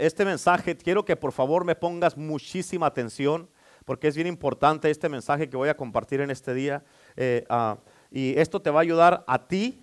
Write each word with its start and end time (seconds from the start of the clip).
Este 0.00 0.24
mensaje, 0.24 0.76
quiero 0.76 1.04
que 1.04 1.16
por 1.16 1.32
favor 1.32 1.64
me 1.64 1.74
pongas 1.74 2.16
muchísima 2.16 2.86
atención, 2.86 3.48
porque 3.84 4.08
es 4.08 4.14
bien 4.14 4.26
importante 4.26 4.90
este 4.90 5.08
mensaje 5.08 5.48
que 5.48 5.56
voy 5.56 5.68
a 5.68 5.76
compartir 5.76 6.20
en 6.20 6.30
este 6.30 6.54
día. 6.54 6.84
Eh, 7.16 7.44
ah, 7.48 7.78
y 8.10 8.38
esto 8.38 8.60
te 8.60 8.70
va 8.70 8.80
a 8.80 8.82
ayudar 8.82 9.24
a 9.26 9.46
ti, 9.46 9.80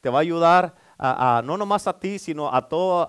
te 0.00 0.08
va 0.10 0.18
a 0.18 0.22
ayudar 0.22 0.74
a, 0.98 1.42
no 1.44 1.56
nomás 1.56 1.86
a 1.86 1.98
ti, 1.98 2.18
sino 2.18 2.52
a 2.52 2.68
todo, 2.68 3.08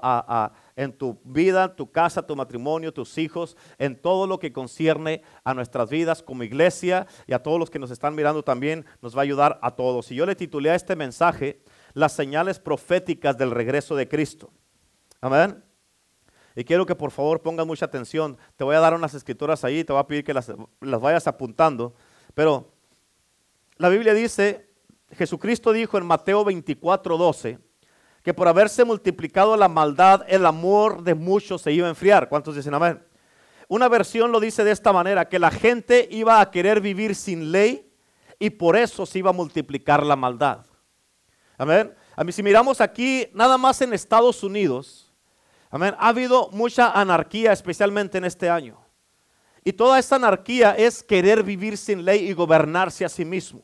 en 0.75 0.93
tu 0.93 1.19
vida, 1.23 1.75
tu 1.75 1.91
casa, 1.91 2.25
tu 2.25 2.35
matrimonio, 2.35 2.93
tus 2.93 3.17
hijos, 3.17 3.57
en 3.77 3.99
todo 3.99 4.27
lo 4.27 4.39
que 4.39 4.53
concierne 4.53 5.23
a 5.43 5.53
nuestras 5.53 5.89
vidas 5.89 6.21
como 6.21 6.43
iglesia 6.43 7.07
y 7.25 7.33
a 7.33 7.41
todos 7.41 7.59
los 7.59 7.69
que 7.69 7.79
nos 7.79 7.91
están 7.91 8.15
mirando 8.15 8.43
también, 8.43 8.85
nos 9.01 9.15
va 9.15 9.21
a 9.21 9.23
ayudar 9.23 9.59
a 9.61 9.71
todos. 9.71 10.11
Y 10.11 10.15
yo 10.15 10.25
le 10.25 10.35
titulé 10.35 10.69
a 10.69 10.75
este 10.75 10.95
mensaje, 10.95 11.61
las 11.93 12.13
señales 12.13 12.59
proféticas 12.59 13.37
del 13.37 13.51
regreso 13.51 13.95
de 13.95 14.07
Cristo. 14.07 14.51
Amén. 15.21 15.68
Y 16.59 16.65
quiero 16.65 16.85
que 16.85 16.93
por 16.93 17.11
favor 17.11 17.41
pongas 17.41 17.65
mucha 17.65 17.85
atención. 17.85 18.37
Te 18.57 18.65
voy 18.65 18.75
a 18.75 18.81
dar 18.81 18.93
unas 18.93 19.13
escrituras 19.13 19.63
ahí, 19.63 19.85
te 19.85 19.93
voy 19.93 20.01
a 20.01 20.05
pedir 20.05 20.25
que 20.25 20.33
las, 20.33 20.51
vayas 20.81 21.25
apuntando. 21.25 21.93
Pero 22.33 22.73
la 23.77 23.87
Biblia 23.87 24.13
dice, 24.13 24.69
Jesucristo 25.13 25.71
dijo 25.71 25.97
en 25.97 26.05
Mateo 26.05 26.43
24, 26.43 27.17
12, 27.17 27.59
que 28.21 28.33
por 28.33 28.49
haberse 28.49 28.83
multiplicado 28.83 29.55
la 29.55 29.69
maldad, 29.69 30.25
el 30.27 30.45
amor 30.45 31.01
de 31.01 31.15
muchos 31.15 31.61
se 31.61 31.71
iba 31.71 31.87
a 31.87 31.91
enfriar. 31.91 32.27
¿Cuántos 32.27 32.57
dicen 32.57 32.73
amén? 32.73 33.01
Una 33.69 33.87
versión 33.87 34.29
lo 34.33 34.41
dice 34.41 34.65
de 34.65 34.71
esta 34.71 34.91
manera, 34.91 35.29
que 35.29 35.39
la 35.39 35.51
gente 35.51 36.09
iba 36.11 36.41
a 36.41 36.51
querer 36.51 36.81
vivir 36.81 37.15
sin 37.15 37.53
ley 37.53 37.89
y 38.37 38.49
por 38.49 38.75
eso 38.75 39.05
se 39.05 39.19
iba 39.19 39.29
a 39.29 39.33
multiplicar 39.33 40.05
la 40.05 40.17
maldad. 40.17 40.65
Amén. 41.57 41.95
A 42.17 42.23
mí 42.25 42.33
si 42.33 42.43
miramos 42.43 42.81
aquí, 42.81 43.27
nada 43.33 43.57
más 43.57 43.81
en 43.81 43.93
Estados 43.93 44.43
Unidos, 44.43 45.08
amén, 45.69 45.95
ha 45.97 46.09
habido 46.09 46.49
mucha 46.51 46.91
anarquía, 46.91 47.51
especialmente 47.51 48.17
en 48.17 48.25
este 48.25 48.49
año. 48.49 48.77
Y 49.63 49.73
toda 49.73 49.99
esta 49.99 50.15
anarquía 50.15 50.71
es 50.71 51.03
querer 51.03 51.43
vivir 51.43 51.77
sin 51.77 52.05
ley 52.05 52.29
y 52.29 52.33
gobernarse 52.33 53.05
a 53.05 53.09
sí 53.09 53.25
mismo. 53.25 53.61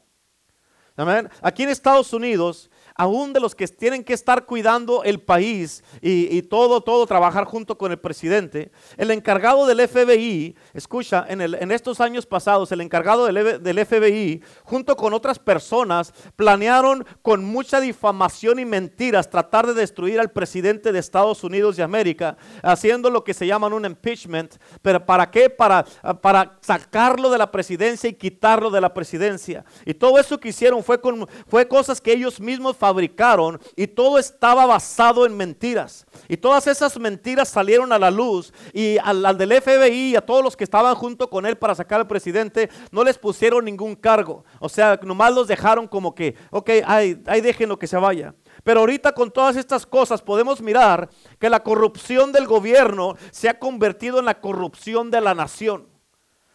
Amén. 0.97 1.29
Aquí 1.41 1.63
en 1.63 1.69
Estados 1.69 2.13
Unidos 2.13 2.69
aún 2.95 3.33
de 3.33 3.41
los 3.41 3.53
que 3.53 3.67
tienen 3.67 4.03
que 4.03 4.13
estar 4.13 4.45
cuidando 4.45 5.03
el 5.03 5.19
país 5.19 5.83
y, 6.01 6.41
todo, 6.43 6.81
todo, 6.81 7.05
trabajar 7.05 7.43
junto 7.45 7.77
con 7.77 7.91
el 7.91 7.99
presidente, 7.99 8.71
el 8.97 9.11
encargado 9.11 9.65
del 9.65 9.85
FBI, 9.87 10.55
escucha, 10.73 11.25
en, 11.27 11.41
en 11.41 11.71
estos 11.71 11.99
años 11.99 12.25
pasados, 12.25 12.71
el 12.71 12.81
encargado 12.81 13.25
del, 13.25 13.61
del, 13.61 13.85
FBI, 13.85 14.41
junto 14.63 14.95
con 14.95 15.13
otras 15.13 15.39
personas, 15.39 16.13
planearon 16.35 17.05
con 17.21 17.43
mucha 17.43 17.81
difamación 17.81 18.59
y 18.59 18.65
mentiras 18.65 19.29
tratar 19.29 19.67
de 19.67 19.73
destruir 19.73 20.19
al 20.19 20.31
presidente 20.31 20.91
de 20.91 20.99
Estados 20.99 21.43
Unidos 21.43 21.75
de 21.75 21.83
América, 21.83 22.37
haciendo 22.63 23.09
lo 23.09 23.23
que 23.23 23.33
se 23.33 23.45
llaman 23.45 23.73
un 23.73 23.85
impeachment. 23.85 24.55
¿Pero 24.81 25.05
para 25.05 25.29
qué? 25.29 25.49
Para, 25.49 25.83
para 26.21 26.57
sacarlo 26.61 27.29
de 27.29 27.37
la 27.37 27.51
presidencia 27.51 28.09
y 28.09 28.13
quitarlo 28.13 28.71
de 28.71 28.81
la 28.81 28.93
presidencia. 28.93 29.65
Y 29.85 29.93
todo 29.93 30.17
eso 30.17 30.39
que 30.39 30.49
hicieron 30.49 30.83
fue, 30.83 31.01
con, 31.01 31.27
fue 31.47 31.67
cosas 31.67 31.99
que 31.99 32.13
ellos 32.13 32.39
mismos 32.39 32.77
fabricaron 32.85 33.59
y 33.75 33.87
todo 33.87 34.19
estaba 34.19 34.67
basado 34.67 35.25
en 35.25 35.35
mentiras. 35.35 36.05
Y 36.27 36.37
todas 36.37 36.67
esas 36.67 36.99
mentiras 36.99 37.49
salieron 37.49 37.91
a 37.91 37.97
la 37.97 38.11
luz 38.11 38.53
y 38.73 38.97
al, 38.99 39.37
del 39.39 39.59
FBI 39.59 40.11
y 40.11 40.15
a 40.15 40.21
todos 40.21 40.43
los 40.43 40.55
que 40.55 40.63
estaban 40.63 40.93
junto 40.93 41.27
con 41.27 41.47
él 41.47 41.57
para 41.57 41.73
sacar 41.73 41.99
al 41.99 42.07
presidente 42.07 42.69
no 42.91 43.03
les 43.03 43.17
pusieron 43.17 43.65
ningún 43.65 43.95
cargo. 43.95 44.45
O 44.59 44.69
sea, 44.69 44.99
nomás 45.01 45.33
los 45.33 45.47
dejaron 45.47 45.87
como 45.87 46.13
que, 46.13 46.35
ok, 46.51 46.69
ahí, 46.85 47.19
ahí 47.25 47.41
déjenlo 47.41 47.79
que 47.79 47.87
se 47.87 47.97
vaya. 47.97 48.35
Pero 48.63 48.81
ahorita 48.81 49.13
con 49.13 49.31
todas 49.31 49.55
estas 49.55 49.83
cosas 49.87 50.21
podemos 50.21 50.61
mirar 50.61 51.09
que 51.39 51.49
la 51.49 51.63
corrupción 51.63 52.31
del 52.31 52.45
gobierno 52.45 53.15
se 53.31 53.49
ha 53.49 53.57
convertido 53.57 54.19
en 54.19 54.25
la 54.25 54.39
corrupción 54.39 55.09
de 55.09 55.21
la 55.21 55.33
nación. 55.33 55.87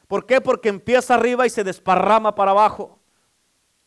¿Por 0.06 0.26
qué? 0.26 0.40
Porque 0.40 0.68
empieza 0.68 1.14
arriba 1.14 1.44
y 1.44 1.50
se 1.50 1.64
desparrama 1.64 2.36
para 2.36 2.52
abajo. 2.52 3.00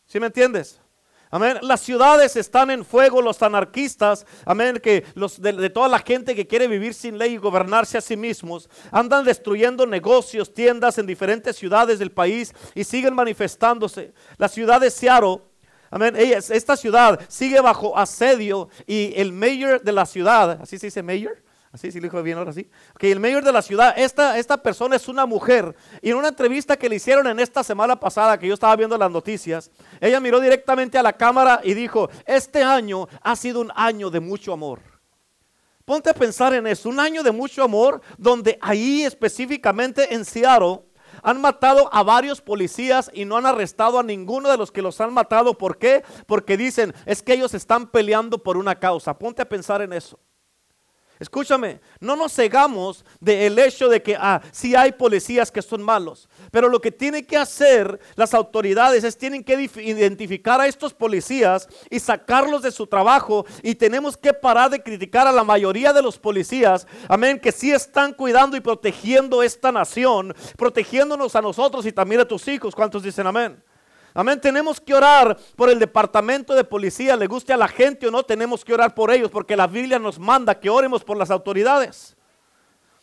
¿Sí 0.04 0.20
me 0.20 0.26
entiendes? 0.26 0.83
Amén. 1.30 1.58
Las 1.62 1.80
ciudades 1.80 2.36
están 2.36 2.70
en 2.70 2.84
fuego, 2.84 3.20
los 3.20 3.42
anarquistas, 3.42 4.24
amén, 4.44 4.78
que 4.82 5.04
los 5.14 5.40
de, 5.40 5.70
toda 5.70 5.88
la 5.88 5.98
gente 5.98 6.34
que 6.34 6.46
quiere 6.46 6.68
vivir 6.68 6.94
sin 6.94 7.18
ley 7.18 7.34
y 7.34 7.38
gobernarse 7.38 7.98
a 7.98 8.00
sí 8.00 8.16
mismos, 8.16 8.68
andan 8.90 9.24
destruyendo 9.24 9.86
negocios, 9.86 10.54
tiendas 10.54 10.98
en 10.98 11.06
diferentes 11.06 11.56
ciudades 11.56 11.98
del 11.98 12.12
país 12.12 12.54
y 12.74 12.84
siguen 12.84 13.14
manifestándose. 13.14 14.12
La 14.38 14.48
ciudad 14.48 14.80
de 14.80 14.90
Seattle 14.90 15.40
Amén. 15.94 16.16
Esta 16.16 16.76
ciudad 16.76 17.20
sigue 17.28 17.60
bajo 17.60 17.96
asedio 17.96 18.68
y 18.84 19.12
el 19.14 19.32
mayor 19.32 19.80
de 19.80 19.92
la 19.92 20.06
ciudad, 20.06 20.58
así 20.60 20.76
se 20.76 20.88
dice 20.88 21.04
mayor, 21.04 21.40
Así, 21.74 21.90
sí 21.90 21.98
lo 21.98 22.04
dijo 22.04 22.22
bien 22.22 22.38
ahora 22.38 22.52
sí. 22.52 22.70
Que 23.00 23.10
el 23.10 23.18
mayor 23.18 23.42
de 23.42 23.50
la 23.50 23.60
ciudad, 23.60 23.94
esta, 23.96 24.38
esta 24.38 24.62
persona 24.62 24.94
es 24.94 25.08
una 25.08 25.26
mujer. 25.26 25.74
Y 26.02 26.10
en 26.10 26.16
una 26.16 26.28
entrevista 26.28 26.76
que 26.76 26.88
le 26.88 26.94
hicieron 26.94 27.26
en 27.26 27.40
esta 27.40 27.64
semana 27.64 27.98
pasada, 27.98 28.38
que 28.38 28.46
yo 28.46 28.54
estaba 28.54 28.76
viendo 28.76 28.96
las 28.96 29.10
noticias, 29.10 29.72
ella 30.00 30.20
miró 30.20 30.38
directamente 30.38 30.98
a 30.98 31.02
la 31.02 31.14
cámara 31.14 31.60
y 31.64 31.74
dijo, 31.74 32.08
este 32.26 32.62
año 32.62 33.08
ha 33.20 33.34
sido 33.34 33.60
un 33.60 33.72
año 33.74 34.08
de 34.08 34.20
mucho 34.20 34.52
amor. 34.52 34.82
Ponte 35.84 36.10
a 36.10 36.14
pensar 36.14 36.54
en 36.54 36.68
eso, 36.68 36.88
un 36.88 37.00
año 37.00 37.24
de 37.24 37.32
mucho 37.32 37.64
amor, 37.64 38.00
donde 38.18 38.56
ahí 38.62 39.02
específicamente 39.02 40.14
en 40.14 40.24
Seattle 40.24 40.82
han 41.24 41.40
matado 41.40 41.92
a 41.92 42.04
varios 42.04 42.40
policías 42.40 43.10
y 43.12 43.24
no 43.24 43.36
han 43.36 43.46
arrestado 43.46 43.98
a 43.98 44.04
ninguno 44.04 44.48
de 44.48 44.58
los 44.58 44.70
que 44.70 44.80
los 44.80 45.00
han 45.00 45.12
matado. 45.12 45.58
¿Por 45.58 45.76
qué? 45.76 46.04
Porque 46.28 46.56
dicen, 46.56 46.94
es 47.04 47.20
que 47.20 47.32
ellos 47.32 47.52
están 47.52 47.88
peleando 47.88 48.40
por 48.44 48.56
una 48.56 48.78
causa. 48.78 49.18
Ponte 49.18 49.42
a 49.42 49.48
pensar 49.48 49.82
en 49.82 49.92
eso. 49.92 50.20
Escúchame, 51.20 51.80
no 52.00 52.16
nos 52.16 52.34
cegamos 52.34 53.04
del 53.20 53.56
hecho 53.58 53.88
de 53.88 54.02
que 54.02 54.16
ah, 54.18 54.42
sí 54.50 54.74
hay 54.74 54.92
policías 54.92 55.52
que 55.52 55.62
son 55.62 55.80
malos, 55.80 56.28
pero 56.50 56.68
lo 56.68 56.80
que 56.80 56.90
tienen 56.90 57.24
que 57.24 57.36
hacer 57.36 58.00
las 58.16 58.34
autoridades 58.34 59.04
es 59.04 59.16
tienen 59.16 59.44
que 59.44 59.70
identificar 59.76 60.60
a 60.60 60.66
estos 60.66 60.92
policías 60.92 61.68
y 61.88 62.00
sacarlos 62.00 62.62
de 62.62 62.72
su 62.72 62.88
trabajo 62.88 63.46
y 63.62 63.76
tenemos 63.76 64.16
que 64.16 64.32
parar 64.32 64.70
de 64.70 64.82
criticar 64.82 65.28
a 65.28 65.32
la 65.32 65.44
mayoría 65.44 65.92
de 65.92 66.02
los 66.02 66.18
policías, 66.18 66.86
amén, 67.08 67.38
que 67.38 67.52
sí 67.52 67.70
están 67.70 68.12
cuidando 68.12 68.56
y 68.56 68.60
protegiendo 68.60 69.42
esta 69.42 69.70
nación, 69.70 70.34
protegiéndonos 70.56 71.36
a 71.36 71.42
nosotros 71.42 71.86
y 71.86 71.92
también 71.92 72.22
a 72.22 72.28
tus 72.28 72.48
hijos. 72.48 72.74
¿Cuántos 72.74 73.04
dicen 73.04 73.26
amén? 73.26 73.62
Amén. 74.16 74.40
Tenemos 74.40 74.80
que 74.80 74.94
orar 74.94 75.36
por 75.56 75.68
el 75.68 75.80
departamento 75.80 76.54
de 76.54 76.62
policía, 76.62 77.16
le 77.16 77.26
guste 77.26 77.52
a 77.52 77.56
la 77.56 77.66
gente 77.66 78.06
o 78.06 78.12
no, 78.12 78.22
tenemos 78.22 78.64
que 78.64 78.72
orar 78.72 78.94
por 78.94 79.10
ellos 79.10 79.28
porque 79.28 79.56
la 79.56 79.66
Biblia 79.66 79.98
nos 79.98 80.20
manda 80.20 80.58
que 80.58 80.70
oremos 80.70 81.02
por 81.02 81.16
las 81.16 81.32
autoridades. 81.32 82.16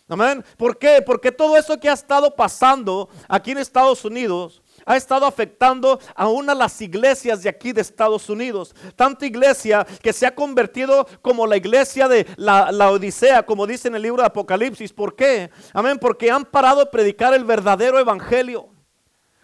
Amén. 0.08 0.44
¿Por 0.58 0.78
qué? 0.78 1.02
Porque 1.02 1.32
todo 1.32 1.58
eso 1.58 1.80
que 1.80 1.90
ha 1.90 1.94
estado 1.94 2.34
pasando 2.36 3.10
aquí 3.28 3.52
en 3.52 3.58
Estados 3.58 4.04
Unidos 4.04 4.62
ha 4.86 4.98
estado 4.98 5.26
afectando 5.26 6.00
a 6.16 6.28
una 6.28 6.54
de 6.54 6.60
las 6.60 6.82
iglesias 6.82 7.44
de 7.44 7.50
aquí 7.50 7.72
de 7.72 7.82
Estados 7.82 8.30
Unidos. 8.30 8.74
Tanta 8.96 9.26
iglesia 9.26 9.86
que 10.02 10.12
se 10.12 10.26
ha 10.26 10.34
convertido 10.34 11.08
como 11.22 11.46
la 11.46 11.58
iglesia 11.58 12.08
de 12.08 12.26
la, 12.36 12.72
la, 12.72 12.92
Odisea, 12.92 13.44
como 13.44 13.68
dice 13.68 13.90
en 13.90 13.96
el 13.96 14.02
libro 14.02 14.22
de 14.22 14.28
Apocalipsis. 14.28 14.92
¿Por 14.92 15.16
qué? 15.16 15.50
Amén. 15.74 15.98
Porque 16.00 16.32
han 16.32 16.46
parado 16.46 16.80
de 16.80 16.86
predicar 16.88 17.34
el 17.34 17.46
verdadero 17.46 18.00
evangelio. 18.00 18.70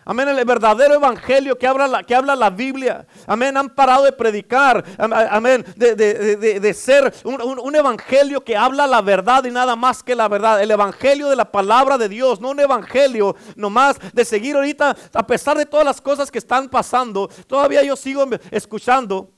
Amén, 0.10 0.30
el 0.30 0.46
verdadero 0.46 0.94
evangelio 0.94 1.58
que 1.58 1.68
habla 1.68 1.86
la, 1.86 2.02
que 2.02 2.16
habla 2.16 2.34
la 2.34 2.50
Biblia. 2.50 3.06
Amén, 3.26 3.58
han 3.58 3.68
parado 3.70 4.06
de 4.06 4.14
predicar. 4.14 4.82
Amén, 4.98 5.66
de, 5.76 6.74
ser 6.74 7.14
un, 7.26 7.76
evangelio 7.76 8.42
que 8.42 8.56
habla 8.56 8.88
la 8.88 9.02
verdad 9.02 9.44
y 9.44 9.52
nada 9.52 9.76
más 9.76 10.02
que 10.02 10.16
la 10.16 10.30
verdad. 10.30 10.64
El 10.64 10.72
evangelio 10.72 11.28
de 11.28 11.36
la 11.36 11.52
palabra 11.52 11.98
de 11.98 12.08
Dios, 12.08 12.40
no 12.40 12.52
un 12.52 12.60
evangelio 12.62 13.36
nomás 13.58 13.98
de 14.14 14.24
seguir 14.24 14.56
ahorita, 14.56 14.96
a 15.14 15.28
pesar 15.28 15.58
de 15.58 15.66
todas 15.66 15.86
las 15.86 16.00
cosas 16.00 16.32
que 16.32 16.38
están 16.38 16.70
pasando. 16.70 17.30
Todavía 17.46 17.84
yo 17.84 17.98
sigo 17.98 18.24
escuchando 18.50 19.37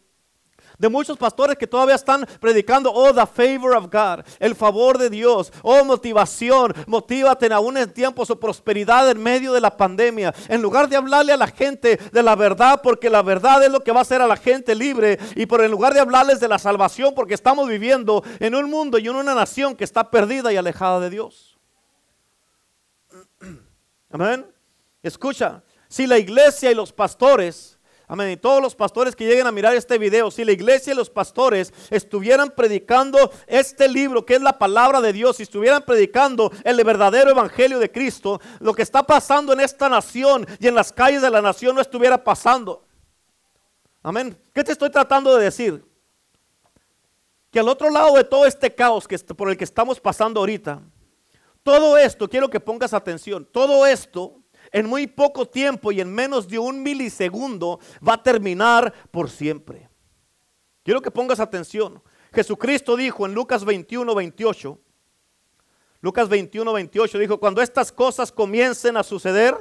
de 0.79 0.89
muchos 0.89 1.17
pastores 1.17 1.57
que 1.57 1.67
todavía 1.67 1.95
están 1.95 2.25
predicando, 2.39 2.91
oh, 2.91 3.13
the 3.13 3.27
favor 3.27 3.75
of 3.75 3.91
God, 3.91 4.25
el 4.39 4.55
favor 4.55 4.97
de 4.97 5.09
Dios, 5.09 5.51
oh, 5.61 5.83
motivación, 5.83 6.73
motívate 6.87 7.51
aún 7.53 7.77
en 7.77 7.93
tiempos 7.93 8.29
de 8.29 8.37
prosperidad 8.37 9.11
en 9.11 9.21
medio 9.21 9.53
de 9.53 9.61
la 9.61 9.75
pandemia. 9.75 10.33
En 10.47 10.61
lugar 10.61 10.87
de 10.87 10.95
hablarle 10.95 11.33
a 11.33 11.37
la 11.37 11.47
gente 11.47 11.97
de 11.97 12.23
la 12.23 12.35
verdad, 12.35 12.81
porque 12.81 13.09
la 13.09 13.21
verdad 13.21 13.61
es 13.63 13.71
lo 13.71 13.83
que 13.83 13.91
va 13.91 13.99
a 13.99 14.01
hacer 14.03 14.21
a 14.21 14.27
la 14.27 14.37
gente 14.37 14.73
libre, 14.73 15.19
y 15.35 15.45
por 15.45 15.61
en 15.61 15.69
lugar 15.69 15.93
de 15.93 15.99
hablarles 15.99 16.39
de 16.39 16.47
la 16.47 16.57
salvación, 16.57 17.13
porque 17.13 17.33
estamos 17.33 17.67
viviendo 17.67 18.23
en 18.39 18.55
un 18.55 18.69
mundo 18.69 18.97
y 18.97 19.07
en 19.07 19.15
una 19.15 19.35
nación 19.35 19.75
que 19.75 19.83
está 19.83 20.09
perdida 20.09 20.53
y 20.53 20.57
alejada 20.57 21.01
de 21.01 21.09
Dios. 21.09 21.57
Amén. 24.09 24.45
Escucha, 25.03 25.61
si 25.89 26.07
la 26.07 26.17
iglesia 26.17 26.71
y 26.71 26.75
los 26.75 26.93
pastores 26.93 27.78
Amén. 28.11 28.31
Y 28.31 28.37
todos 28.37 28.61
los 28.61 28.75
pastores 28.75 29.15
que 29.15 29.25
lleguen 29.25 29.47
a 29.47 29.51
mirar 29.51 29.75
este 29.75 29.97
video, 29.99 30.31
si 30.31 30.43
la 30.43 30.51
iglesia 30.51 30.91
y 30.91 30.95
los 30.95 31.09
pastores 31.09 31.71
estuvieran 31.91 32.49
predicando 32.49 33.31
este 33.45 33.87
libro 33.87 34.25
que 34.25 34.33
es 34.33 34.41
la 34.41 34.57
palabra 34.57 34.99
de 34.99 35.13
Dios, 35.13 35.37
si 35.37 35.43
estuvieran 35.43 35.83
predicando 35.83 36.51
el 36.63 36.83
verdadero 36.83 37.29
evangelio 37.29 37.77
de 37.79 37.91
Cristo, 37.91 38.41
lo 38.59 38.73
que 38.73 38.81
está 38.81 39.03
pasando 39.03 39.53
en 39.53 39.61
esta 39.61 39.87
nación 39.87 40.45
y 40.59 40.67
en 40.67 40.75
las 40.75 40.91
calles 40.91 41.21
de 41.21 41.29
la 41.29 41.41
nación 41.41 41.75
no 41.75 41.81
estuviera 41.81 42.21
pasando. 42.21 42.83
Amén. 44.03 44.35
¿Qué 44.53 44.63
te 44.63 44.71
estoy 44.71 44.89
tratando 44.89 45.37
de 45.37 45.45
decir? 45.45 45.89
que 47.51 47.59
al 47.59 47.67
otro 47.67 47.89
lado 47.89 48.15
de 48.15 48.23
todo 48.23 48.45
este 48.45 48.73
caos 48.73 49.07
que, 49.07 49.17
por 49.19 49.49
el 49.49 49.57
que 49.57 49.63
estamos 49.63 49.99
pasando 49.99 50.39
ahorita, 50.39 50.81
todo 51.63 51.97
esto, 51.97 52.29
quiero 52.29 52.49
que 52.49 52.59
pongas 52.59 52.93
atención, 52.93 53.47
todo 53.51 53.85
esto 53.85 54.39
en 54.71 54.87
muy 54.87 55.07
poco 55.07 55.47
tiempo 55.47 55.91
y 55.91 56.01
en 56.01 56.13
menos 56.13 56.47
de 56.47 56.59
un 56.59 56.81
milisegundo 56.83 57.79
va 58.07 58.13
a 58.13 58.23
terminar 58.23 58.93
por 59.11 59.29
siempre. 59.29 59.89
Quiero 60.83 61.01
que 61.01 61.11
pongas 61.11 61.39
atención. 61.39 62.01
Jesucristo 62.33 62.95
dijo 62.95 63.25
en 63.25 63.33
Lucas 63.33 63.65
21, 63.65 64.13
28, 64.13 64.79
Lucas 66.01 66.29
21, 66.29 66.71
28 66.71 67.17
dijo, 67.17 67.39
cuando 67.39 67.61
estas 67.61 67.91
cosas 67.91 68.31
comiencen 68.31 68.95
a 68.95 69.03
suceder, 69.03 69.55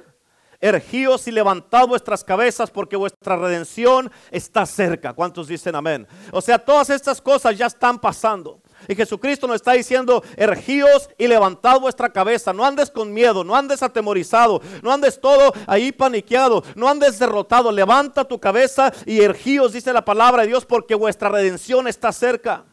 ergíos 0.61 1.27
y 1.29 1.33
levantad 1.33 1.87
vuestras 1.87 2.25
cabezas 2.25 2.71
porque 2.71 2.97
vuestra 2.97 3.37
redención 3.37 4.11
está 4.31 4.67
cerca. 4.67 5.13
¿Cuántos 5.13 5.49
dicen 5.49 5.75
amén? 5.75 6.07
O 6.33 6.41
sea, 6.41 6.59
todas 6.59 6.91
estas 6.91 7.21
cosas 7.21 7.57
ya 7.57 7.67
están 7.67 7.99
pasando. 7.99 8.61
Y 8.89 8.95
Jesucristo 8.95 9.47
nos 9.47 9.57
está 9.57 9.73
diciendo, 9.73 10.25
ergíos 10.35 11.11
y 11.19 11.29
levantad 11.29 11.79
vuestra 11.79 12.11
cabeza. 12.11 12.55
No 12.55 12.65
andes 12.65 12.91
con 12.91 13.13
miedo, 13.13 13.45
no 13.45 13.55
andes 13.55 13.83
atemorizado, 13.83 14.63
no 14.83 14.91
andes 14.91 15.21
todo 15.21 15.53
ahí 15.67 15.93
paniqueado, 15.93 16.65
no 16.75 16.89
andes 16.89 17.19
derrotado. 17.19 17.71
Levanta 17.71 18.25
tu 18.25 18.41
cabeza 18.41 18.91
y 19.05 19.21
ergíos, 19.21 19.75
dice 19.75 19.93
la 19.93 20.07
palabra 20.07 20.43
de 20.43 20.49
Dios, 20.49 20.65
porque 20.65 20.95
vuestra 20.95 21.29
redención 21.29 21.87
está 21.87 22.11
cerca. 22.13 22.65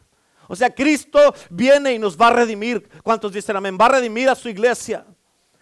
O 0.48 0.56
sea, 0.56 0.74
Cristo 0.74 1.34
viene 1.50 1.92
y 1.92 1.98
nos 1.98 2.16
va 2.16 2.28
a 2.28 2.32
redimir. 2.32 2.88
¿Cuántos 3.02 3.32
dicen 3.32 3.56
amén? 3.56 3.76
Va 3.78 3.86
a 3.86 3.90
redimir 3.90 4.30
a 4.30 4.34
su 4.34 4.48
iglesia. 4.48 5.04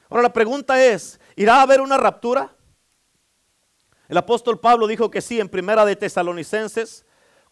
Ahora 0.08 0.22
la 0.22 0.32
pregunta 0.32 0.82
es, 0.84 1.18
¿irá 1.34 1.56
a 1.56 1.62
haber 1.62 1.80
una 1.80 1.96
raptura? 1.96 2.54
El 4.08 4.18
apóstol 4.18 4.60
Pablo 4.60 4.86
dijo 4.86 5.10
que 5.10 5.20
sí 5.20 5.40
en 5.40 5.48
primera 5.48 5.84
de 5.84 5.96
Tesalonicenses 5.96 7.04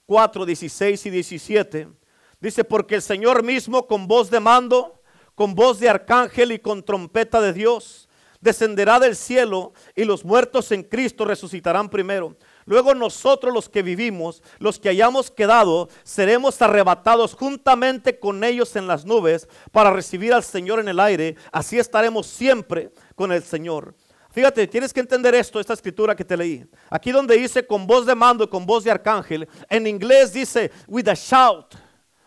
4, 0.07 0.47
16 0.47 1.07
y 1.07 1.11
17. 1.11 2.02
Dice, 2.43 2.65
porque 2.65 2.97
el 2.97 3.03
Señor 3.03 3.45
mismo 3.45 3.87
con 3.87 4.09
voz 4.09 4.29
de 4.29 4.41
mando, 4.41 5.01
con 5.37 5.55
voz 5.55 5.79
de 5.79 5.89
arcángel 5.89 6.51
y 6.51 6.59
con 6.59 6.83
trompeta 6.83 7.41
de 7.41 7.53
Dios, 7.53 8.09
descenderá 8.41 8.99
del 8.99 9.15
cielo 9.15 9.73
y 9.95 10.03
los 10.03 10.25
muertos 10.25 10.73
en 10.73 10.83
Cristo 10.83 11.25
resucitarán 11.25 11.89
primero. 11.89 12.37
Luego 12.65 12.97
nosotros 12.97 13.55
los 13.55 13.69
que 13.69 13.83
vivimos, 13.83 14.43
los 14.59 14.81
que 14.81 14.89
hayamos 14.89 15.31
quedado, 15.31 15.89
seremos 16.03 16.61
arrebatados 16.61 17.35
juntamente 17.35 18.19
con 18.19 18.43
ellos 18.43 18.75
en 18.75 18.89
las 18.89 19.05
nubes 19.05 19.49
para 19.71 19.93
recibir 19.93 20.35
al 20.35 20.43
Señor 20.43 20.81
en 20.81 20.89
el 20.89 20.99
aire. 20.99 21.37
Así 21.53 21.79
estaremos 21.79 22.27
siempre 22.27 22.91
con 23.15 23.31
el 23.31 23.45
Señor. 23.45 23.95
Fíjate, 24.33 24.67
tienes 24.67 24.93
que 24.93 24.99
entender 24.99 25.33
esto, 25.37 25.61
esta 25.61 25.75
escritura 25.75 26.17
que 26.17 26.25
te 26.25 26.37
leí. 26.37 26.67
Aquí 26.91 27.13
donde 27.13 27.37
dice 27.37 27.65
con 27.65 27.87
voz 27.87 28.05
de 28.05 28.17
mando 28.17 28.43
y 28.43 28.49
con 28.49 28.67
voz 28.67 28.83
de 28.83 28.91
arcángel, 28.91 29.49
en 29.71 29.87
inglés 29.87 30.33
dice 30.33 30.73
with 30.89 31.07
a 31.07 31.15
shout. 31.15 31.77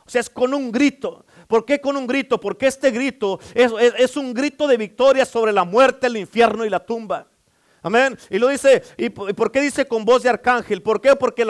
O 0.05 0.09
sea, 0.09 0.21
es 0.21 0.29
con 0.29 0.53
un 0.53 0.71
grito. 0.71 1.25
¿Por 1.47 1.65
qué 1.65 1.81
con 1.81 1.97
un 1.97 2.05
grito? 2.07 2.39
Porque 2.39 2.67
este 2.67 2.91
grito 2.91 3.39
es, 3.53 4.17
un 4.17 4.33
grito 4.33 4.67
de 4.67 4.77
victoria 4.77 5.25
sobre 5.25 5.51
la 5.51 5.63
muerte, 5.63 6.07
el 6.07 6.17
infierno 6.17 6.65
y 6.65 6.69
la 6.69 6.79
tumba. 6.85 7.27
Amén. 7.81 8.17
Y 8.31 8.39
lo 8.39 8.47
dice, 8.47 8.81
¿y 8.97 9.09
por 9.09 9.51
qué 9.51 9.61
dice 9.61 9.87
con 9.87 10.05
voz 10.05 10.23
de 10.23 10.29
arcángel? 10.29 10.81
¿Por 10.81 10.99
qué? 10.99 11.15
Porque 11.15 11.45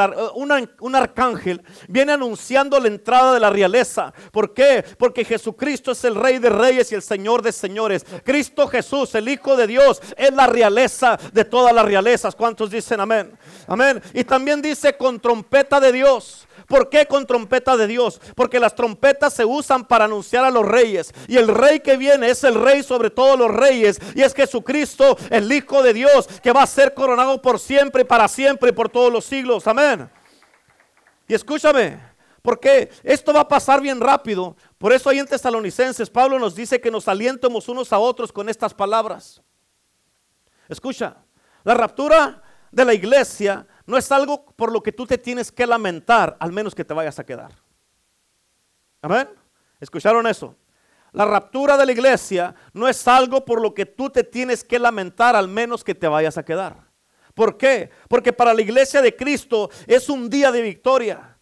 un 0.82 0.96
arcángel 0.96 1.62
viene 1.88 2.12
anunciando 2.12 2.78
la 2.78 2.90
entrada 2.90 3.34
de 3.34 3.40
la 3.40 3.50
realeza. 3.50 4.14
¿Por 4.32 4.54
qué? 4.54 4.84
Porque 4.98 5.24
Jesucristo 5.24 5.94
es 5.94 6.04
el 6.04 6.16
Rey 6.16 6.40
de 6.40 6.50
Reyes 6.50 6.92
y 6.92 6.96
el 6.96 7.02
Señor 7.02 7.42
de 7.42 7.54
Señores. 7.54 8.06
Cristo 8.26 8.68
Jesús, 8.68 9.16
el 9.16 9.30
Hijo 9.30 9.56
de 9.56 9.68
Dios, 9.68 10.02
es 10.18 10.34
la 10.34 10.48
realeza 10.48 11.18
de 11.32 11.46
todas 11.46 11.74
las 11.74 11.86
realezas. 11.86 12.36
¿Cuántos 12.36 12.70
dicen 12.70 13.00
amén? 13.00 13.32
Amén. 13.66 14.02
Y 14.14 14.26
también 14.26 14.62
dice 14.62 14.98
con 14.98 15.22
trompeta 15.22 15.80
de 15.80 15.94
Dios. 15.94 16.45
¿Por 16.68 16.90
qué 16.90 17.06
con 17.06 17.26
trompeta 17.26 17.78
de 17.78 17.88
Dios? 17.88 18.20
Porque 18.36 18.60
las 18.60 18.76
trompetas 18.76 19.34
se 19.34 19.46
usan 19.46 19.86
para 19.86 20.06
anunciar 20.06 20.44
a 20.44 20.52
los 20.52 20.66
reyes. 20.66 21.14
Y 21.28 21.38
el 21.38 21.48
rey 21.48 21.80
que 21.80 21.98
viene 21.98 22.30
es 22.30 22.44
el 22.44 22.56
rey 22.56 22.84
sobre 22.84 23.10
todos 23.10 23.38
los 23.38 23.52
reyes. 23.52 24.00
Y 24.16 24.22
es 24.22 24.34
Jesucristo, 24.34 25.18
el 25.30 25.52
Hijo 25.52 25.84
de 25.84 25.94
Dios, 25.94 26.28
que 26.42 26.52
va 26.52 26.64
a 26.64 26.68
ser 26.68 26.94
coronado 26.94 27.42
por 27.42 27.60
siempre 27.60 28.06
para 28.06 28.28
siempre 28.28 28.70
y 28.70 28.74
por 28.74 28.90
todos 28.90 29.12
los 29.12 29.26
siglos. 29.26 29.68
Amén. 29.68 30.10
Y 31.28 31.34
escúchame, 31.34 32.00
porque 32.42 32.90
esto 33.04 33.34
va 33.34 33.42
a 33.42 33.48
pasar 33.48 33.82
bien 33.82 34.00
rápido. 34.00 34.56
Por 34.78 34.94
eso 34.94 35.10
ahí 35.10 35.20
en 35.20 35.26
Tesalonicenses 35.28 36.10
Pablo 36.10 36.38
nos 36.40 36.56
dice 36.56 36.80
que 36.80 36.92
nos 36.92 37.08
alientemos 37.08 37.68
unos 37.68 37.92
a 37.92 38.00
otros 38.00 38.32
con 38.32 38.50
estas 38.50 38.74
palabras. 38.74 39.42
Escucha, 40.70 41.18
la 41.64 41.74
raptura 41.74 42.42
de 42.72 42.86
la 42.86 42.94
iglesia 42.94 43.66
no 43.86 43.98
es 43.98 44.12
algo 44.12 44.46
por 44.46 44.72
lo 44.72 44.82
que 44.82 44.92
tú 44.92 45.06
te 45.06 45.18
tienes 45.18 45.52
que 45.52 45.68
lamentar, 45.68 46.38
al 46.40 46.52
menos 46.52 46.74
que 46.74 46.86
te 46.86 46.94
vayas 46.94 47.20
a 47.20 47.26
quedar. 47.26 47.52
Amén. 49.02 49.30
¿Escucharon 49.80 50.26
eso? 50.28 50.56
La 51.12 51.26
raptura 51.26 51.78
de 51.78 51.86
la 51.86 51.92
iglesia 51.92 52.56
no 52.74 52.88
es 52.88 53.08
algo 53.08 53.46
por 53.46 53.62
lo 53.62 53.74
que 53.74 53.86
tú 53.86 54.10
te 54.10 54.24
tienes 54.24 54.64
que 54.64 54.80
lamentar, 54.80 55.36
al 55.36 55.48
menos 55.48 55.84
que 55.84 55.96
te 55.96 56.08
vayas 56.08 56.38
a 56.38 56.44
quedar. 56.44 56.86
¿Por 57.34 57.58
qué? 57.58 57.90
Porque 58.08 58.34
para 58.34 58.54
la 58.54 58.62
iglesia 58.62 59.02
de 59.02 59.16
Cristo 59.16 59.70
es 59.88 60.10
un 60.10 60.30
día 60.30 60.52
de 60.52 60.62
victoria. 60.62 61.38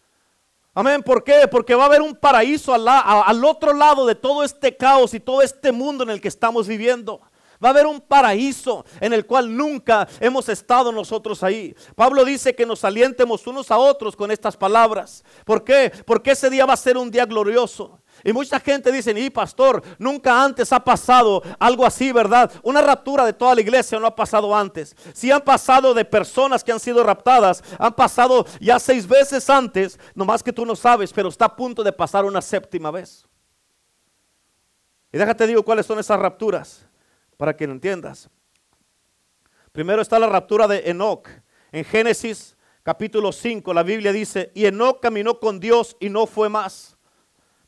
Amén. 0.74 1.02
¿Por 1.02 1.22
qué? 1.22 1.46
Porque 1.48 1.74
va 1.74 1.84
a 1.84 1.86
haber 1.86 2.02
un 2.02 2.16
paraíso 2.16 2.74
al, 2.74 2.86
al, 2.86 3.44
otro 3.44 3.72
lado 3.72 4.04
de 4.06 4.16
todo 4.16 4.42
este 4.42 4.76
caos 4.76 5.14
y 5.14 5.20
todo 5.20 5.40
este 5.40 5.70
mundo 5.72 6.02
en 6.02 6.10
el 6.10 6.20
que 6.20 6.28
estamos 6.28 6.66
viviendo. 6.66 7.20
Va 7.64 7.68
a 7.68 7.70
haber 7.70 7.86
un 7.86 8.02
paraíso 8.02 8.84
en 9.00 9.14
el 9.14 9.24
cual 9.24 9.56
nunca 9.56 10.06
hemos 10.20 10.50
estado 10.50 10.92
nosotros 10.92 11.42
ahí. 11.42 11.74
Pablo 11.94 12.22
dice 12.22 12.54
que 12.54 12.66
nos 12.66 12.84
alientemos 12.84 13.46
unos 13.46 13.70
a 13.70 13.78
otros 13.78 14.14
con 14.14 14.30
estas 14.30 14.54
palabras. 14.54 15.24
¿Por 15.46 15.64
qué? 15.64 15.90
Porque 16.04 16.32
ese 16.32 16.50
día 16.50 16.66
va 16.66 16.74
a 16.74 16.76
ser 16.76 16.98
un 16.98 17.10
día 17.10 17.24
glorioso. 17.24 18.00
Y 18.22 18.34
mucha 18.34 18.60
gente 18.60 18.92
dice, 18.92 19.18
y 19.18 19.30
pastor, 19.30 19.82
nunca 19.98 20.44
antes 20.44 20.74
ha 20.74 20.80
pasado 20.80 21.42
algo 21.58 21.86
así, 21.86 22.12
¿verdad? 22.12 22.52
Una 22.62 22.82
raptura 22.82 23.24
de 23.24 23.32
toda 23.32 23.54
la 23.54 23.62
iglesia 23.62 23.98
no 23.98 24.06
ha 24.06 24.14
pasado 24.14 24.54
antes. 24.54 24.94
Si 25.14 25.30
han 25.30 25.40
pasado 25.40 25.94
de 25.94 26.04
personas 26.04 26.62
que 26.62 26.70
han 26.70 26.80
sido 26.80 27.02
raptadas, 27.02 27.64
han 27.78 27.94
pasado 27.94 28.44
ya 28.60 28.78
seis 28.78 29.08
veces 29.08 29.48
antes, 29.48 29.98
nomás 30.14 30.42
que 30.42 30.52
tú 30.52 30.66
no 30.66 30.76
sabes, 30.76 31.14
pero 31.14 31.30
está 31.30 31.46
a 31.46 31.56
punto 31.56 31.82
de 31.82 31.92
pasar 31.92 32.26
una 32.26 32.42
séptima 32.42 32.90
vez. 32.90 33.26
Y 35.10 35.16
déjate 35.16 35.46
digo 35.46 35.62
cuáles 35.62 35.86
son 35.86 35.98
esas 35.98 36.18
rapturas 36.18 36.86
para 37.44 37.58
que 37.58 37.66
lo 37.66 37.74
entiendas. 37.74 38.30
Primero 39.70 40.00
está 40.00 40.18
la 40.18 40.30
raptura 40.30 40.66
de 40.66 40.88
Enoch. 40.88 41.28
En 41.72 41.84
Génesis 41.84 42.56
capítulo 42.82 43.32
5 43.32 43.74
la 43.74 43.82
Biblia 43.82 44.14
dice, 44.14 44.50
y 44.54 44.64
Enoch 44.64 44.98
caminó 44.98 45.38
con 45.38 45.60
Dios 45.60 45.94
y 46.00 46.08
no 46.08 46.26
fue 46.26 46.48
más. 46.48 46.96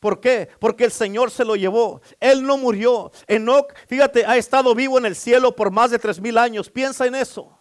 ¿Por 0.00 0.18
qué? 0.18 0.48
Porque 0.60 0.84
el 0.84 0.92
Señor 0.92 1.30
se 1.30 1.44
lo 1.44 1.56
llevó. 1.56 2.00
Él 2.20 2.42
no 2.42 2.56
murió. 2.56 3.12
Enoch, 3.26 3.70
fíjate, 3.86 4.24
ha 4.24 4.38
estado 4.38 4.74
vivo 4.74 4.96
en 4.96 5.04
el 5.04 5.14
cielo 5.14 5.54
por 5.54 5.70
más 5.70 5.90
de 5.90 5.98
tres 5.98 6.22
mil 6.22 6.38
años. 6.38 6.70
Piensa 6.70 7.06
en 7.06 7.14
eso. 7.14 7.54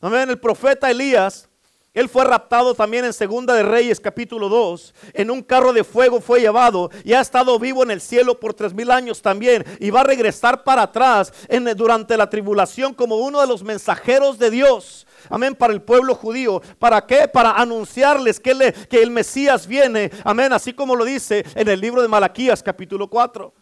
Amén. 0.00 0.28
El 0.28 0.40
profeta 0.40 0.90
Elías 0.90 1.48
él 1.94 2.08
fue 2.08 2.24
raptado 2.24 2.74
también 2.74 3.04
en 3.04 3.12
Segunda 3.12 3.52
de 3.52 3.62
Reyes 3.62 4.00
capítulo 4.00 4.48
2. 4.48 4.94
En 5.12 5.30
un 5.30 5.42
carro 5.42 5.74
de 5.74 5.84
fuego 5.84 6.22
fue 6.22 6.40
llevado 6.40 6.90
y 7.04 7.12
ha 7.12 7.20
estado 7.20 7.58
vivo 7.58 7.82
en 7.82 7.90
el 7.90 8.00
cielo 8.00 8.40
por 8.40 8.54
tres 8.54 8.72
mil 8.72 8.90
años 8.90 9.20
también. 9.20 9.62
Y 9.78 9.90
va 9.90 10.00
a 10.00 10.04
regresar 10.04 10.64
para 10.64 10.82
atrás 10.82 11.34
en, 11.48 11.64
durante 11.76 12.16
la 12.16 12.30
tribulación 12.30 12.94
como 12.94 13.16
uno 13.16 13.42
de 13.42 13.46
los 13.46 13.62
mensajeros 13.62 14.38
de 14.38 14.50
Dios. 14.50 15.06
Amén, 15.28 15.54
para 15.54 15.74
el 15.74 15.82
pueblo 15.82 16.14
judío. 16.14 16.62
¿Para 16.78 17.06
qué? 17.06 17.28
Para 17.28 17.52
anunciarles 17.52 18.40
que, 18.40 18.74
que 18.88 19.02
el 19.02 19.10
Mesías 19.10 19.66
viene. 19.66 20.10
Amén, 20.24 20.54
así 20.54 20.72
como 20.72 20.96
lo 20.96 21.04
dice 21.04 21.44
en 21.54 21.68
el 21.68 21.78
libro 21.78 22.00
de 22.00 22.08
Malaquías 22.08 22.62
capítulo 22.62 23.10
4. 23.10 23.52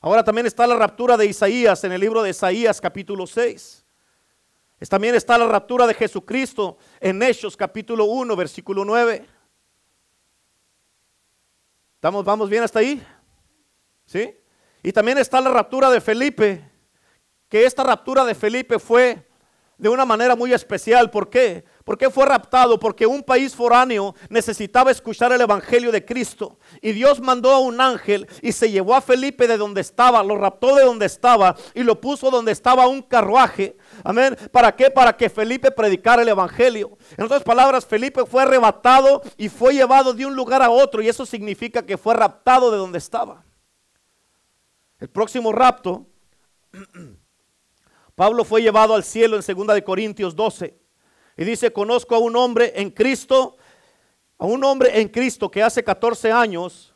Ahora 0.00 0.24
también 0.24 0.46
está 0.46 0.66
la 0.66 0.74
raptura 0.74 1.16
de 1.16 1.26
Isaías 1.26 1.84
en 1.84 1.92
el 1.92 2.00
libro 2.00 2.24
de 2.24 2.30
Isaías 2.30 2.80
capítulo 2.80 3.24
6. 3.24 3.85
También 4.84 5.14
está 5.14 5.38
la 5.38 5.46
raptura 5.46 5.86
de 5.86 5.94
Jesucristo 5.94 6.76
en 7.00 7.22
Hechos 7.22 7.56
capítulo 7.56 8.04
1, 8.04 8.36
versículo 8.36 8.84
9. 8.84 9.26
¿Estamos, 11.94 12.24
¿Vamos 12.24 12.50
bien 12.50 12.62
hasta 12.62 12.80
ahí? 12.80 13.04
¿Sí? 14.04 14.36
Y 14.82 14.92
también 14.92 15.18
está 15.18 15.40
la 15.40 15.50
raptura 15.50 15.90
de 15.90 16.00
Felipe, 16.00 16.70
que 17.48 17.64
esta 17.64 17.82
raptura 17.82 18.24
de 18.24 18.34
Felipe 18.34 18.78
fue 18.78 19.25
de 19.78 19.88
una 19.88 20.04
manera 20.04 20.34
muy 20.36 20.52
especial. 20.52 21.10
¿Por 21.10 21.28
qué? 21.28 21.64
¿Por 21.84 21.98
qué 21.98 22.10
fue 22.10 22.26
raptado? 22.26 22.78
Porque 22.80 23.06
un 23.06 23.22
país 23.22 23.54
foráneo 23.54 24.14
necesitaba 24.28 24.90
escuchar 24.90 25.32
el 25.32 25.40
Evangelio 25.40 25.92
de 25.92 26.04
Cristo. 26.04 26.58
Y 26.80 26.92
Dios 26.92 27.20
mandó 27.20 27.52
a 27.52 27.60
un 27.60 27.80
ángel 27.80 28.26
y 28.42 28.52
se 28.52 28.70
llevó 28.70 28.94
a 28.94 29.00
Felipe 29.00 29.46
de 29.46 29.56
donde 29.56 29.82
estaba, 29.82 30.22
lo 30.22 30.36
raptó 30.36 30.74
de 30.74 30.84
donde 30.84 31.06
estaba 31.06 31.54
y 31.74 31.82
lo 31.82 32.00
puso 32.00 32.30
donde 32.30 32.52
estaba 32.52 32.88
un 32.88 33.02
carruaje. 33.02 33.76
Amén. 34.02 34.36
¿Para 34.50 34.74
qué? 34.74 34.90
Para 34.90 35.16
que 35.16 35.30
Felipe 35.30 35.70
predicara 35.70 36.22
el 36.22 36.28
Evangelio. 36.28 36.96
En 37.16 37.24
otras 37.24 37.42
palabras, 37.42 37.86
Felipe 37.86 38.24
fue 38.24 38.42
arrebatado 38.42 39.22
y 39.36 39.48
fue 39.48 39.74
llevado 39.74 40.14
de 40.14 40.26
un 40.26 40.34
lugar 40.34 40.62
a 40.62 40.70
otro. 40.70 41.02
Y 41.02 41.08
eso 41.08 41.26
significa 41.26 41.84
que 41.84 41.98
fue 41.98 42.14
raptado 42.14 42.70
de 42.70 42.78
donde 42.78 42.98
estaba. 42.98 43.44
El 44.98 45.10
próximo 45.10 45.52
rapto, 45.52 46.06
Pablo 48.16 48.44
fue 48.44 48.62
llevado 48.62 48.94
al 48.94 49.04
cielo 49.04 49.36
en 49.36 49.42
2 49.56 49.66
de 49.74 49.84
Corintios 49.84 50.34
12. 50.34 50.76
Y 51.36 51.44
dice, 51.44 51.72
conozco 51.72 52.16
a 52.16 52.18
un 52.18 52.34
hombre 52.34 52.72
en 52.74 52.90
Cristo 52.90 53.56
a 54.38 54.46
un 54.46 54.62
hombre 54.64 55.00
en 55.00 55.08
Cristo 55.08 55.50
que 55.50 55.62
hace 55.62 55.82
14 55.82 56.30
años, 56.30 56.94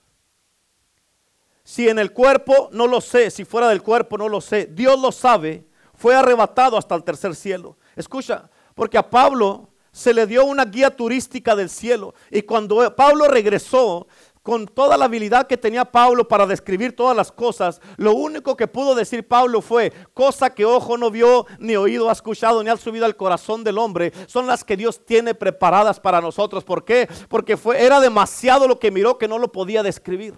si 1.62 1.89
en 1.89 1.99
el 1.99 2.12
cuerpo 2.12 2.69
no 2.73 2.87
lo 2.87 3.00
sé, 3.00 3.31
si 3.31 3.45
fuera 3.45 3.69
del 3.69 3.83
cuerpo 3.83 4.19
no 4.19 4.29
lo 4.29 4.41
sé, 4.41 4.67
Dios 4.67 5.00
lo 5.00 5.12
sabe, 5.12 5.67
fue 5.95 6.15
arrebatado 6.15 6.77
hasta 6.77 6.95
el 6.95 7.05
tercer 7.05 7.35
cielo. 7.35 7.79
Escucha, 7.97 8.50
porque 8.75 8.99
a 8.99 9.09
Pablo 9.09 9.69
se 9.93 10.15
le 10.15 10.27
dio 10.27 10.45
una 10.45 10.65
guía 10.65 10.95
turística 10.95 11.57
del 11.57 11.69
cielo 11.69 12.15
y 12.31 12.43
cuando 12.43 12.95
Pablo 12.95 13.29
regresó, 13.29 14.07
con 14.42 14.66
toda 14.66 14.97
la 14.97 15.04
habilidad 15.04 15.47
que 15.47 15.56
tenía 15.56 15.85
Pablo 15.85 16.26
para 16.26 16.47
describir 16.47 16.97
todas 16.97 17.16
las 17.16 17.30
cosas, 17.30 17.80
lo 17.97 18.14
único 18.14 18.56
que 18.56 18.66
pudo 18.66 18.94
decir 18.94 19.26
Pablo 19.26 19.61
fue, 19.61 19.92
cosa 20.14 20.50
que 20.50 20.64
ojo 20.64 20.97
no 20.97 21.11
vio, 21.11 21.47
ni 21.59 21.76
oído 21.76 22.09
ha 22.09 22.12
escuchado, 22.12 22.62
ni 22.62 22.70
ha 22.70 22.76
subido 22.76 23.04
al 23.04 23.16
corazón 23.16 23.64
del 23.64 23.78
hombre, 23.78 24.12
son 24.26 24.47
las 24.47 24.64
que 24.64 24.76
Dios 24.76 25.04
tiene 25.04 25.35
preparadas 25.35 26.00
para 26.00 26.20
nosotros. 26.20 26.64
¿Por 26.64 26.85
qué? 26.85 27.09
Porque 27.28 27.59
era 27.76 28.00
demasiado 28.00 28.66
lo 28.66 28.78
que 28.78 28.90
miró 28.90 29.18
que 29.18 29.28
no 29.28 29.38
lo 29.38 29.52
podía 29.52 29.82
describir. 29.82 30.35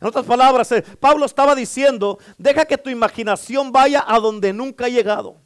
En 0.00 0.08
otras 0.08 0.24
palabras, 0.24 0.72
eh, 0.72 0.82
Pablo 0.98 1.26
estaba 1.26 1.54
diciendo, 1.54 2.18
deja 2.38 2.64
que 2.64 2.78
tu 2.78 2.88
imaginación 2.88 3.70
vaya 3.70 4.02
a 4.06 4.18
donde 4.18 4.52
nunca 4.52 4.86
ha 4.86 4.88
llegado. 4.88 5.36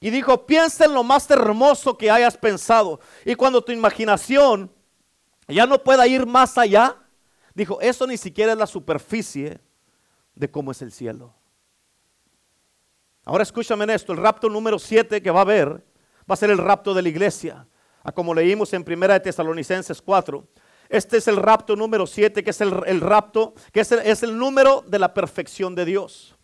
Y 0.00 0.10
dijo, 0.10 0.46
piensa 0.46 0.84
en 0.84 0.94
lo 0.94 1.04
más 1.04 1.30
hermoso 1.30 1.96
que 1.96 2.10
hayas 2.10 2.36
pensado. 2.36 3.00
Y 3.24 3.36
cuando 3.36 3.62
tu 3.62 3.72
imaginación 3.72 4.70
ya 5.52 5.66
no 5.66 5.82
pueda 5.82 6.06
ir 6.06 6.26
más 6.26 6.58
allá, 6.58 6.96
dijo, 7.54 7.80
eso 7.80 8.06
ni 8.06 8.16
siquiera 8.16 8.52
es 8.52 8.58
la 8.58 8.66
superficie 8.66 9.60
de 10.34 10.50
cómo 10.50 10.72
es 10.72 10.82
el 10.82 10.92
cielo. 10.92 11.34
Ahora 13.24 13.42
escúchame 13.42 13.84
en 13.84 13.90
esto, 13.90 14.12
el 14.12 14.18
rapto 14.18 14.48
número 14.48 14.78
7 14.78 15.22
que 15.22 15.30
va 15.30 15.40
a 15.40 15.42
haber 15.42 15.84
va 16.28 16.34
a 16.34 16.36
ser 16.36 16.50
el 16.50 16.58
rapto 16.58 16.94
de 16.94 17.02
la 17.02 17.08
iglesia, 17.08 17.66
a 18.02 18.12
como 18.12 18.34
leímos 18.34 18.72
en 18.72 18.84
Primera 18.84 19.14
de 19.14 19.20
Tesalonicenses 19.20 20.02
4. 20.02 20.46
Este 20.88 21.16
es 21.18 21.28
el 21.28 21.36
rapto 21.36 21.76
número 21.76 22.06
7, 22.06 22.42
que 22.42 22.50
es 22.50 22.60
el, 22.60 23.00
rapto, 23.00 23.54
que 23.72 23.80
es 23.80 24.22
el 24.22 24.36
número 24.36 24.84
de 24.86 24.98
la 24.98 25.14
perfección 25.14 25.74
de 25.74 25.84
Dios. 25.84 26.36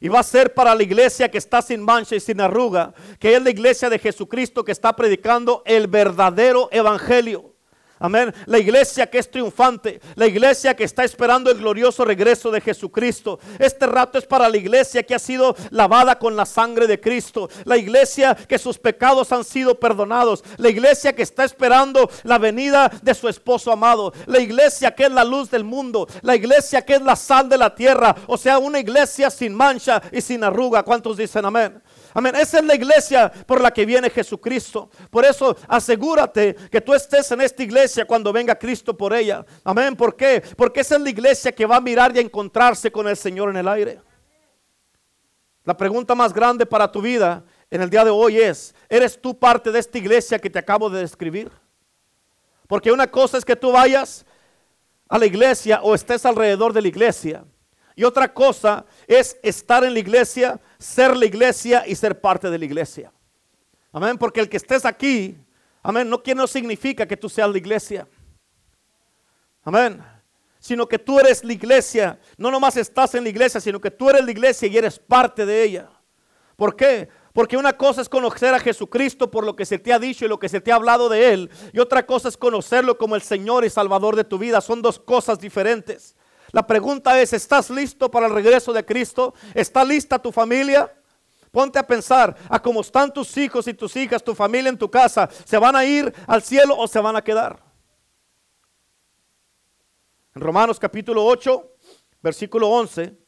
Y 0.00 0.08
va 0.08 0.20
a 0.20 0.24
ser 0.24 0.54
para 0.54 0.74
la 0.74 0.82
iglesia 0.82 1.30
que 1.30 1.36
está 1.36 1.60
sin 1.60 1.82
mancha 1.82 2.16
y 2.16 2.20
sin 2.20 2.40
arruga, 2.40 2.94
que 3.18 3.34
es 3.34 3.42
la 3.42 3.50
iglesia 3.50 3.90
de 3.90 3.98
Jesucristo 3.98 4.64
que 4.64 4.72
está 4.72 4.96
predicando 4.96 5.62
el 5.66 5.88
verdadero 5.88 6.68
evangelio. 6.72 7.54
Amén. 8.02 8.34
La 8.46 8.58
iglesia 8.58 9.10
que 9.10 9.18
es 9.18 9.30
triunfante, 9.30 10.00
la 10.14 10.26
iglesia 10.26 10.74
que 10.74 10.84
está 10.84 11.04
esperando 11.04 11.50
el 11.50 11.58
glorioso 11.58 12.02
regreso 12.02 12.50
de 12.50 12.62
Jesucristo. 12.62 13.38
Este 13.58 13.86
rato 13.86 14.16
es 14.16 14.24
para 14.24 14.48
la 14.48 14.56
iglesia 14.56 15.02
que 15.02 15.14
ha 15.14 15.18
sido 15.18 15.54
lavada 15.68 16.18
con 16.18 16.34
la 16.34 16.46
sangre 16.46 16.86
de 16.86 16.98
Cristo. 16.98 17.50
La 17.64 17.76
iglesia 17.76 18.34
que 18.34 18.58
sus 18.58 18.78
pecados 18.78 19.32
han 19.32 19.44
sido 19.44 19.78
perdonados. 19.78 20.42
La 20.56 20.70
iglesia 20.70 21.14
que 21.14 21.22
está 21.22 21.44
esperando 21.44 22.10
la 22.22 22.38
venida 22.38 22.90
de 23.02 23.12
su 23.12 23.28
esposo 23.28 23.70
amado. 23.70 24.14
La 24.24 24.40
iglesia 24.40 24.94
que 24.94 25.04
es 25.04 25.12
la 25.12 25.22
luz 25.22 25.50
del 25.50 25.64
mundo. 25.64 26.08
La 26.22 26.34
iglesia 26.34 26.80
que 26.80 26.94
es 26.94 27.02
la 27.02 27.16
sal 27.16 27.50
de 27.50 27.58
la 27.58 27.74
tierra. 27.74 28.16
O 28.28 28.38
sea, 28.38 28.58
una 28.58 28.80
iglesia 28.80 29.28
sin 29.28 29.54
mancha 29.54 30.00
y 30.10 30.22
sin 30.22 30.42
arruga. 30.42 30.82
¿Cuántos 30.84 31.18
dicen 31.18 31.44
amén? 31.44 31.82
Amén. 32.12 32.34
Esa 32.36 32.58
es 32.58 32.64
la 32.64 32.74
iglesia 32.74 33.30
por 33.46 33.60
la 33.60 33.70
que 33.70 33.86
viene 33.86 34.10
Jesucristo. 34.10 34.90
Por 35.10 35.24
eso 35.24 35.56
asegúrate 35.68 36.54
que 36.70 36.80
tú 36.80 36.94
estés 36.94 37.30
en 37.30 37.40
esta 37.40 37.62
iglesia 37.62 38.04
cuando 38.04 38.32
venga 38.32 38.54
Cristo 38.54 38.96
por 38.96 39.12
ella. 39.12 39.44
Amén. 39.64 39.96
¿Por 39.96 40.16
qué? 40.16 40.42
Porque 40.56 40.80
esa 40.80 40.96
es 40.96 41.02
la 41.02 41.10
iglesia 41.10 41.52
que 41.52 41.66
va 41.66 41.76
a 41.76 41.80
mirar 41.80 42.14
y 42.14 42.18
a 42.18 42.22
encontrarse 42.22 42.90
con 42.90 43.06
el 43.08 43.16
Señor 43.16 43.50
en 43.50 43.56
el 43.56 43.68
aire. 43.68 44.00
La 45.64 45.76
pregunta 45.76 46.14
más 46.14 46.32
grande 46.32 46.66
para 46.66 46.90
tu 46.90 47.00
vida 47.02 47.44
en 47.70 47.82
el 47.82 47.90
día 47.90 48.04
de 48.04 48.10
hoy 48.10 48.38
es, 48.38 48.74
¿eres 48.88 49.20
tú 49.20 49.38
parte 49.38 49.70
de 49.70 49.78
esta 49.78 49.98
iglesia 49.98 50.38
que 50.38 50.50
te 50.50 50.58
acabo 50.58 50.90
de 50.90 51.00
describir? 51.00 51.50
Porque 52.66 52.90
una 52.90 53.06
cosa 53.06 53.38
es 53.38 53.44
que 53.44 53.56
tú 53.56 53.72
vayas 53.72 54.24
a 55.08 55.18
la 55.18 55.26
iglesia 55.26 55.80
o 55.82 55.94
estés 55.94 56.24
alrededor 56.24 56.72
de 56.72 56.82
la 56.82 56.88
iglesia. 56.88 57.44
Y 57.96 58.04
otra 58.04 58.32
cosa 58.32 58.86
es 59.06 59.36
estar 59.42 59.84
en 59.84 59.92
la 59.92 59.98
iglesia, 59.98 60.58
ser 60.80 61.14
la 61.14 61.26
iglesia 61.26 61.84
y 61.86 61.94
ser 61.94 62.20
parte 62.20 62.50
de 62.50 62.58
la 62.58 62.64
iglesia. 62.64 63.12
Amén, 63.92 64.16
porque 64.16 64.40
el 64.40 64.48
que 64.48 64.56
estés 64.56 64.84
aquí, 64.84 65.36
amén, 65.82 66.08
no, 66.08 66.22
no 66.34 66.46
significa 66.46 67.06
que 67.06 67.16
tú 67.16 67.28
seas 67.28 67.50
la 67.50 67.58
iglesia. 67.58 68.08
Amén. 69.62 70.02
Sino 70.58 70.88
que 70.88 70.98
tú 70.98 71.18
eres 71.18 71.44
la 71.44 71.52
iglesia. 71.52 72.18
No 72.38 72.50
nomás 72.50 72.76
estás 72.76 73.14
en 73.14 73.24
la 73.24 73.30
iglesia, 73.30 73.60
sino 73.60 73.80
que 73.80 73.90
tú 73.90 74.08
eres 74.08 74.24
la 74.24 74.30
iglesia 74.30 74.68
y 74.68 74.76
eres 74.76 74.98
parte 74.98 75.44
de 75.44 75.62
ella. 75.62 75.90
¿Por 76.56 76.74
qué? 76.74 77.08
Porque 77.32 77.56
una 77.56 77.74
cosa 77.74 78.00
es 78.00 78.08
conocer 78.08 78.54
a 78.54 78.58
Jesucristo 78.58 79.30
por 79.30 79.44
lo 79.44 79.54
que 79.54 79.66
se 79.66 79.78
te 79.78 79.92
ha 79.92 79.98
dicho 79.98 80.24
y 80.24 80.28
lo 80.28 80.38
que 80.38 80.48
se 80.48 80.60
te 80.60 80.72
ha 80.72 80.76
hablado 80.76 81.08
de 81.08 81.32
Él. 81.32 81.50
Y 81.72 81.78
otra 81.78 82.06
cosa 82.06 82.28
es 82.28 82.36
conocerlo 82.36 82.96
como 82.96 83.16
el 83.16 83.22
Señor 83.22 83.64
y 83.64 83.70
Salvador 83.70 84.16
de 84.16 84.24
tu 84.24 84.38
vida. 84.38 84.60
Son 84.60 84.82
dos 84.82 84.98
cosas 84.98 85.38
diferentes. 85.38 86.16
La 86.52 86.66
pregunta 86.66 87.20
es, 87.20 87.32
¿estás 87.32 87.70
listo 87.70 88.10
para 88.10 88.26
el 88.26 88.34
regreso 88.34 88.72
de 88.72 88.84
Cristo? 88.84 89.34
¿Está 89.54 89.84
lista 89.84 90.18
tu 90.18 90.32
familia? 90.32 90.92
Ponte 91.50 91.78
a 91.78 91.86
pensar 91.86 92.36
a 92.48 92.60
cómo 92.60 92.80
están 92.80 93.12
tus 93.12 93.36
hijos 93.36 93.66
y 93.66 93.74
tus 93.74 93.96
hijas, 93.96 94.22
tu 94.22 94.34
familia 94.34 94.68
en 94.68 94.78
tu 94.78 94.90
casa. 94.90 95.28
¿Se 95.44 95.58
van 95.58 95.74
a 95.74 95.84
ir 95.84 96.12
al 96.26 96.42
cielo 96.42 96.76
o 96.76 96.86
se 96.86 97.00
van 97.00 97.16
a 97.16 97.22
quedar? 97.22 97.62
En 100.34 100.42
Romanos 100.42 100.78
capítulo 100.78 101.24
8, 101.24 101.76
versículo 102.22 102.68
11, 102.68 103.18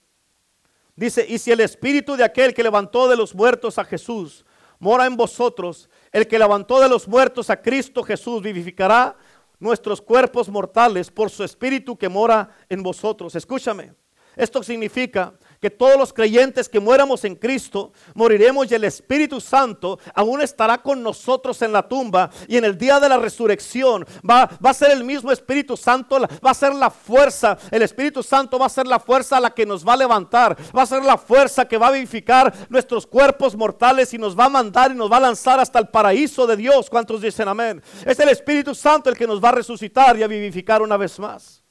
dice, 0.94 1.26
y 1.28 1.38
si 1.38 1.50
el 1.50 1.60
espíritu 1.60 2.16
de 2.16 2.22
aquel 2.22 2.54
que 2.54 2.62
levantó 2.62 3.08
de 3.08 3.16
los 3.16 3.34
muertos 3.34 3.76
a 3.78 3.84
Jesús 3.84 4.44
mora 4.78 5.06
en 5.06 5.16
vosotros, 5.16 5.88
el 6.12 6.28
que 6.28 6.38
levantó 6.38 6.80
de 6.80 6.88
los 6.88 7.08
muertos 7.08 7.50
a 7.50 7.60
Cristo 7.60 8.04
Jesús 8.04 8.40
vivificará 8.40 9.16
nuestros 9.62 10.02
cuerpos 10.02 10.48
mortales 10.48 11.10
por 11.10 11.30
su 11.30 11.44
espíritu 11.44 11.96
que 11.96 12.08
mora 12.08 12.50
en 12.68 12.82
vosotros. 12.82 13.36
Escúchame, 13.36 13.94
esto 14.34 14.62
significa 14.62 15.34
que 15.62 15.70
todos 15.70 15.96
los 15.96 16.12
creyentes 16.12 16.68
que 16.68 16.80
muéramos 16.80 17.24
en 17.24 17.36
Cristo 17.36 17.92
moriremos 18.14 18.68
y 18.68 18.74
el 18.74 18.82
Espíritu 18.82 19.40
Santo 19.40 20.00
aún 20.12 20.42
estará 20.42 20.78
con 20.78 21.00
nosotros 21.04 21.62
en 21.62 21.72
la 21.72 21.86
tumba 21.86 22.30
y 22.48 22.56
en 22.56 22.64
el 22.64 22.76
día 22.76 22.98
de 22.98 23.08
la 23.08 23.16
resurrección 23.16 24.04
va, 24.28 24.50
va 24.64 24.70
a 24.70 24.74
ser 24.74 24.90
el 24.90 25.04
mismo 25.04 25.30
Espíritu 25.30 25.76
Santo, 25.76 26.18
va 26.20 26.50
a 26.50 26.54
ser 26.54 26.74
la 26.74 26.90
fuerza, 26.90 27.56
el 27.70 27.82
Espíritu 27.82 28.24
Santo 28.24 28.58
va 28.58 28.66
a 28.66 28.70
ser 28.70 28.88
la 28.88 28.98
fuerza 28.98 29.36
a 29.36 29.40
la 29.40 29.54
que 29.54 29.64
nos 29.64 29.86
va 29.86 29.92
a 29.92 29.98
levantar, 29.98 30.56
va 30.76 30.82
a 30.82 30.86
ser 30.86 31.04
la 31.04 31.16
fuerza 31.16 31.64
que 31.64 31.78
va 31.78 31.86
a 31.86 31.92
vivificar 31.92 32.52
nuestros 32.68 33.06
cuerpos 33.06 33.54
mortales 33.54 34.12
y 34.12 34.18
nos 34.18 34.36
va 34.36 34.46
a 34.46 34.48
mandar 34.48 34.90
y 34.90 34.96
nos 34.96 35.12
va 35.12 35.18
a 35.18 35.20
lanzar 35.20 35.60
hasta 35.60 35.78
el 35.78 35.86
paraíso 35.86 36.44
de 36.44 36.56
Dios. 36.56 36.90
¿Cuántos 36.90 37.22
dicen 37.22 37.46
amén? 37.46 37.80
Es 38.04 38.18
el 38.18 38.30
Espíritu 38.30 38.74
Santo 38.74 39.10
el 39.10 39.16
que 39.16 39.28
nos 39.28 39.40
va 39.40 39.50
a 39.50 39.52
resucitar 39.52 40.18
y 40.18 40.24
a 40.24 40.26
vivificar 40.26 40.82
una 40.82 40.96
vez 40.96 41.20
más. 41.20 41.62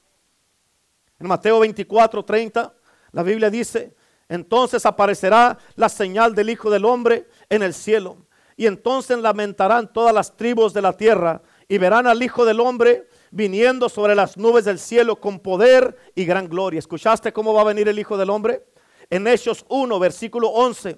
En 1.20 1.28
Mateo 1.28 1.60
24, 1.60 2.24
30. 2.24 2.74
La 3.12 3.24
Biblia 3.24 3.50
dice, 3.50 3.96
entonces 4.30 4.86
aparecerá 4.86 5.58
la 5.76 5.90
señal 5.90 6.34
del 6.34 6.50
Hijo 6.50 6.70
del 6.70 6.86
Hombre 6.86 7.28
en 7.50 7.64
el 7.64 7.74
cielo. 7.74 8.18
Y 8.56 8.68
entonces 8.68 9.18
lamentarán 9.18 9.92
todas 9.92 10.14
las 10.14 10.38
tribus 10.38 10.74
de 10.74 10.82
la 10.82 10.94
tierra 10.94 11.42
y 11.68 11.78
verán 11.78 12.08
al 12.08 12.22
Hijo 12.22 12.46
del 12.46 12.60
Hombre 12.60 13.08
viniendo 13.32 13.90
sobre 13.90 14.16
las 14.16 14.38
nubes 14.38 14.66
del 14.66 14.78
cielo 14.80 15.20
con 15.20 15.40
poder 15.40 15.98
y 16.16 16.26
gran 16.26 16.48
gloria. 16.48 16.80
¿Escuchaste 16.80 17.34
cómo 17.34 17.54
va 17.54 17.62
a 17.62 17.66
venir 17.66 17.88
el 17.88 18.00
Hijo 18.00 18.18
del 18.18 18.30
Hombre? 18.30 18.66
En 19.10 19.28
Hechos 19.28 19.66
1, 19.68 20.00
versículo 20.00 20.50
11. 20.50 20.98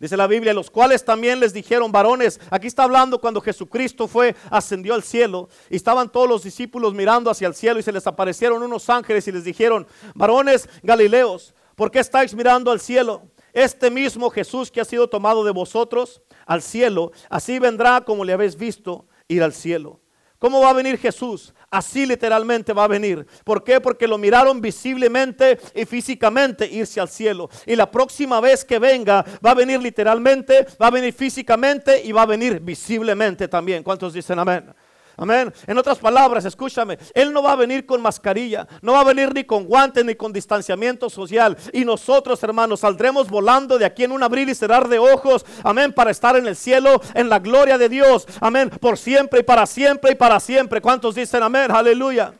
Dice 0.00 0.16
la 0.16 0.28
Biblia, 0.28 0.54
los 0.54 0.70
cuales 0.70 1.04
también 1.04 1.40
les 1.40 1.52
dijeron, 1.52 1.90
varones, 1.90 2.40
aquí 2.50 2.68
está 2.68 2.84
hablando 2.84 3.20
cuando 3.20 3.40
Jesucristo 3.40 4.06
fue, 4.06 4.36
ascendió 4.48 4.94
al 4.94 5.02
cielo, 5.02 5.48
y 5.68 5.74
estaban 5.74 6.08
todos 6.08 6.28
los 6.28 6.44
discípulos 6.44 6.94
mirando 6.94 7.30
hacia 7.30 7.48
el 7.48 7.54
cielo 7.54 7.80
y 7.80 7.82
se 7.82 7.90
les 7.90 8.06
aparecieron 8.06 8.62
unos 8.62 8.88
ángeles 8.88 9.26
y 9.26 9.32
les 9.32 9.42
dijeron, 9.42 9.88
varones 10.14 10.68
Galileos, 10.84 11.52
¿por 11.74 11.90
qué 11.90 11.98
estáis 11.98 12.32
mirando 12.32 12.70
al 12.70 12.78
cielo? 12.78 13.22
Este 13.52 13.90
mismo 13.90 14.30
Jesús 14.30 14.70
que 14.70 14.80
ha 14.80 14.84
sido 14.84 15.08
tomado 15.08 15.42
de 15.42 15.50
vosotros 15.50 16.22
al 16.46 16.62
cielo, 16.62 17.10
así 17.28 17.58
vendrá 17.58 18.02
como 18.02 18.24
le 18.24 18.32
habéis 18.32 18.54
visto 18.54 19.06
ir 19.26 19.42
al 19.42 19.52
cielo. 19.52 19.98
¿Cómo 20.38 20.60
va 20.60 20.70
a 20.70 20.74
venir 20.74 20.98
Jesús? 20.98 21.52
Así 21.70 22.06
literalmente 22.06 22.72
va 22.72 22.84
a 22.84 22.88
venir. 22.88 23.26
¿Por 23.44 23.64
qué? 23.64 23.80
Porque 23.80 24.06
lo 24.06 24.16
miraron 24.16 24.60
visiblemente 24.60 25.58
y 25.74 25.84
físicamente 25.84 26.66
irse 26.66 27.00
al 27.00 27.08
cielo. 27.08 27.50
Y 27.66 27.74
la 27.74 27.90
próxima 27.90 28.40
vez 28.40 28.64
que 28.64 28.78
venga 28.78 29.24
va 29.44 29.50
a 29.50 29.54
venir 29.54 29.80
literalmente, 29.80 30.66
va 30.80 30.86
a 30.86 30.90
venir 30.90 31.12
físicamente 31.12 32.02
y 32.04 32.12
va 32.12 32.22
a 32.22 32.26
venir 32.26 32.60
visiblemente 32.60 33.48
también. 33.48 33.82
¿Cuántos 33.82 34.12
dicen 34.12 34.38
amén? 34.38 34.72
Amén. 35.20 35.52
En 35.66 35.76
otras 35.76 35.98
palabras, 35.98 36.44
escúchame, 36.44 36.96
Él 37.12 37.32
no 37.32 37.42
va 37.42 37.50
a 37.50 37.56
venir 37.56 37.84
con 37.84 38.00
mascarilla, 38.00 38.68
no 38.80 38.92
va 38.92 39.00
a 39.00 39.04
venir 39.04 39.34
ni 39.34 39.42
con 39.42 39.64
guantes 39.64 40.04
ni 40.04 40.14
con 40.14 40.32
distanciamiento 40.32 41.10
social. 41.10 41.56
Y 41.72 41.84
nosotros, 41.84 42.40
hermanos, 42.44 42.80
saldremos 42.80 43.28
volando 43.28 43.78
de 43.78 43.84
aquí 43.84 44.04
en 44.04 44.12
un 44.12 44.22
abrir 44.22 44.48
y 44.48 44.54
cerrar 44.54 44.86
de 44.86 45.00
ojos. 45.00 45.44
Amén. 45.64 45.92
Para 45.92 46.12
estar 46.12 46.36
en 46.36 46.46
el 46.46 46.54
cielo, 46.54 47.00
en 47.14 47.28
la 47.28 47.40
gloria 47.40 47.76
de 47.76 47.88
Dios. 47.88 48.28
Amén. 48.40 48.70
Por 48.70 48.96
siempre 48.96 49.40
y 49.40 49.42
para 49.42 49.66
siempre 49.66 50.12
y 50.12 50.14
para 50.14 50.38
siempre. 50.38 50.80
¿Cuántos 50.80 51.16
dicen 51.16 51.42
amén? 51.42 51.68
Aleluya. 51.68 52.32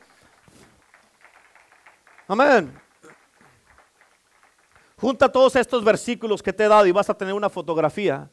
Amén. 2.28 2.80
Junta 5.00 5.28
todos 5.32 5.56
estos 5.56 5.84
versículos 5.84 6.40
que 6.40 6.52
te 6.52 6.64
he 6.64 6.68
dado 6.68 6.86
y 6.86 6.92
vas 6.92 7.10
a 7.10 7.14
tener 7.14 7.34
una 7.34 7.50
fotografía 7.50 8.30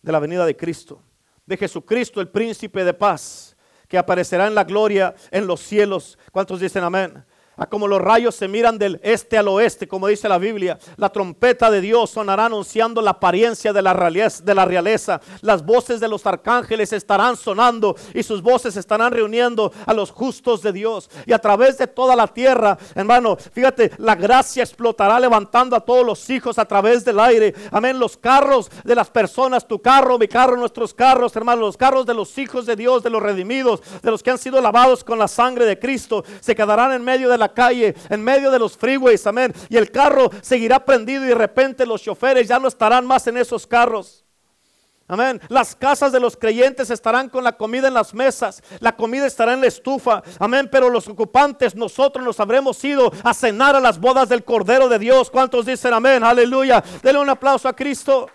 de 0.00 0.10
la 0.10 0.20
venida 0.20 0.46
de 0.46 0.56
Cristo. 0.56 1.02
de 1.44 1.58
Jesucristo, 1.58 2.22
el 2.22 2.28
príncipe 2.28 2.82
de 2.82 2.94
paz, 2.94 3.53
que 3.94 3.98
aparecerá 3.98 4.48
en 4.48 4.56
la 4.56 4.64
gloria 4.64 5.14
en 5.30 5.46
los 5.46 5.60
cielos. 5.60 6.18
¿Cuántos 6.32 6.58
dicen 6.58 6.82
amén? 6.82 7.24
A 7.56 7.66
como 7.66 7.88
los 7.88 8.00
rayos 8.00 8.34
se 8.34 8.48
miran 8.48 8.78
del 8.78 9.00
este 9.02 9.38
al 9.38 9.48
oeste, 9.48 9.86
como 9.88 10.08
dice 10.08 10.28
la 10.28 10.38
Biblia. 10.38 10.78
La 10.96 11.10
trompeta 11.10 11.70
de 11.70 11.80
Dios 11.80 12.10
sonará 12.10 12.46
anunciando 12.46 13.00
la 13.00 13.12
apariencia 13.12 13.72
de 13.72 13.82
la, 13.82 13.92
realeza, 13.92 14.42
de 14.42 14.54
la 14.54 14.64
realeza. 14.64 15.20
Las 15.40 15.64
voces 15.64 16.00
de 16.00 16.08
los 16.08 16.26
arcángeles 16.26 16.92
estarán 16.92 17.36
sonando 17.36 17.96
y 18.12 18.22
sus 18.22 18.42
voces 18.42 18.76
estarán 18.76 19.12
reuniendo 19.12 19.72
a 19.86 19.94
los 19.94 20.10
justos 20.10 20.62
de 20.62 20.72
Dios. 20.72 21.10
Y 21.26 21.32
a 21.32 21.38
través 21.38 21.78
de 21.78 21.86
toda 21.86 22.16
la 22.16 22.26
tierra, 22.26 22.76
hermano, 22.94 23.36
fíjate, 23.36 23.92
la 23.98 24.14
gracia 24.14 24.62
explotará 24.62 25.20
levantando 25.20 25.76
a 25.76 25.80
todos 25.80 26.04
los 26.04 26.28
hijos 26.30 26.58
a 26.58 26.64
través 26.64 27.04
del 27.04 27.20
aire. 27.20 27.54
Amén. 27.70 27.98
Los 27.98 28.16
carros 28.16 28.70
de 28.84 28.94
las 28.94 29.10
personas, 29.10 29.66
tu 29.66 29.80
carro, 29.80 30.18
mi 30.18 30.28
carro, 30.28 30.56
nuestros 30.56 30.94
carros, 30.94 31.34
hermano, 31.36 31.62
los 31.62 31.76
carros 31.76 32.06
de 32.06 32.14
los 32.14 32.36
hijos 32.38 32.66
de 32.66 32.76
Dios, 32.76 33.02
de 33.02 33.10
los 33.10 33.22
redimidos, 33.22 33.82
de 34.02 34.10
los 34.10 34.22
que 34.22 34.30
han 34.30 34.38
sido 34.38 34.60
lavados 34.60 35.04
con 35.04 35.18
la 35.18 35.28
sangre 35.28 35.64
de 35.64 35.78
Cristo, 35.78 36.24
se 36.40 36.54
quedarán 36.54 36.92
en 36.92 37.04
medio 37.04 37.28
de 37.28 37.38
la 37.38 37.43
calle, 37.52 37.94
en 38.08 38.22
medio 38.22 38.50
de 38.50 38.58
los 38.58 38.76
freeways, 38.76 39.26
amén. 39.26 39.52
Y 39.68 39.76
el 39.76 39.90
carro 39.90 40.30
seguirá 40.40 40.84
prendido 40.84 41.24
y 41.24 41.28
de 41.28 41.34
repente 41.34 41.86
los 41.86 42.02
choferes 42.02 42.48
ya 42.48 42.58
no 42.58 42.68
estarán 42.68 43.06
más 43.06 43.26
en 43.26 43.36
esos 43.36 43.66
carros. 43.66 44.24
Amén. 45.06 45.38
Las 45.48 45.76
casas 45.76 46.12
de 46.12 46.20
los 46.20 46.34
creyentes 46.34 46.88
estarán 46.88 47.28
con 47.28 47.44
la 47.44 47.52
comida 47.52 47.88
en 47.88 47.94
las 47.94 48.14
mesas. 48.14 48.62
La 48.80 48.96
comida 48.96 49.26
estará 49.26 49.52
en 49.52 49.60
la 49.60 49.66
estufa. 49.66 50.22
Amén. 50.38 50.68
Pero 50.72 50.88
los 50.88 51.06
ocupantes, 51.08 51.74
nosotros 51.74 52.24
nos 52.24 52.40
habremos 52.40 52.82
ido 52.82 53.12
a 53.22 53.34
cenar 53.34 53.76
a 53.76 53.80
las 53.80 54.00
bodas 54.00 54.30
del 54.30 54.44
Cordero 54.44 54.88
de 54.88 54.98
Dios. 54.98 55.30
¿Cuántos 55.30 55.66
dicen 55.66 55.92
amén? 55.92 56.24
Aleluya. 56.24 56.82
Denle 57.02 57.20
un 57.20 57.28
aplauso 57.28 57.68
a 57.68 57.76
Cristo. 57.76 58.30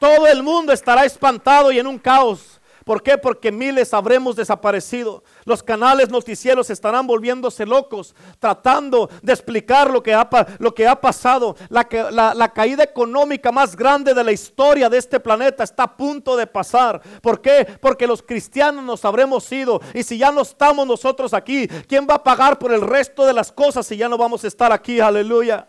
Todo 0.00 0.26
el 0.26 0.42
mundo 0.42 0.72
estará 0.72 1.04
espantado 1.04 1.70
y 1.70 1.78
en 1.78 1.86
un 1.86 1.98
caos. 1.98 2.57
¿Por 2.88 3.02
qué? 3.02 3.18
Porque 3.18 3.52
miles 3.52 3.92
habremos 3.92 4.34
desaparecido. 4.34 5.22
Los 5.44 5.62
canales 5.62 6.08
noticieros 6.08 6.70
estarán 6.70 7.06
volviéndose 7.06 7.66
locos, 7.66 8.14
tratando 8.38 9.10
de 9.20 9.34
explicar 9.34 9.90
lo 9.90 10.02
que 10.02 10.14
ha, 10.14 10.26
lo 10.58 10.74
que 10.74 10.86
ha 10.86 10.98
pasado. 10.98 11.54
La, 11.68 11.86
la, 12.34 12.48
caída 12.54 12.82
económica 12.82 13.52
más 13.52 13.76
grande 13.76 14.14
de 14.14 14.24
la 14.24 14.32
historia 14.32 14.88
de 14.88 14.96
este 14.96 15.20
planeta 15.20 15.64
está 15.64 15.82
a 15.82 15.96
punto 15.98 16.34
de 16.34 16.46
pasar. 16.46 17.02
¿Por 17.20 17.42
qué? 17.42 17.66
Porque 17.78 18.06
los 18.06 18.22
cristianos 18.22 18.82
nos 18.82 19.04
habremos 19.04 19.52
ido. 19.52 19.82
Y 19.92 20.02
si 20.02 20.16
ya 20.16 20.32
no 20.32 20.40
estamos 20.40 20.86
nosotros 20.86 21.34
aquí, 21.34 21.68
¿quién 21.86 22.06
va 22.08 22.14
a 22.14 22.24
pagar 22.24 22.58
por 22.58 22.72
el 22.72 22.80
resto 22.80 23.26
de 23.26 23.34
las 23.34 23.52
cosas 23.52 23.86
si 23.86 23.98
ya 23.98 24.08
no 24.08 24.16
vamos 24.16 24.44
a 24.44 24.48
estar 24.48 24.72
aquí? 24.72 24.98
Aleluya. 24.98 25.68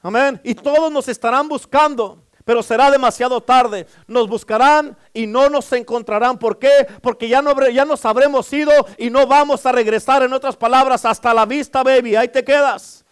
Amén. 0.00 0.40
Y 0.44 0.54
todos 0.54 0.92
nos 0.92 1.08
estarán 1.08 1.48
buscando. 1.48 2.23
Pero 2.44 2.62
será 2.62 2.90
demasiado 2.90 3.40
tarde. 3.40 3.86
Nos 4.06 4.28
buscarán 4.28 4.96
y 5.14 5.26
no 5.26 5.48
nos 5.48 5.72
encontrarán. 5.72 6.38
¿Por 6.38 6.58
qué? 6.58 6.86
Porque 7.00 7.26
ya, 7.26 7.40
no, 7.40 7.68
ya 7.68 7.86
nos 7.86 8.04
habremos 8.04 8.52
ido 8.52 8.72
y 8.98 9.08
no 9.08 9.26
vamos 9.26 9.64
a 9.64 9.72
regresar. 9.72 10.22
En 10.22 10.32
otras 10.32 10.56
palabras, 10.56 11.04
hasta 11.06 11.32
la 11.32 11.46
vista, 11.46 11.82
baby. 11.82 12.16
Ahí 12.16 12.28
te 12.28 12.44
quedas. 12.44 13.04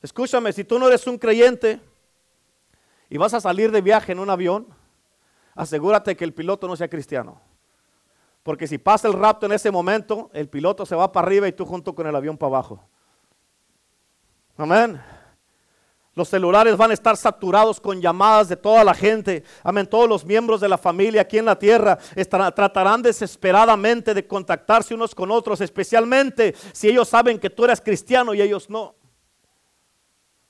Escúchame, 0.00 0.52
si 0.52 0.64
tú 0.64 0.78
no 0.78 0.88
eres 0.88 1.06
un 1.06 1.18
creyente 1.18 1.80
y 3.10 3.18
vas 3.18 3.34
a 3.34 3.40
salir 3.40 3.70
de 3.70 3.82
viaje 3.82 4.12
en 4.12 4.18
un 4.18 4.30
avión, 4.30 4.66
asegúrate 5.54 6.16
que 6.16 6.24
el 6.24 6.32
piloto 6.32 6.66
no 6.66 6.76
sea 6.76 6.88
cristiano. 6.88 7.40
Porque 8.42 8.66
si 8.66 8.76
pasa 8.76 9.08
el 9.08 9.14
rapto 9.14 9.46
en 9.46 9.52
ese 9.52 9.70
momento, 9.70 10.30
el 10.34 10.48
piloto 10.48 10.84
se 10.84 10.94
va 10.94 11.12
para 11.12 11.26
arriba 11.26 11.48
y 11.48 11.52
tú 11.52 11.64
junto 11.64 11.94
con 11.94 12.06
el 12.06 12.16
avión 12.16 12.36
para 12.36 12.48
abajo. 12.48 12.86
Amén. 14.56 15.00
Los 16.14 16.28
celulares 16.28 16.76
van 16.76 16.92
a 16.92 16.94
estar 16.94 17.16
saturados 17.16 17.80
con 17.80 18.00
llamadas 18.00 18.48
de 18.48 18.56
toda 18.56 18.84
la 18.84 18.94
gente. 18.94 19.42
Amén. 19.64 19.86
Todos 19.86 20.08
los 20.08 20.24
miembros 20.24 20.60
de 20.60 20.68
la 20.68 20.78
familia 20.78 21.22
aquí 21.22 21.38
en 21.38 21.44
la 21.44 21.58
tierra 21.58 21.98
tratarán 22.54 23.02
desesperadamente 23.02 24.14
de 24.14 24.26
contactarse 24.26 24.94
unos 24.94 25.14
con 25.14 25.32
otros, 25.32 25.60
especialmente 25.60 26.54
si 26.72 26.88
ellos 26.88 27.08
saben 27.08 27.38
que 27.38 27.50
tú 27.50 27.64
eres 27.64 27.80
cristiano 27.80 28.32
y 28.32 28.40
ellos 28.40 28.70
no. 28.70 28.94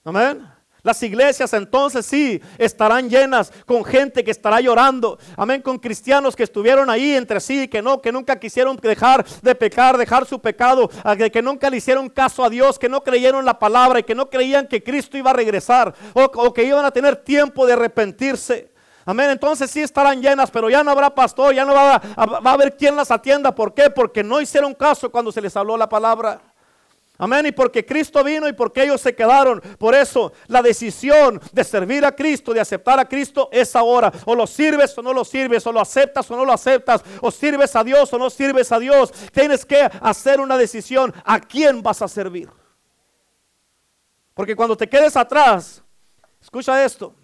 Amén. 0.04 0.53
Las 0.84 1.02
iglesias 1.02 1.50
entonces 1.54 2.04
sí 2.04 2.42
estarán 2.58 3.08
llenas 3.08 3.50
con 3.64 3.82
gente 3.86 4.22
que 4.22 4.30
estará 4.30 4.60
llorando. 4.60 5.18
Amén, 5.34 5.62
con 5.62 5.78
cristianos 5.78 6.36
que 6.36 6.42
estuvieron 6.42 6.90
ahí 6.90 7.14
entre 7.14 7.40
sí, 7.40 7.68
que 7.68 7.80
no, 7.80 8.02
que 8.02 8.12
nunca 8.12 8.38
quisieron 8.38 8.76
dejar 8.76 9.24
de 9.40 9.54
pecar, 9.54 9.96
dejar 9.96 10.26
su 10.26 10.38
pecado, 10.40 10.90
que 11.32 11.40
nunca 11.40 11.70
le 11.70 11.78
hicieron 11.78 12.10
caso 12.10 12.44
a 12.44 12.50
Dios, 12.50 12.78
que 12.78 12.90
no 12.90 13.02
creyeron 13.02 13.46
la 13.46 13.58
palabra 13.58 14.00
y 14.00 14.02
que 14.02 14.14
no 14.14 14.28
creían 14.28 14.68
que 14.68 14.82
Cristo 14.82 15.16
iba 15.16 15.30
a 15.30 15.34
regresar 15.34 15.94
o, 16.12 16.52
que 16.52 16.64
iban 16.64 16.84
a 16.84 16.90
tener 16.90 17.16
tiempo 17.16 17.66
de 17.66 17.72
arrepentirse. 17.72 18.70
Amén. 19.06 19.30
Entonces 19.30 19.70
sí 19.70 19.80
estarán 19.80 20.20
llenas, 20.20 20.50
pero 20.50 20.68
ya 20.68 20.84
no 20.84 20.90
habrá 20.90 21.14
pastor, 21.14 21.54
ya 21.54 21.64
no 21.64 21.72
va 21.72 21.94
a, 21.94 22.26
va 22.26 22.50
a 22.50 22.54
haber 22.54 22.76
quien 22.76 22.94
las 22.94 23.10
atienda. 23.10 23.54
¿Por 23.54 23.72
qué? 23.72 23.88
Porque 23.88 24.22
no 24.22 24.38
hicieron 24.38 24.74
caso 24.74 25.10
cuando 25.10 25.32
se 25.32 25.40
les 25.40 25.56
habló 25.56 25.78
la 25.78 25.88
palabra. 25.88 26.53
Amén. 27.16 27.46
Y 27.46 27.52
porque 27.52 27.86
Cristo 27.86 28.24
vino 28.24 28.48
y 28.48 28.52
porque 28.52 28.82
ellos 28.82 29.00
se 29.00 29.14
quedaron. 29.14 29.60
Por 29.78 29.94
eso 29.94 30.32
la 30.48 30.62
decisión 30.62 31.40
de 31.52 31.62
servir 31.62 32.04
a 32.04 32.12
Cristo, 32.12 32.52
de 32.52 32.60
aceptar 32.60 32.98
a 32.98 33.08
Cristo 33.08 33.48
es 33.52 33.76
ahora. 33.76 34.12
O 34.24 34.34
lo 34.34 34.46
sirves 34.46 34.96
o 34.98 35.02
no 35.02 35.12
lo 35.12 35.24
sirves. 35.24 35.66
O 35.66 35.72
lo 35.72 35.80
aceptas 35.80 36.28
o 36.30 36.36
no 36.36 36.44
lo 36.44 36.52
aceptas. 36.52 37.04
O 37.20 37.30
sirves 37.30 37.76
a 37.76 37.84
Dios 37.84 38.12
o 38.12 38.18
no 38.18 38.30
sirves 38.30 38.72
a 38.72 38.80
Dios. 38.80 39.12
Tienes 39.32 39.64
que 39.64 39.88
hacer 40.00 40.40
una 40.40 40.56
decisión. 40.56 41.14
¿A 41.24 41.38
quién 41.38 41.82
vas 41.82 42.02
a 42.02 42.08
servir? 42.08 42.50
Porque 44.34 44.56
cuando 44.56 44.76
te 44.76 44.88
quedes 44.88 45.16
atrás, 45.16 45.82
escucha 46.42 46.84
esto. 46.84 47.14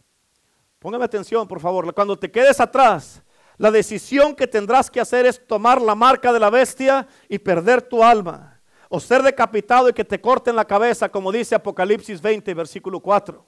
Póngame 0.79 1.05
atención, 1.05 1.49
por 1.49 1.61
favor. 1.61 1.93
Cuando 1.93 2.17
te 2.17 2.31
quedes 2.31 2.61
atrás, 2.61 3.23
la 3.59 3.73
decisión 3.73 4.37
que 4.37 4.47
tendrás 4.47 4.89
que 4.89 5.01
hacer 5.01 5.27
es 5.27 5.45
tomar 5.49 5.83
la 5.83 5.97
marca 5.97 6.33
de 6.33 6.39
la 6.39 6.49
bestia 6.49 7.09
y 7.29 7.41
perder 7.41 7.83
tu 7.83 8.05
alma 8.05 8.50
o 8.93 8.99
ser 8.99 9.23
decapitado 9.23 9.89
y 9.89 9.93
que 9.93 10.05
te 10.05 10.21
corten 10.21 10.57
la 10.57 10.65
cabeza, 10.65 11.09
como 11.09 11.31
dice 11.31 11.55
Apocalipsis 11.55 12.21
20, 12.21 12.53
versículo 12.55 12.99
4. 12.99 13.47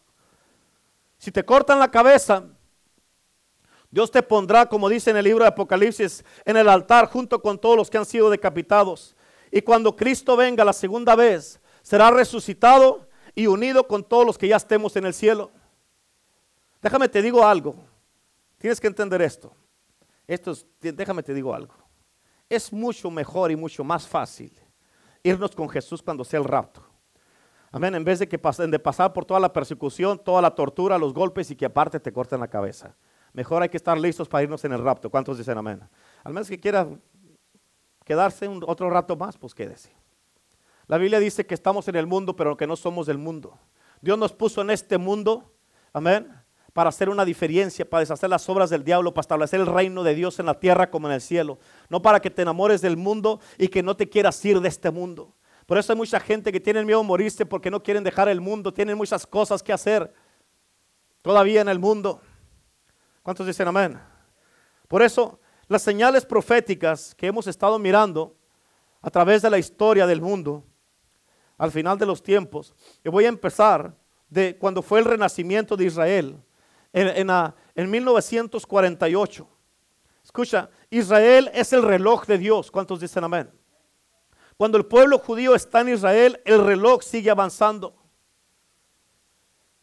Si 1.18 1.32
te 1.32 1.44
cortan 1.44 1.80
la 1.80 1.90
cabeza, 1.90 2.44
Dios 3.90 4.08
te 4.12 4.22
pondrá, 4.22 4.66
como 4.66 4.88
dice 4.88 5.10
en 5.10 5.16
el 5.16 5.24
libro 5.24 5.42
de 5.42 5.48
Apocalipsis, 5.48 6.24
en 6.44 6.56
el 6.56 6.68
altar 6.68 7.08
junto 7.08 7.42
con 7.42 7.58
todos 7.58 7.76
los 7.76 7.90
que 7.90 7.98
han 7.98 8.06
sido 8.06 8.30
decapitados. 8.30 9.16
Y 9.50 9.62
cuando 9.62 9.96
Cristo 9.96 10.36
venga 10.36 10.64
la 10.64 10.72
segunda 10.72 11.16
vez, 11.16 11.60
será 11.82 12.12
resucitado 12.12 13.08
y 13.34 13.48
unido 13.48 13.88
con 13.88 14.04
todos 14.04 14.24
los 14.24 14.38
que 14.38 14.46
ya 14.46 14.56
estemos 14.56 14.94
en 14.94 15.06
el 15.06 15.12
cielo. 15.12 15.50
Déjame 16.80 17.08
te 17.08 17.20
digo 17.20 17.44
algo. 17.44 17.74
Tienes 18.58 18.80
que 18.80 18.86
entender 18.86 19.20
esto. 19.20 19.52
Esto 20.28 20.56
déjame 20.80 21.24
te 21.24 21.34
digo 21.34 21.52
algo. 21.52 21.74
Es 22.48 22.72
mucho 22.72 23.10
mejor 23.10 23.50
y 23.50 23.56
mucho 23.56 23.82
más 23.82 24.06
fácil 24.06 24.61
irnos 25.22 25.54
con 25.54 25.68
Jesús 25.68 26.02
cuando 26.02 26.24
sea 26.24 26.40
el 26.40 26.44
rapto. 26.44 26.82
Amén. 27.70 27.94
En 27.94 28.04
vez 28.04 28.18
de 28.18 28.28
que 28.28 28.38
de 28.38 28.78
pasar 28.78 29.12
por 29.12 29.24
toda 29.24 29.40
la 29.40 29.52
persecución, 29.52 30.18
toda 30.18 30.42
la 30.42 30.54
tortura, 30.54 30.98
los 30.98 31.14
golpes 31.14 31.50
y 31.50 31.56
que 31.56 31.64
aparte 31.64 31.98
te 31.98 32.12
corten 32.12 32.40
la 32.40 32.48
cabeza. 32.48 32.94
Mejor 33.32 33.62
hay 33.62 33.70
que 33.70 33.78
estar 33.78 33.98
listos 33.98 34.28
para 34.28 34.42
irnos 34.42 34.62
en 34.64 34.72
el 34.72 34.82
rapto. 34.82 35.08
¿Cuántos 35.08 35.38
dicen 35.38 35.56
amén? 35.56 35.80
Al 36.22 36.34
menos 36.34 36.48
que 36.48 36.60
quiera 36.60 36.86
quedarse 38.04 38.46
un, 38.46 38.62
otro 38.66 38.90
rato 38.90 39.16
más, 39.16 39.38
pues 39.38 39.54
quédese. 39.54 39.90
La 40.86 40.98
Biblia 40.98 41.18
dice 41.18 41.46
que 41.46 41.54
estamos 41.54 41.88
en 41.88 41.96
el 41.96 42.06
mundo, 42.06 42.36
pero 42.36 42.56
que 42.56 42.66
no 42.66 42.76
somos 42.76 43.06
del 43.06 43.16
mundo. 43.16 43.58
Dios 44.02 44.18
nos 44.18 44.32
puso 44.32 44.60
en 44.60 44.70
este 44.70 44.98
mundo, 44.98 45.54
amén, 45.94 46.41
para 46.72 46.88
hacer 46.88 47.08
una 47.10 47.24
diferencia, 47.24 47.88
para 47.88 48.00
deshacer 48.00 48.30
las 48.30 48.48
obras 48.48 48.70
del 48.70 48.84
diablo, 48.84 49.12
para 49.12 49.22
establecer 49.22 49.60
el 49.60 49.66
reino 49.66 50.02
de 50.02 50.14
Dios 50.14 50.38
en 50.38 50.46
la 50.46 50.58
tierra 50.58 50.90
como 50.90 51.06
en 51.08 51.14
el 51.14 51.20
cielo. 51.20 51.58
No 51.88 52.00
para 52.00 52.20
que 52.20 52.30
te 52.30 52.42
enamores 52.42 52.80
del 52.80 52.96
mundo 52.96 53.40
y 53.58 53.68
que 53.68 53.82
no 53.82 53.96
te 53.96 54.08
quieras 54.08 54.42
ir 54.44 54.60
de 54.60 54.68
este 54.68 54.90
mundo. 54.90 55.34
Por 55.66 55.78
eso 55.78 55.92
hay 55.92 55.96
mucha 55.96 56.18
gente 56.18 56.50
que 56.50 56.60
tiene 56.60 56.84
miedo 56.84 57.00
a 57.00 57.04
morirse 57.04 57.46
porque 57.46 57.70
no 57.70 57.82
quieren 57.82 58.02
dejar 58.02 58.28
el 58.28 58.40
mundo, 58.40 58.72
tienen 58.72 58.96
muchas 58.96 59.26
cosas 59.26 59.62
que 59.62 59.72
hacer 59.72 60.12
todavía 61.20 61.60
en 61.60 61.68
el 61.68 61.78
mundo. 61.78 62.20
¿Cuántos 63.22 63.46
dicen 63.46 63.68
amén? 63.68 64.00
Por 64.88 65.02
eso 65.02 65.40
las 65.68 65.82
señales 65.82 66.26
proféticas 66.26 67.14
que 67.14 67.26
hemos 67.26 67.46
estado 67.46 67.78
mirando 67.78 68.36
a 69.00 69.10
través 69.10 69.42
de 69.42 69.50
la 69.50 69.58
historia 69.58 70.06
del 70.06 70.20
mundo, 70.20 70.64
al 71.58 71.70
final 71.70 71.98
de 71.98 72.06
los 72.06 72.22
tiempos, 72.22 72.74
y 73.04 73.08
voy 73.08 73.26
a 73.26 73.28
empezar 73.28 73.94
de 74.28 74.56
cuando 74.58 74.82
fue 74.82 74.98
el 74.98 75.04
renacimiento 75.04 75.76
de 75.76 75.84
Israel 75.84 76.42
en, 76.92 77.90
1948. 77.90 79.48
Escucha, 80.22 80.70
Israel 80.90 81.50
es 81.54 81.72
el 81.72 81.82
reloj 81.82 82.26
de 82.26 82.38
Dios. 82.38 82.70
¿Cuántos 82.70 83.00
dicen 83.00 83.24
amén? 83.24 83.50
Cuando 84.56 84.78
el 84.78 84.86
pueblo 84.86 85.18
judío 85.18 85.54
está 85.54 85.80
en 85.80 85.90
Israel, 85.90 86.40
el 86.44 86.64
reloj 86.64 87.02
sigue 87.02 87.30
avanzando. 87.30 87.96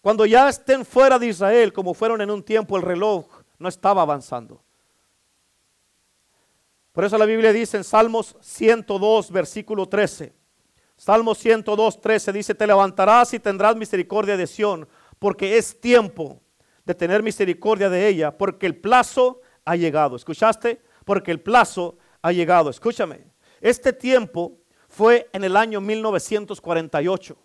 Cuando 0.02 0.26
ya 0.26 0.48
estén 0.48 0.86
fuera 0.86 1.20
de 1.20 1.28
Israel, 1.28 1.74
como 1.74 1.94
fueron 1.94 2.22
en 2.22 2.32
un 2.32 2.42
tiempo, 2.42 2.78
el 2.78 2.84
reloj 2.84 3.26
no 3.58 3.68
estaba 3.68 4.02
avanzando. 4.02 4.64
Por 6.94 7.04
eso 7.04 7.18
la 7.18 7.26
Biblia 7.26 7.52
dice 7.52 7.78
en 7.78 7.84
Salmos 7.84 8.38
102, 8.42 9.32
versículo 9.32 9.88
13. 9.88 10.34
Salmos 10.96 11.38
102, 11.38 12.02
13 12.02 12.34
dice, 12.34 12.56
te 12.56 12.68
levantarás 12.68 13.34
y 13.34 13.40
tendrás 13.40 13.76
misericordia 13.76 14.36
de 14.36 14.48
Sión, 14.48 14.88
porque 15.18 15.58
es 15.58 15.80
tiempo 15.80 16.42
de 16.90 16.96
tener 16.96 17.22
misericordia 17.22 17.88
de 17.88 18.08
ella, 18.08 18.36
porque 18.36 18.66
el 18.66 18.76
plazo 18.76 19.42
ha 19.64 19.76
llegado. 19.76 20.16
¿Escuchaste? 20.16 20.82
Porque 21.06 21.30
el 21.30 21.40
plazo 21.40 22.00
ha 22.24 22.32
llegado. 22.32 22.72
Escúchame. 22.72 23.28
Este 23.62 23.94
tiempo 23.94 24.58
fue 24.88 25.30
en 25.32 25.44
el 25.44 25.56
año 25.56 25.82
1948. 25.82 27.38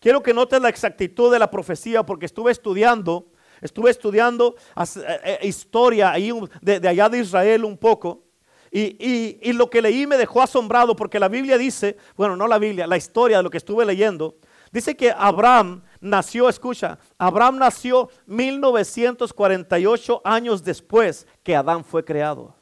Quiero 0.00 0.24
que 0.24 0.34
notes 0.34 0.60
la 0.60 0.70
exactitud 0.70 1.30
de 1.32 1.38
la 1.38 1.48
profecía 1.52 2.02
porque 2.02 2.26
estuve 2.26 2.50
estudiando, 2.50 3.30
estuve 3.60 3.92
estudiando 3.92 4.56
eh, 4.76 5.20
eh, 5.22 5.38
historia 5.46 6.14
de, 6.60 6.88
allá 6.88 7.08
de 7.08 7.18
Israel 7.20 7.64
un 7.64 7.78
poco. 7.78 8.24
Y, 8.72 9.38
y, 9.40 9.52
lo 9.52 9.70
que 9.70 9.80
leí 9.80 10.04
me 10.04 10.16
dejó 10.16 10.42
asombrado 10.42 10.96
porque 10.96 11.20
la 11.20 11.28
Biblia 11.28 11.56
dice, 11.56 11.96
bueno, 12.16 12.36
no 12.36 12.48
la 12.48 12.58
Biblia, 12.58 12.88
la 12.88 12.96
historia 12.96 13.36
de 13.36 13.44
lo 13.44 13.50
que 13.50 13.58
estuve 13.58 13.86
leyendo, 13.86 14.34
dice 14.72 14.96
que 14.96 15.12
Abraham 15.16 15.84
nació, 16.00 16.48
escucha, 16.48 16.98
Abraham 17.16 17.58
nació 17.58 18.08
1948 18.26 20.20
años 20.24 20.62
después 20.62 21.26
que 21.42 21.56
Adán 21.56 21.84
fue 21.84 22.04
creado. 22.04 22.54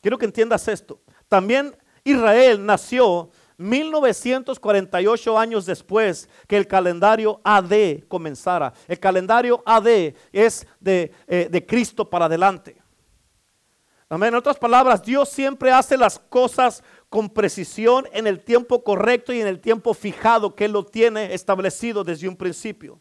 Quiero 0.00 0.18
que 0.18 0.26
entiendas 0.26 0.68
esto. 0.68 1.00
También 1.28 1.76
Israel 2.04 2.64
nació 2.64 3.30
1948 3.58 5.38
años 5.38 5.66
después 5.66 6.28
que 6.46 6.56
el 6.56 6.66
calendario 6.66 7.40
AD 7.42 8.04
comenzara. 8.06 8.72
El 8.86 9.00
calendario 9.00 9.62
AD 9.66 10.14
es 10.32 10.66
de, 10.80 11.12
eh, 11.26 11.48
de 11.50 11.66
Cristo 11.66 12.08
para 12.08 12.26
adelante. 12.26 12.80
Amén. 14.08 14.28
En 14.28 14.36
otras 14.36 14.56
palabras, 14.56 15.02
Dios 15.02 15.28
siempre 15.28 15.70
hace 15.70 15.96
las 15.96 16.18
cosas 16.18 16.82
con 17.08 17.30
precisión 17.30 18.06
en 18.12 18.26
el 18.26 18.40
tiempo 18.40 18.84
correcto 18.84 19.32
y 19.32 19.40
en 19.40 19.46
el 19.46 19.60
tiempo 19.60 19.94
fijado 19.94 20.54
que 20.54 20.66
Él 20.66 20.72
lo 20.72 20.84
tiene 20.84 21.34
establecido 21.34 22.04
desde 22.04 22.28
un 22.28 22.36
principio. 22.36 23.00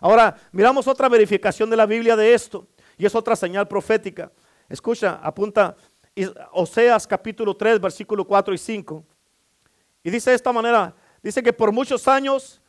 Ahora, 0.00 0.36
miramos 0.52 0.86
otra 0.86 1.08
verificación 1.08 1.68
de 1.68 1.76
la 1.76 1.86
Biblia 1.86 2.14
de 2.14 2.32
esto 2.34 2.68
y 2.96 3.06
es 3.06 3.14
otra 3.14 3.34
señal 3.34 3.66
profética. 3.66 4.30
Escucha, 4.68 5.18
apunta 5.22 5.76
Oseas 6.52 7.06
capítulo 7.06 7.56
3, 7.56 7.80
versículo 7.80 8.24
4 8.24 8.54
y 8.54 8.58
5. 8.58 9.04
Y 10.04 10.10
dice 10.10 10.30
de 10.30 10.36
esta 10.36 10.52
manera, 10.52 10.94
dice 11.22 11.42
que 11.42 11.52
por 11.52 11.72
muchos 11.72 12.06
años, 12.06 12.60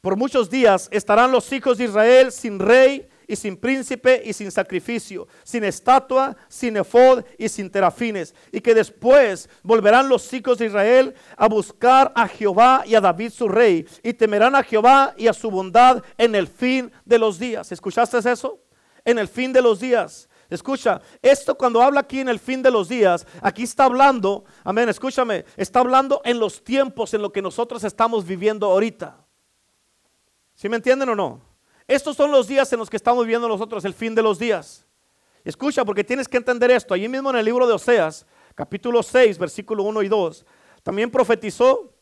por 0.00 0.16
muchos 0.16 0.48
días 0.48 0.88
estarán 0.92 1.32
los 1.32 1.52
hijos 1.52 1.78
de 1.78 1.84
Israel 1.84 2.30
sin 2.30 2.58
rey 2.58 3.08
y 3.30 3.36
sin 3.36 3.56
príncipe 3.56 4.20
y 4.24 4.32
sin 4.32 4.50
sacrificio, 4.50 5.28
sin 5.44 5.62
estatua, 5.62 6.36
sin 6.48 6.76
efod 6.76 7.22
y 7.38 7.48
sin 7.48 7.70
terafines, 7.70 8.34
y 8.50 8.60
que 8.60 8.74
después 8.74 9.48
volverán 9.62 10.08
los 10.08 10.32
hijos 10.32 10.58
de 10.58 10.66
Israel 10.66 11.14
a 11.36 11.48
buscar 11.48 12.10
a 12.16 12.26
Jehová 12.26 12.82
y 12.84 12.96
a 12.96 13.00
David 13.00 13.30
su 13.30 13.46
rey, 13.48 13.86
y 14.02 14.12
temerán 14.14 14.56
a 14.56 14.64
Jehová 14.64 15.14
y 15.16 15.28
a 15.28 15.32
su 15.32 15.48
bondad 15.48 16.02
en 16.18 16.34
el 16.34 16.48
fin 16.48 16.90
de 17.04 17.20
los 17.20 17.38
días. 17.38 17.70
¿Escuchaste 17.70 18.18
eso? 18.18 18.58
En 19.04 19.16
el 19.16 19.28
fin 19.28 19.52
de 19.52 19.62
los 19.62 19.78
días. 19.78 20.28
Escucha, 20.48 21.00
esto 21.22 21.56
cuando 21.56 21.80
habla 21.80 22.00
aquí 22.00 22.18
en 22.18 22.28
el 22.28 22.40
fin 22.40 22.60
de 22.64 22.72
los 22.72 22.88
días, 22.88 23.24
aquí 23.42 23.62
está 23.62 23.84
hablando, 23.84 24.44
amén, 24.64 24.88
escúchame, 24.88 25.44
está 25.56 25.78
hablando 25.78 26.20
en 26.24 26.40
los 26.40 26.64
tiempos 26.64 27.14
en 27.14 27.22
lo 27.22 27.30
que 27.30 27.40
nosotros 27.40 27.84
estamos 27.84 28.26
viviendo 28.26 28.66
ahorita. 28.66 29.24
¿Sí 30.56 30.68
me 30.68 30.74
entienden 30.74 31.08
o 31.10 31.14
no? 31.14 31.49
Estos 31.90 32.16
son 32.16 32.30
los 32.30 32.46
días 32.46 32.72
en 32.72 32.78
los 32.78 32.88
que 32.88 32.96
estamos 32.96 33.24
viviendo 33.24 33.48
nosotros, 33.48 33.84
el 33.84 33.94
fin 33.94 34.14
de 34.14 34.22
los 34.22 34.38
días. 34.38 34.86
Escucha, 35.42 35.84
porque 35.84 36.04
tienes 36.04 36.28
que 36.28 36.36
entender 36.36 36.70
esto. 36.70 36.94
Allí 36.94 37.08
mismo 37.08 37.30
en 37.30 37.36
el 37.36 37.44
libro 37.44 37.66
de 37.66 37.72
Oseas, 37.72 38.24
capítulo 38.54 39.02
6, 39.02 39.36
versículo 39.36 39.82
1 39.82 40.02
y 40.02 40.08
2, 40.08 40.46
también 40.84 41.10
profetizó 41.10 41.92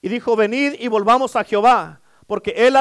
y 0.00 0.08
dijo, 0.08 0.36
venid 0.36 0.74
y 0.78 0.86
volvamos 0.86 1.34
a 1.34 1.42
Jehová, 1.42 2.02
porque 2.28 2.54
él, 2.56 2.76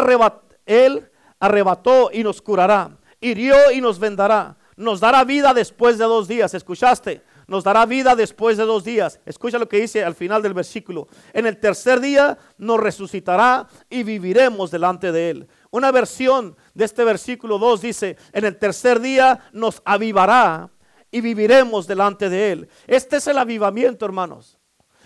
él 0.67 1.10
arrebató 1.39 2.12
y 2.13 2.21
nos 2.21 2.43
curará, 2.43 2.95
hirió 3.19 3.71
y 3.71 3.82
nos 3.82 3.97
vendará 3.97 4.56
nos 4.76 4.99
dará 4.99 5.23
vida 5.23 5.54
después 5.54 5.97
de 5.97 6.06
dos 6.06 6.28
días. 6.28 6.54
¿Escuchaste? 6.54 7.21
Nos 7.47 7.63
dará 7.63 7.86
vida 7.86 8.15
después 8.15 8.58
de 8.58 8.63
dos 8.63 8.84
días. 8.84 9.19
Escucha 9.26 9.60
lo 9.60 9.67
que 9.67 9.80
dice 9.80 10.04
al 10.04 10.15
final 10.15 10.41
del 10.41 10.54
versículo. 10.54 11.08
En 11.34 11.45
el 11.45 11.60
tercer 11.60 11.99
día 11.99 12.38
nos 12.58 12.80
resucitará 12.80 13.67
y 13.89 14.04
viviremos 14.04 14.71
delante 14.71 15.12
de 15.12 15.30
él. 15.30 15.47
Una 15.74 15.92
versión 15.92 16.56
de 16.76 16.86
este 16.86 17.04
versículo 17.04 17.58
2 17.58 17.82
dice, 17.82 18.16
en 18.32 18.46
el 18.46 18.58
tercer 18.60 19.00
día 19.00 19.40
nos 19.54 19.82
avivará 19.84 20.70
y 21.10 21.20
viviremos 21.20 21.88
delante 21.88 22.30
de 22.30 22.52
él. 22.52 22.70
Este 22.86 23.18
es 23.18 23.26
el 23.26 23.40
avivamiento, 23.40 24.06
hermanos. 24.06 24.60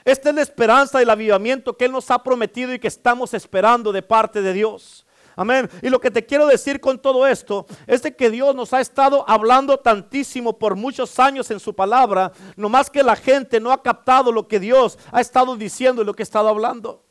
Esta 0.04 0.28
es 0.28 0.36
la 0.36 0.42
esperanza 0.42 1.00
del 1.00 1.10
avivamiento 1.10 1.78
que 1.78 1.86
Él 1.86 1.94
nos 1.94 2.12
ha 2.12 2.22
prometido 2.22 2.74
y 2.74 2.80
que 2.80 2.90
estamos 2.90 3.34
esperando 3.34 3.94
de 3.94 4.02
parte 4.02 4.42
de 4.42 4.52
Dios. 4.52 5.06
Amén. 5.38 5.70
Y 5.82 5.88
lo 5.88 6.02
que 6.02 6.12
te 6.12 6.26
quiero 6.26 6.46
decir 6.48 6.82
con 6.82 7.00
todo 7.00 7.26
esto 7.26 7.66
es 7.86 8.04
de 8.04 8.14
que 8.14 8.30
Dios 8.30 8.54
nos 8.54 8.74
ha 8.74 8.82
estado 8.82 9.24
hablando 9.26 9.80
tantísimo 9.80 10.60
por 10.60 10.76
muchos 10.76 11.18
años 11.18 11.50
en 11.50 11.62
su 11.62 11.74
palabra, 11.74 12.34
no 12.58 12.68
más 12.68 12.90
que 12.90 13.04
la 13.04 13.16
gente 13.16 13.62
no 13.62 13.72
ha 13.72 13.82
captado 13.82 14.34
lo 14.34 14.50
que 14.50 14.60
Dios 14.60 15.00
ha 15.14 15.22
estado 15.22 15.56
diciendo 15.56 16.02
y 16.02 16.06
lo 16.06 16.14
que 16.14 16.24
ha 16.24 16.26
estado 16.26 16.50
hablando. 16.50 17.06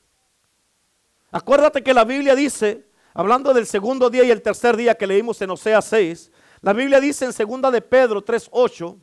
Acuérdate 1.30 1.82
que 1.82 1.94
la 1.94 2.04
Biblia 2.04 2.34
dice, 2.34 2.85
hablando 3.16 3.54
del 3.54 3.66
segundo 3.66 4.10
día 4.10 4.24
y 4.24 4.30
el 4.30 4.42
tercer 4.42 4.76
día 4.76 4.94
que 4.94 5.06
leímos 5.06 5.40
en 5.40 5.50
Oseas 5.50 5.86
6, 5.86 6.30
la 6.60 6.74
Biblia 6.74 7.00
dice 7.00 7.24
en 7.24 7.32
segunda 7.32 7.70
de 7.70 7.80
Pedro 7.80 8.22
3:8 8.22 9.00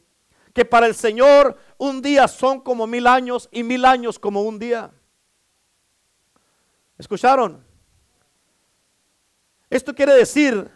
que 0.54 0.66
para 0.66 0.86
el 0.86 0.94
Señor 0.94 1.58
un 1.80 2.00
día 2.00 2.28
son 2.28 2.62
como 2.62 2.86
mil 2.86 3.08
años 3.08 3.50
y 3.52 3.64
mil 3.64 3.84
años 3.86 4.20
como 4.20 4.44
un 4.44 4.60
día. 4.60 4.92
¿Escucharon? 6.96 7.66
Esto 9.68 9.96
quiere 9.96 10.14
decir 10.14 10.70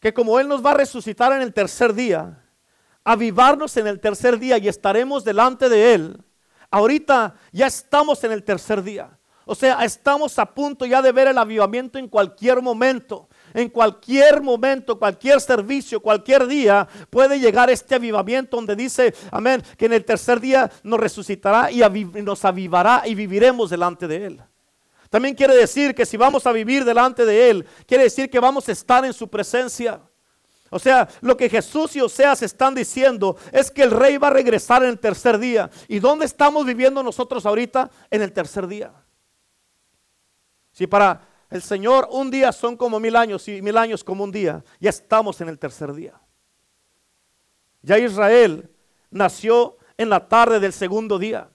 que 0.00 0.12
como 0.12 0.40
Él 0.40 0.48
nos 0.48 0.64
va 0.64 0.72
a 0.72 0.74
resucitar 0.74 1.32
en 1.32 1.40
el 1.40 1.54
tercer 1.54 1.94
día, 1.94 2.44
avivarnos 3.04 3.76
en 3.76 3.86
el 3.86 4.00
tercer 4.00 4.40
día 4.40 4.58
y 4.58 4.66
estaremos 4.66 5.22
delante 5.22 5.68
de 5.68 5.94
Él, 5.94 6.24
ahorita 6.68 7.36
ya 7.52 7.68
estamos 7.68 8.24
en 8.24 8.32
el 8.32 8.42
tercer 8.42 8.82
día. 8.82 9.17
O 9.50 9.54
sea, 9.54 9.82
estamos 9.82 10.38
a 10.38 10.44
punto 10.44 10.84
ya 10.84 11.00
de 11.00 11.10
ver 11.10 11.28
el 11.28 11.38
avivamiento 11.38 11.98
en 11.98 12.06
cualquier 12.06 12.60
momento. 12.60 13.30
En 13.54 13.70
cualquier 13.70 14.42
momento, 14.42 14.98
cualquier 14.98 15.40
servicio, 15.40 16.00
cualquier 16.00 16.46
día 16.46 16.86
puede 17.08 17.40
llegar 17.40 17.70
este 17.70 17.94
avivamiento 17.94 18.58
donde 18.58 18.76
dice, 18.76 19.14
amén, 19.30 19.62
que 19.78 19.86
en 19.86 19.94
el 19.94 20.04
tercer 20.04 20.38
día 20.38 20.70
nos 20.82 21.00
resucitará 21.00 21.72
y 21.72 21.80
nos 22.22 22.44
avivará 22.44 23.04
y 23.06 23.14
viviremos 23.14 23.70
delante 23.70 24.06
de 24.06 24.26
Él. 24.26 24.42
También 25.08 25.34
quiere 25.34 25.56
decir 25.56 25.94
que 25.94 26.04
si 26.04 26.18
vamos 26.18 26.46
a 26.46 26.52
vivir 26.52 26.84
delante 26.84 27.24
de 27.24 27.48
Él, 27.48 27.66
quiere 27.86 28.04
decir 28.04 28.28
que 28.28 28.40
vamos 28.40 28.68
a 28.68 28.72
estar 28.72 29.02
en 29.06 29.14
su 29.14 29.28
presencia. 29.28 29.98
O 30.68 30.78
sea, 30.78 31.08
lo 31.22 31.38
que 31.38 31.48
Jesús 31.48 31.96
y 31.96 32.02
Oseas 32.02 32.42
están 32.42 32.74
diciendo 32.74 33.38
es 33.50 33.70
que 33.70 33.84
el 33.84 33.92
rey 33.92 34.18
va 34.18 34.28
a 34.28 34.32
regresar 34.32 34.82
en 34.82 34.90
el 34.90 34.98
tercer 34.98 35.38
día. 35.38 35.70
¿Y 35.88 36.00
dónde 36.00 36.26
estamos 36.26 36.66
viviendo 36.66 37.02
nosotros 37.02 37.46
ahorita? 37.46 37.90
En 38.10 38.20
el 38.20 38.30
tercer 38.30 38.66
día. 38.66 38.92
Si 40.78 40.86
para 40.86 41.28
el 41.50 41.60
Señor 41.60 42.06
un 42.08 42.30
día 42.30 42.52
son 42.52 42.76
como 42.76 43.00
mil 43.00 43.16
años 43.16 43.48
y 43.48 43.60
mil 43.60 43.76
años 43.76 44.04
como 44.04 44.22
un 44.22 44.30
día, 44.30 44.64
ya 44.78 44.90
estamos 44.90 45.40
en 45.40 45.48
el 45.48 45.58
tercer 45.58 45.92
día. 45.92 46.14
Ya 47.82 47.98
Israel 47.98 48.70
nació 49.10 49.76
en 49.96 50.08
la 50.08 50.28
tarde 50.28 50.60
del 50.60 50.72
segundo 50.72 51.18
día. 51.18 51.50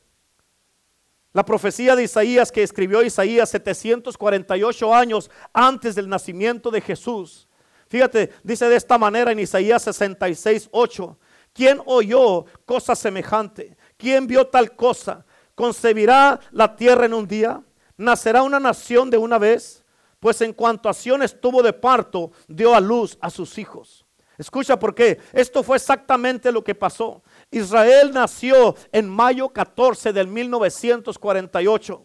La 1.31 1.45
profecía 1.45 1.95
de 1.95 2.03
Isaías 2.03 2.51
que 2.51 2.63
escribió 2.63 3.01
Isaías 3.01 3.49
748 3.51 4.93
años 4.93 5.31
antes 5.53 5.95
del 5.95 6.09
nacimiento 6.09 6.69
de 6.69 6.81
Jesús. 6.81 7.47
Fíjate, 7.87 8.29
dice 8.43 8.67
de 8.67 8.75
esta 8.75 8.97
manera 8.97 9.31
en 9.31 9.39
Isaías 9.39 9.83
66, 9.83 10.67
8. 10.69 11.17
¿Quién 11.53 11.79
oyó 11.85 12.43
cosa 12.65 12.93
semejante? 12.93 13.77
¿Quién 13.95 14.27
vio 14.27 14.47
tal 14.47 14.75
cosa? 14.75 15.25
¿Concebirá 15.55 16.41
la 16.51 16.75
tierra 16.75 17.05
en 17.05 17.13
un 17.13 17.25
día? 17.25 17.63
¿Nacerá 18.03 18.43
una 18.43 18.59
nación 18.59 19.09
de 19.09 19.17
una 19.17 19.37
vez? 19.37 19.83
Pues 20.19 20.41
en 20.41 20.53
cuanto 20.53 20.89
a 20.89 20.93
Sion 20.93 21.23
estuvo 21.23 21.63
de 21.63 21.73
parto, 21.73 22.31
dio 22.47 22.75
a 22.75 22.79
luz 22.79 23.17
a 23.21 23.29
sus 23.29 23.57
hijos. 23.57 24.05
Escucha 24.37 24.77
por 24.77 24.93
qué. 24.93 25.19
Esto 25.31 25.63
fue 25.63 25.77
exactamente 25.77 26.51
lo 26.51 26.63
que 26.63 26.75
pasó. 26.75 27.23
Israel 27.51 28.11
nació 28.13 28.75
en 28.91 29.07
mayo 29.09 29.49
14 29.49 30.11
del 30.11 30.27
1948. 30.27 32.03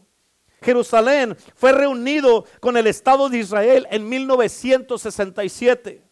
Jerusalén 0.63 1.37
fue 1.55 1.73
reunido 1.73 2.45
con 2.61 2.77
el 2.77 2.87
Estado 2.87 3.29
de 3.29 3.39
Israel 3.39 3.87
en 3.91 4.09
1967. 4.09 6.05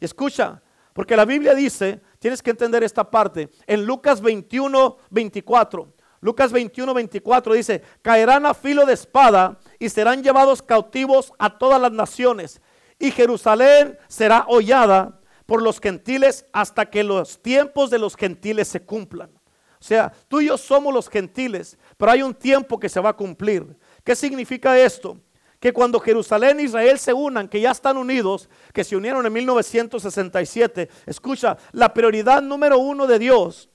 Y 0.00 0.04
escucha, 0.04 0.62
porque 0.92 1.16
la 1.16 1.24
Biblia 1.24 1.54
dice, 1.54 2.00
tienes 2.18 2.42
que 2.42 2.50
entender 2.50 2.84
esta 2.84 3.10
parte, 3.10 3.50
en 3.66 3.84
Lucas 3.84 4.20
21, 4.20 4.96
24. 5.10 5.92
Lucas 6.24 6.52
21, 6.52 6.94
24 6.94 7.52
dice, 7.52 7.82
caerán 8.00 8.46
a 8.46 8.54
filo 8.54 8.86
de 8.86 8.94
espada 8.94 9.58
y 9.78 9.90
serán 9.90 10.22
llevados 10.22 10.62
cautivos 10.62 11.34
a 11.38 11.58
todas 11.58 11.78
las 11.78 11.92
naciones. 11.92 12.62
Y 12.98 13.10
Jerusalén 13.10 13.98
será 14.08 14.46
hollada 14.48 15.20
por 15.44 15.60
los 15.60 15.78
gentiles 15.80 16.46
hasta 16.54 16.86
que 16.86 17.04
los 17.04 17.42
tiempos 17.42 17.90
de 17.90 17.98
los 17.98 18.16
gentiles 18.16 18.68
se 18.68 18.80
cumplan. 18.80 19.32
O 19.78 19.84
sea, 19.84 20.14
tú 20.26 20.40
y 20.40 20.46
yo 20.46 20.56
somos 20.56 20.94
los 20.94 21.10
gentiles, 21.10 21.76
pero 21.98 22.12
hay 22.12 22.22
un 22.22 22.32
tiempo 22.32 22.80
que 22.80 22.88
se 22.88 23.00
va 23.00 23.10
a 23.10 23.16
cumplir. 23.16 23.76
¿Qué 24.02 24.16
significa 24.16 24.78
esto? 24.78 25.18
que 25.60 25.74
cuando 25.74 26.00
Jerusalén 26.00 26.60
e 26.60 26.64
Israel 26.64 26.98
se 26.98 27.12
unan, 27.12 27.48
que 27.48 27.60
ya 27.60 27.70
están 27.70 27.98
unidos, 27.98 28.50
que 28.72 28.84
se 28.84 28.96
unieron 28.96 29.24
en 29.24 29.32
1967, 29.32 30.88
escucha, 31.06 31.56
la 31.72 31.92
prioridad 31.92 32.42
número 32.42 32.78
uno 32.78 33.06
de 33.06 33.18
Dios 33.18 33.70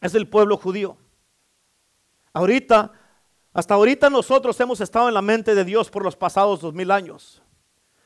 es 0.00 0.14
el 0.14 0.28
pueblo 0.28 0.56
judío. 0.56 0.96
Ahorita, 2.32 2.92
hasta 3.52 3.74
ahorita 3.74 4.08
nosotros 4.08 4.58
hemos 4.60 4.80
estado 4.80 5.08
en 5.08 5.14
la 5.14 5.22
mente 5.22 5.54
de 5.54 5.64
Dios 5.64 5.90
por 5.90 6.04
los 6.04 6.16
pasados 6.16 6.60
dos 6.60 6.72
mil 6.74 6.90
años. 6.90 7.42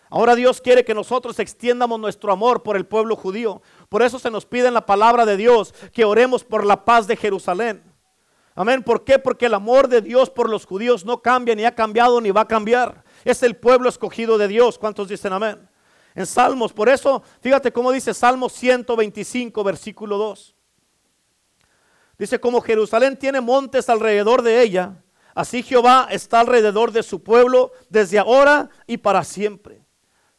Ahora 0.09 0.35
Dios 0.35 0.61
quiere 0.61 0.85
que 0.85 0.95
nosotros 0.95 1.39
extiendamos 1.39 1.99
nuestro 1.99 2.33
amor 2.33 2.63
por 2.63 2.77
el 2.77 2.87
pueblo 2.87 3.17
judío. 3.17 3.61
Por 3.89 4.03
eso 4.03 4.19
se 4.19 4.31
nos 4.31 4.47
pide 4.47 4.69
en 4.69 4.75
la 4.75 4.87
palabra 4.87 5.27
de 5.27 5.37
Dios 5.37 5.75
que 5.93 6.05
oremos 6.05 6.45
por 6.45 6.65
la 6.65 6.85
paz 6.85 7.07
de 7.07 7.17
Jerusalén. 7.17 7.83
Amén. 8.55 8.83
¿Por 8.83 9.05
qué? 9.05 9.19
Porque 9.19 9.47
el 9.47 9.55
amor 9.55 9.87
de 9.87 10.01
Dios 10.01 10.31
por 10.31 10.49
los 10.49 10.65
judíos 10.65 11.05
no 11.05 11.21
cambia, 11.21 11.55
ni 11.55 11.65
ha 11.65 11.75
cambiado, 11.75 12.21
ni 12.21 12.31
va 12.31 12.43
a 12.43 12.49
cambiar. 12.49 13.05
Es 13.25 13.43
el 13.43 13.57
pueblo 13.57 13.89
escogido 13.89 14.39
de 14.39 14.49
Dios. 14.49 14.79
¿Cuántos 14.79 15.09
dicen 15.09 15.33
amén? 15.33 15.69
En 16.15 16.25
Salmos, 16.25 16.73
por 16.73 16.89
eso, 16.89 17.23
fíjate 17.43 17.71
cómo 17.71 17.93
dice 17.93 18.15
Salmos 18.15 18.55
125, 18.55 19.63
versículo 19.63 20.17
2. 20.17 20.56
Dice, 22.19 22.41
como 22.41 22.61
Jerusalén 22.61 23.17
tiene 23.17 23.41
montes 23.41 23.89
alrededor 23.89 24.43
de 24.43 24.63
ella, 24.63 25.03
así 25.35 25.63
Jehová 25.63 26.09
está 26.11 26.41
alrededor 26.41 26.93
de 26.93 27.03
su 27.03 27.23
pueblo 27.23 27.73
desde 27.89 28.19
ahora 28.19 28.71
y 28.87 28.97
para 28.97 29.23
siempre. 29.23 29.85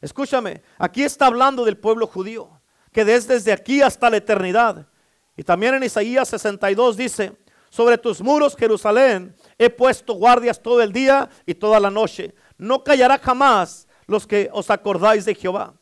Escúchame, 0.02 0.64
aquí 0.78 1.04
está 1.04 1.28
hablando 1.28 1.66
del 1.66 1.78
pueblo 1.78 2.08
judío, 2.08 2.62
que 2.92 3.06
desde 3.06 3.52
aquí 3.52 3.82
hasta 3.82 4.10
la 4.10 4.18
eternidad. 4.18 4.88
Y 5.36 5.44
también 5.44 5.76
en 5.76 5.84
Isaías 5.84 6.30
62 6.30 6.98
dice, 6.98 7.38
sobre 7.70 7.98
tus 7.98 8.22
muros, 8.22 8.56
Jerusalén, 8.56 9.36
he 9.58 9.70
puesto 9.70 10.14
guardias 10.14 10.60
todo 10.62 10.82
el 10.82 10.92
día 10.92 11.30
y 11.46 11.54
toda 11.54 11.80
la 11.80 11.92
noche. 11.92 12.34
No 12.58 12.84
callará 12.84 13.20
jamás 13.20 13.88
los 14.08 14.26
que 14.26 14.50
os 14.52 14.72
acordáis 14.72 15.26
de 15.26 15.36
Jehová. 15.36 15.76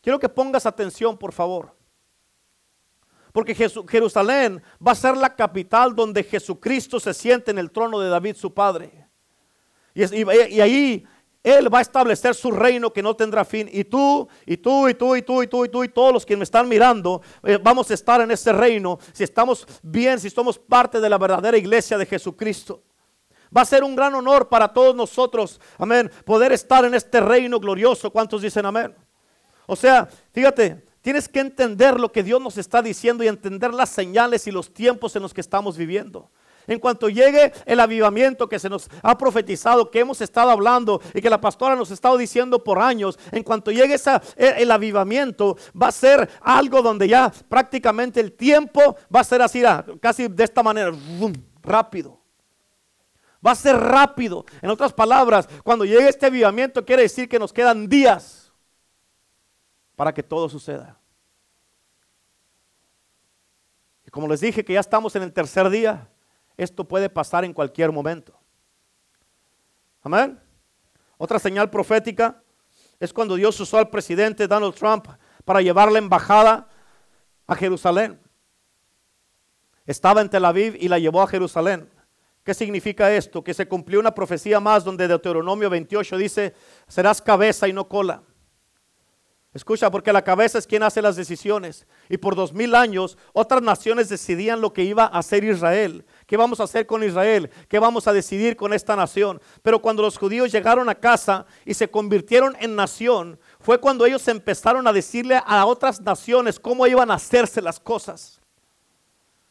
Quiero 0.00 0.18
que 0.18 0.28
pongas 0.28 0.66
atención, 0.66 1.16
por 1.16 1.32
favor. 1.32 1.75
Porque 3.36 3.54
Jerusalén 3.54 4.62
va 4.80 4.92
a 4.92 4.94
ser 4.94 5.14
la 5.14 5.36
capital 5.36 5.94
donde 5.94 6.24
Jesucristo 6.24 6.98
se 6.98 7.12
siente 7.12 7.50
en 7.50 7.58
el 7.58 7.70
trono 7.70 8.00
de 8.00 8.08
David, 8.08 8.34
su 8.34 8.54
padre. 8.54 9.06
Y, 9.92 10.02
ahí 10.58 11.04
Él 11.42 11.72
va 11.72 11.80
a 11.80 11.82
establecer 11.82 12.34
su 12.34 12.50
reino 12.50 12.90
que 12.90 13.02
no 13.02 13.14
tendrá 13.14 13.44
fin. 13.44 13.68
Y 13.70 13.84
tú, 13.84 14.26
y 14.46 14.56
tú, 14.56 14.88
y 14.88 14.94
tú, 14.94 15.14
y 15.14 15.20
tú, 15.20 15.42
y 15.42 15.48
tú, 15.48 15.64
y 15.66 15.68
tú, 15.68 15.84
y 15.84 15.88
todos 15.88 16.14
los 16.14 16.24
que 16.24 16.34
me 16.34 16.44
están 16.44 16.66
mirando, 16.66 17.20
eh, 17.42 17.58
vamos 17.62 17.90
a 17.90 17.92
estar 17.92 18.22
en 18.22 18.30
ese 18.30 18.54
reino 18.54 18.98
si 19.12 19.22
estamos 19.22 19.66
bien, 19.82 20.18
si 20.18 20.30
somos 20.30 20.58
parte 20.58 20.98
de 20.98 21.10
la 21.10 21.18
verdadera 21.18 21.58
iglesia 21.58 21.98
de 21.98 22.06
Jesucristo. 22.06 22.84
Va 23.54 23.60
a 23.60 23.66
ser 23.66 23.84
un 23.84 23.94
gran 23.94 24.14
honor 24.14 24.48
para 24.48 24.72
todos 24.72 24.96
nosotros, 24.96 25.60
amén, 25.76 26.10
poder 26.24 26.52
estar 26.52 26.86
en 26.86 26.94
este 26.94 27.20
reino 27.20 27.60
glorioso. 27.60 28.10
¿Cuántos 28.10 28.40
dicen 28.40 28.64
amén? 28.64 28.94
O 29.66 29.76
sea, 29.76 30.08
fíjate, 30.32 30.85
Tienes 31.06 31.28
que 31.28 31.38
entender 31.38 32.00
lo 32.00 32.10
que 32.10 32.24
Dios 32.24 32.42
nos 32.42 32.58
está 32.58 32.82
diciendo 32.82 33.22
y 33.22 33.28
entender 33.28 33.72
las 33.72 33.90
señales 33.90 34.48
y 34.48 34.50
los 34.50 34.74
tiempos 34.74 35.14
en 35.14 35.22
los 35.22 35.32
que 35.32 35.40
estamos 35.40 35.76
viviendo. 35.76 36.32
En 36.66 36.80
cuanto 36.80 37.08
llegue 37.08 37.52
el 37.64 37.78
avivamiento 37.78 38.48
que 38.48 38.58
se 38.58 38.68
nos 38.68 38.90
ha 39.04 39.16
profetizado, 39.16 39.88
que 39.88 40.00
hemos 40.00 40.20
estado 40.20 40.50
hablando 40.50 41.00
y 41.14 41.20
que 41.20 41.30
la 41.30 41.40
pastora 41.40 41.76
nos 41.76 41.92
ha 41.92 41.94
estado 41.94 42.18
diciendo 42.18 42.64
por 42.64 42.80
años, 42.80 43.20
en 43.30 43.44
cuanto 43.44 43.70
llegue 43.70 43.94
esa, 43.94 44.20
el 44.36 44.68
avivamiento, 44.68 45.56
va 45.80 45.86
a 45.86 45.92
ser 45.92 46.28
algo 46.40 46.82
donde 46.82 47.06
ya 47.06 47.32
prácticamente 47.48 48.18
el 48.18 48.32
tiempo 48.32 48.96
va 49.14 49.20
a 49.20 49.24
ser 49.24 49.42
así, 49.42 49.62
casi 50.00 50.26
de 50.26 50.42
esta 50.42 50.64
manera, 50.64 50.90
rápido. 51.62 52.20
Va 53.46 53.52
a 53.52 53.54
ser 53.54 53.76
rápido. 53.76 54.44
En 54.60 54.70
otras 54.70 54.92
palabras, 54.92 55.48
cuando 55.62 55.84
llegue 55.84 56.08
este 56.08 56.26
avivamiento 56.26 56.84
quiere 56.84 57.02
decir 57.02 57.28
que 57.28 57.38
nos 57.38 57.52
quedan 57.52 57.88
días 57.88 58.45
para 59.96 60.12
que 60.14 60.22
todo 60.22 60.48
suceda. 60.48 60.98
Y 64.06 64.10
como 64.10 64.28
les 64.28 64.40
dije 64.40 64.64
que 64.64 64.74
ya 64.74 64.80
estamos 64.80 65.16
en 65.16 65.24
el 65.24 65.32
tercer 65.32 65.68
día, 65.68 66.08
esto 66.56 66.86
puede 66.86 67.10
pasar 67.10 67.44
en 67.44 67.52
cualquier 67.52 67.90
momento. 67.90 68.38
Amén. 70.02 70.40
Otra 71.18 71.38
señal 71.38 71.70
profética 71.70 72.40
es 73.00 73.12
cuando 73.12 73.34
Dios 73.34 73.58
usó 73.58 73.78
al 73.78 73.90
presidente 73.90 74.46
Donald 74.46 74.74
Trump 74.74 75.08
para 75.44 75.60
llevar 75.60 75.90
la 75.90 75.98
embajada 75.98 76.68
a 77.46 77.54
Jerusalén. 77.56 78.20
Estaba 79.86 80.20
en 80.20 80.28
Tel 80.28 80.44
Aviv 80.44 80.76
y 80.78 80.88
la 80.88 80.98
llevó 80.98 81.22
a 81.22 81.26
Jerusalén. 81.26 81.90
¿Qué 82.44 82.54
significa 82.54 83.12
esto? 83.12 83.42
Que 83.42 83.54
se 83.54 83.66
cumplió 83.66 83.98
una 83.98 84.14
profecía 84.14 84.60
más 84.60 84.84
donde 84.84 85.08
Deuteronomio 85.08 85.68
28 85.68 86.16
dice, 86.16 86.54
serás 86.86 87.20
cabeza 87.20 87.66
y 87.66 87.72
no 87.72 87.88
cola. 87.88 88.22
Escucha, 89.56 89.90
porque 89.90 90.12
la 90.12 90.22
cabeza 90.22 90.58
es 90.58 90.66
quien 90.66 90.82
hace 90.82 91.00
las 91.00 91.16
decisiones. 91.16 91.86
Y 92.10 92.18
por 92.18 92.36
dos 92.36 92.52
mil 92.52 92.74
años 92.74 93.16
otras 93.32 93.62
naciones 93.62 94.10
decidían 94.10 94.60
lo 94.60 94.74
que 94.74 94.84
iba 94.84 95.04
a 95.04 95.18
hacer 95.18 95.44
Israel. 95.44 96.04
¿Qué 96.26 96.36
vamos 96.36 96.60
a 96.60 96.64
hacer 96.64 96.86
con 96.86 97.02
Israel? 97.02 97.50
¿Qué 97.66 97.78
vamos 97.78 98.06
a 98.06 98.12
decidir 98.12 98.54
con 98.54 98.74
esta 98.74 98.94
nación? 98.94 99.40
Pero 99.62 99.80
cuando 99.80 100.02
los 100.02 100.18
judíos 100.18 100.52
llegaron 100.52 100.90
a 100.90 100.94
casa 100.94 101.46
y 101.64 101.72
se 101.72 101.88
convirtieron 101.88 102.54
en 102.60 102.76
nación, 102.76 103.38
fue 103.58 103.80
cuando 103.80 104.04
ellos 104.04 104.28
empezaron 104.28 104.86
a 104.86 104.92
decirle 104.92 105.40
a 105.44 105.64
otras 105.64 106.02
naciones 106.02 106.60
cómo 106.60 106.86
iban 106.86 107.10
a 107.10 107.14
hacerse 107.14 107.62
las 107.62 107.80
cosas. 107.80 108.42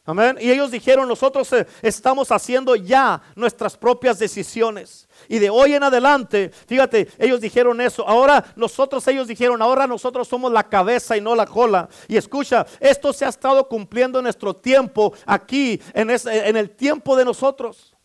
Amén. 0.08 0.38
Y 0.40 0.52
ellos 0.52 0.70
dijeron, 0.70 1.08
nosotros 1.08 1.52
eh, 1.54 1.66
estamos 1.82 2.32
haciendo 2.32 2.76
ya 2.76 3.20
nuestras 3.36 3.76
propias 3.76 4.20
decisiones. 4.20 5.08
Y 5.28 5.40
de 5.40 5.50
hoy 5.50 5.74
en 5.74 5.82
adelante, 5.82 6.52
fíjate, 6.68 7.08
ellos 7.18 7.42
dijeron 7.42 7.82
eso. 7.82 8.08
Ahora 8.08 8.46
nosotros, 8.56 9.08
ellos 9.08 9.28
dijeron, 9.28 9.64
ahora 9.64 9.88
nosotros 9.88 10.28
somos 10.28 10.52
la 10.52 10.64
cabeza 10.70 11.18
y 11.18 11.22
no 11.22 11.34
la 11.34 11.48
cola. 11.48 11.90
Y 12.08 12.18
escucha, 12.18 12.68
esto 12.80 13.12
se 13.14 13.26
ha 13.26 13.30
estado 13.30 13.68
cumpliendo 13.68 14.20
en 14.20 14.24
nuestro 14.24 14.56
tiempo 14.56 15.12
aquí, 15.26 15.82
en, 15.92 16.12
en 16.12 16.56
el 16.56 16.70
tiempo 16.70 17.16
de 17.16 17.26
nosotros. 17.26 17.96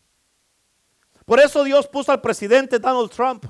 Por 1.25 1.39
eso 1.39 1.63
Dios 1.63 1.87
puso 1.87 2.11
al 2.11 2.19
presidente 2.19 2.79
Donald 2.79 3.11
Trump. 3.11 3.45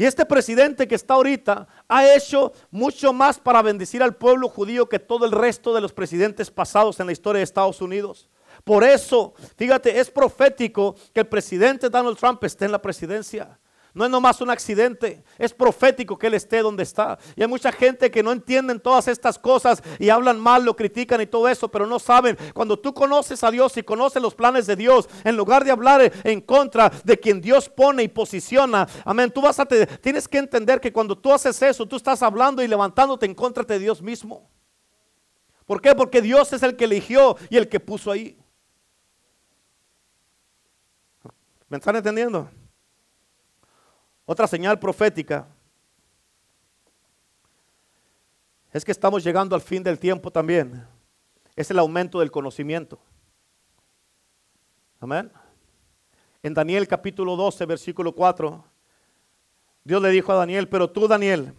Y 0.00 0.06
este 0.06 0.24
presidente 0.24 0.88
que 0.88 0.94
está 0.94 1.12
ahorita 1.12 1.68
ha 1.86 2.14
hecho 2.14 2.54
mucho 2.70 3.12
más 3.12 3.38
para 3.38 3.60
bendecir 3.60 4.02
al 4.02 4.16
pueblo 4.16 4.48
judío 4.48 4.88
que 4.88 4.98
todo 4.98 5.26
el 5.26 5.30
resto 5.30 5.74
de 5.74 5.82
los 5.82 5.92
presidentes 5.92 6.50
pasados 6.50 6.98
en 7.00 7.04
la 7.04 7.12
historia 7.12 7.40
de 7.40 7.44
Estados 7.44 7.82
Unidos. 7.82 8.26
Por 8.64 8.82
eso, 8.82 9.34
fíjate, 9.58 10.00
es 10.00 10.10
profético 10.10 10.96
que 11.12 11.20
el 11.20 11.26
presidente 11.26 11.90
Donald 11.90 12.16
Trump 12.16 12.42
esté 12.44 12.64
en 12.64 12.72
la 12.72 12.80
presidencia. 12.80 13.58
No 13.92 14.04
es 14.04 14.10
nomás 14.10 14.40
un 14.40 14.50
accidente, 14.50 15.24
es 15.36 15.52
profético 15.52 16.16
que 16.16 16.28
Él 16.28 16.34
esté 16.34 16.62
donde 16.62 16.84
está. 16.84 17.18
Y 17.34 17.42
hay 17.42 17.48
mucha 17.48 17.72
gente 17.72 18.10
que 18.10 18.22
no 18.22 18.30
entienden 18.30 18.78
todas 18.78 19.08
estas 19.08 19.36
cosas 19.36 19.82
y 19.98 20.10
hablan 20.10 20.38
mal, 20.38 20.64
lo 20.64 20.76
critican 20.76 21.20
y 21.20 21.26
todo 21.26 21.48
eso, 21.48 21.68
pero 21.68 21.86
no 21.86 21.98
saben. 21.98 22.38
Cuando 22.54 22.78
tú 22.78 22.94
conoces 22.94 23.42
a 23.42 23.50
Dios 23.50 23.76
y 23.76 23.82
conoces 23.82 24.22
los 24.22 24.34
planes 24.34 24.66
de 24.66 24.76
Dios, 24.76 25.08
en 25.24 25.36
lugar 25.36 25.64
de 25.64 25.72
hablar 25.72 26.12
en 26.22 26.40
contra 26.40 26.90
de 27.04 27.18
quien 27.18 27.40
Dios 27.40 27.68
pone 27.68 28.04
y 28.04 28.08
posiciona, 28.08 28.86
amén, 29.04 29.32
tú 29.32 29.40
vas 29.40 29.58
a, 29.58 29.66
te, 29.66 29.86
tienes 29.86 30.28
que 30.28 30.38
entender 30.38 30.80
que 30.80 30.92
cuando 30.92 31.18
tú 31.18 31.32
haces 31.32 31.60
eso, 31.60 31.84
tú 31.86 31.96
estás 31.96 32.22
hablando 32.22 32.62
y 32.62 32.68
levantándote 32.68 33.26
en 33.26 33.34
contra 33.34 33.64
de 33.64 33.78
Dios 33.80 34.00
mismo. 34.00 34.48
¿Por 35.66 35.80
qué? 35.80 35.94
Porque 35.96 36.22
Dios 36.22 36.52
es 36.52 36.62
el 36.62 36.76
que 36.76 36.84
eligió 36.84 37.36
y 37.48 37.56
el 37.56 37.68
que 37.68 37.80
puso 37.80 38.12
ahí. 38.12 38.38
¿Me 41.68 41.78
están 41.78 41.96
entendiendo? 41.96 42.48
Otra 44.32 44.46
señal 44.46 44.78
profética 44.78 45.48
es 48.72 48.84
que 48.84 48.92
estamos 48.92 49.24
llegando 49.24 49.56
al 49.56 49.60
fin 49.60 49.82
del 49.82 49.98
tiempo 49.98 50.30
también. 50.30 50.86
Es 51.56 51.68
el 51.72 51.80
aumento 51.80 52.20
del 52.20 52.30
conocimiento. 52.30 53.00
Amén. 55.00 55.32
En 56.44 56.54
Daniel 56.54 56.86
capítulo 56.86 57.34
12, 57.34 57.66
versículo 57.66 58.14
4, 58.14 58.64
Dios 59.82 60.00
le 60.00 60.10
dijo 60.10 60.30
a 60.30 60.36
Daniel, 60.36 60.68
pero 60.68 60.88
tú 60.88 61.08
Daniel, 61.08 61.52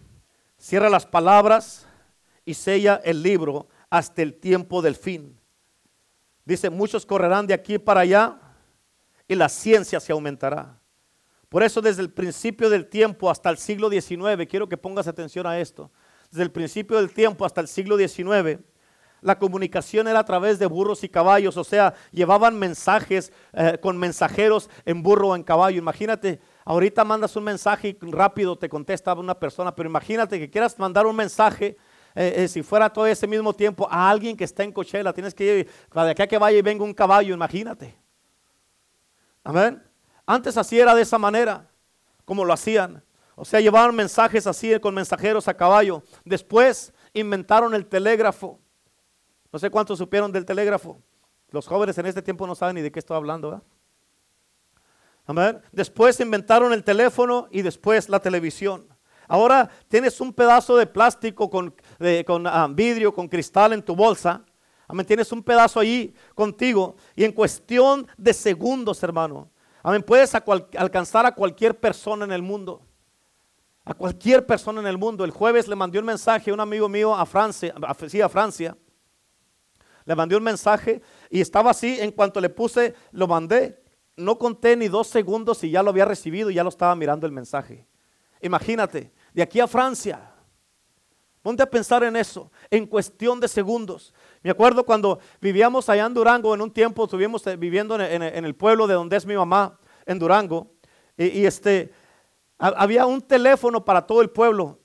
cierra 0.56 0.88
las 0.88 1.04
palabras 1.04 1.86
y 2.46 2.54
sella 2.54 3.02
el 3.04 3.22
libro 3.22 3.68
hasta 3.90 4.22
el 4.22 4.32
tiempo 4.32 4.80
del 4.80 4.96
fin. 4.96 5.38
Dice, 6.46 6.70
muchos 6.70 7.04
correrán 7.04 7.46
de 7.46 7.52
aquí 7.52 7.78
para 7.78 8.00
allá 8.00 8.40
y 9.28 9.34
la 9.34 9.50
ciencia 9.50 10.00
se 10.00 10.12
aumentará. 10.12 10.81
Por 11.52 11.62
eso 11.62 11.82
desde 11.82 12.00
el 12.00 12.08
principio 12.08 12.70
del 12.70 12.86
tiempo 12.86 13.28
hasta 13.28 13.50
el 13.50 13.58
siglo 13.58 13.90
XIX, 13.90 14.46
quiero 14.48 14.70
que 14.70 14.78
pongas 14.78 15.06
atención 15.06 15.46
a 15.46 15.60
esto, 15.60 15.90
desde 16.30 16.44
el 16.44 16.50
principio 16.50 16.96
del 16.96 17.12
tiempo 17.12 17.44
hasta 17.44 17.60
el 17.60 17.68
siglo 17.68 17.98
XIX, 17.98 18.58
la 19.20 19.38
comunicación 19.38 20.08
era 20.08 20.20
a 20.20 20.24
través 20.24 20.58
de 20.58 20.64
burros 20.64 21.04
y 21.04 21.10
caballos, 21.10 21.58
o 21.58 21.62
sea, 21.62 21.92
llevaban 22.10 22.58
mensajes 22.58 23.34
eh, 23.52 23.76
con 23.82 23.98
mensajeros 23.98 24.70
en 24.86 25.02
burro 25.02 25.28
o 25.28 25.36
en 25.36 25.42
caballo. 25.42 25.76
Imagínate, 25.76 26.40
ahorita 26.64 27.04
mandas 27.04 27.36
un 27.36 27.44
mensaje 27.44 27.98
y 28.00 28.10
rápido 28.10 28.56
te 28.56 28.70
contesta 28.70 29.12
una 29.12 29.38
persona, 29.38 29.74
pero 29.74 29.90
imagínate 29.90 30.38
que 30.38 30.48
quieras 30.48 30.78
mandar 30.78 31.04
un 31.04 31.16
mensaje, 31.16 31.76
eh, 32.14 32.32
eh, 32.34 32.48
si 32.48 32.62
fuera 32.62 32.90
todo 32.90 33.06
ese 33.06 33.26
mismo 33.26 33.52
tiempo, 33.52 33.86
a 33.90 34.08
alguien 34.08 34.38
que 34.38 34.44
está 34.44 34.64
en 34.64 34.72
cochela, 34.72 35.12
tienes 35.12 35.34
que 35.34 35.58
ir, 35.58 35.70
para 35.90 36.06
de 36.06 36.12
acá 36.12 36.26
que 36.26 36.38
vaya 36.38 36.56
y 36.56 36.62
venga 36.62 36.82
un 36.82 36.94
caballo, 36.94 37.34
imagínate. 37.34 37.94
Amén. 39.44 39.91
Antes 40.26 40.56
así 40.56 40.78
era 40.78 40.94
de 40.94 41.02
esa 41.02 41.18
manera. 41.18 41.68
como 42.24 42.44
lo 42.44 42.52
hacían. 42.52 43.02
O 43.34 43.44
sea, 43.44 43.60
llevaban 43.60 43.94
mensajes 43.94 44.46
así 44.46 44.78
con 44.78 44.94
mensajeros 44.94 45.48
a 45.48 45.54
caballo. 45.54 46.02
Después 46.24 46.92
inventaron 47.12 47.74
el 47.74 47.86
telégrafo. 47.86 48.60
No 49.52 49.58
sé 49.58 49.70
cuántos 49.70 49.98
supieron 49.98 50.30
del 50.30 50.44
telégrafo. 50.44 51.00
Los 51.50 51.66
jóvenes 51.66 51.98
en 51.98 52.06
este 52.06 52.22
tiempo 52.22 52.46
no 52.46 52.54
saben 52.54 52.76
ni 52.76 52.82
de 52.82 52.92
qué 52.92 52.98
estoy 52.98 53.16
hablando. 53.16 53.62
Amén. 55.26 55.60
Después 55.70 56.18
inventaron 56.20 56.72
el 56.72 56.82
teléfono 56.84 57.48
y 57.50 57.62
después 57.62 58.08
la 58.08 58.20
televisión. 58.20 58.88
Ahora 59.28 59.70
tienes 59.88 60.20
un 60.20 60.32
pedazo 60.32 60.76
de 60.76 60.86
plástico 60.86 61.50
con, 61.50 61.74
ah, 62.46 62.68
vidrio, 62.70 63.14
con 63.14 63.28
cristal 63.28 63.72
en 63.72 63.82
tu 63.82 63.94
bolsa. 63.94 64.44
Amén. 64.88 65.06
Tienes 65.06 65.30
un 65.32 65.42
pedazo 65.42 65.80
ahí 65.80 66.14
contigo 66.34 66.96
y 67.14 67.24
en 67.24 67.32
cuestión 67.32 68.06
de 68.16 68.32
segundos, 68.32 69.02
hermano. 69.02 69.50
Amén. 69.82 70.02
Puedes 70.02 70.34
alcanzar 70.34 71.26
a 71.26 71.34
cualquier 71.34 71.78
persona 71.78 72.24
en 72.24 72.32
el 72.32 72.42
mundo. 72.42 72.82
A 73.84 73.94
cualquier 73.94 74.46
persona 74.46 74.80
en 74.80 74.86
el 74.86 74.96
mundo. 74.96 75.24
El 75.24 75.32
jueves 75.32 75.66
le 75.66 75.74
mandé 75.74 75.98
un 75.98 76.04
mensaje 76.04 76.50
a 76.50 76.54
un 76.54 76.60
amigo 76.60 76.88
mío 76.88 77.14
a 77.14 77.26
Francia, 77.26 77.74
sí, 78.08 78.20
a 78.20 78.28
Francia. 78.28 78.76
Le 80.04 80.14
mandé 80.14 80.36
un 80.36 80.42
mensaje 80.42 81.02
y 81.30 81.40
estaba 81.40 81.72
así. 81.72 81.98
En 82.00 82.12
cuanto 82.12 82.40
le 82.40 82.48
puse, 82.48 82.94
lo 83.10 83.26
mandé. 83.26 83.82
No 84.16 84.38
conté 84.38 84.76
ni 84.76 84.88
dos 84.88 85.08
segundos 85.08 85.64
y 85.64 85.70
ya 85.70 85.82
lo 85.82 85.90
había 85.90 86.04
recibido 86.04 86.50
y 86.50 86.54
ya 86.54 86.62
lo 86.62 86.68
estaba 86.68 86.94
mirando 86.94 87.26
el 87.26 87.32
mensaje. 87.32 87.86
Imagínate, 88.40 89.12
de 89.32 89.42
aquí 89.42 89.58
a 89.58 89.66
Francia. 89.66 90.32
Ponte 91.42 91.62
a 91.62 91.66
pensar 91.68 92.04
en 92.04 92.14
eso, 92.14 92.52
en 92.70 92.86
cuestión 92.86 93.40
de 93.40 93.48
segundos. 93.48 94.14
Me 94.42 94.50
acuerdo 94.50 94.84
cuando 94.84 95.20
vivíamos 95.40 95.88
allá 95.88 96.06
en 96.06 96.14
Durango, 96.14 96.54
en 96.54 96.62
un 96.62 96.70
tiempo 96.70 97.04
estuvimos 97.04 97.46
eh, 97.46 97.56
viviendo 97.56 98.00
en, 98.00 98.22
el 98.22 98.54
pueblo 98.54 98.86
de 98.86 98.94
donde 98.94 99.16
es 99.16 99.24
mi 99.24 99.36
mamá, 99.36 99.78
en 100.04 100.18
Durango, 100.18 100.72
y, 101.16 101.44
este, 101.44 101.92
había 102.58 103.06
un 103.06 103.20
teléfono 103.20 103.84
para 103.84 104.04
todo 104.04 104.20
el 104.20 104.30
pueblo, 104.30 104.80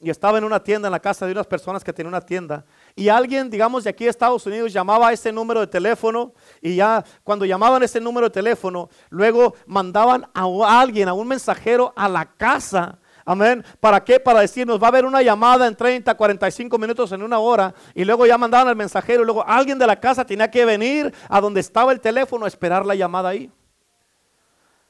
y 0.00 0.10
estaba 0.10 0.38
en 0.38 0.44
una 0.44 0.62
tienda, 0.62 0.86
en 0.86 0.92
la 0.92 1.00
casa 1.00 1.26
de 1.26 1.32
unas 1.32 1.46
personas 1.46 1.82
que 1.82 1.92
tenían 1.92 2.14
una 2.14 2.20
tienda, 2.20 2.64
y 2.94 3.08
alguien, 3.08 3.50
digamos, 3.50 3.82
de 3.82 3.90
aquí 3.90 4.04
de 4.04 4.10
Estados 4.10 4.46
Unidos 4.46 4.72
llamaba 4.72 5.08
a 5.08 5.12
ese 5.12 5.32
número 5.32 5.58
de 5.58 5.66
teléfono, 5.66 6.32
y 6.60 6.76
ya 6.76 7.04
cuando 7.24 7.44
llamaban 7.44 7.82
ese 7.82 8.00
número 8.00 8.28
de 8.28 8.30
teléfono, 8.30 8.90
luego 9.08 9.54
mandaban 9.66 10.28
a 10.32 10.80
alguien, 10.80 11.08
a 11.08 11.14
un 11.14 11.26
mensajero 11.26 11.92
a 11.96 12.08
la 12.08 12.26
casa 12.36 13.00
Amén. 13.30 13.64
¿Para 13.78 14.02
qué? 14.02 14.18
Para 14.18 14.40
decirnos, 14.40 14.82
va 14.82 14.86
a 14.86 14.88
haber 14.88 15.04
una 15.04 15.22
llamada 15.22 15.68
en 15.68 15.76
30, 15.76 16.16
45 16.16 16.76
minutos, 16.78 17.12
en 17.12 17.22
una 17.22 17.38
hora. 17.38 17.72
Y 17.94 18.04
luego 18.04 18.26
ya 18.26 18.36
mandaban 18.36 18.66
al 18.66 18.74
mensajero. 18.74 19.22
Y 19.22 19.24
luego 19.24 19.46
alguien 19.46 19.78
de 19.78 19.86
la 19.86 20.00
casa 20.00 20.26
tenía 20.26 20.50
que 20.50 20.64
venir 20.64 21.14
a 21.28 21.40
donde 21.40 21.60
estaba 21.60 21.92
el 21.92 22.00
teléfono 22.00 22.44
a 22.44 22.48
esperar 22.48 22.84
la 22.84 22.96
llamada 22.96 23.28
ahí. 23.28 23.48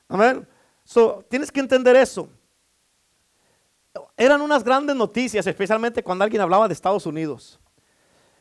Amén. 0.09 0.49
Tienes 1.29 1.53
que 1.53 1.61
entender 1.61 1.95
eso. 1.97 2.31
Eran 4.17 4.41
unas 4.41 4.65
grandes 4.65 4.97
noticias, 4.97 5.47
especialmente 5.47 6.03
cuando 6.03 6.25
alguien 6.25 6.41
hablaba 6.41 6.67
de 6.67 6.73
Estados 6.73 7.05
Unidos. 7.05 7.61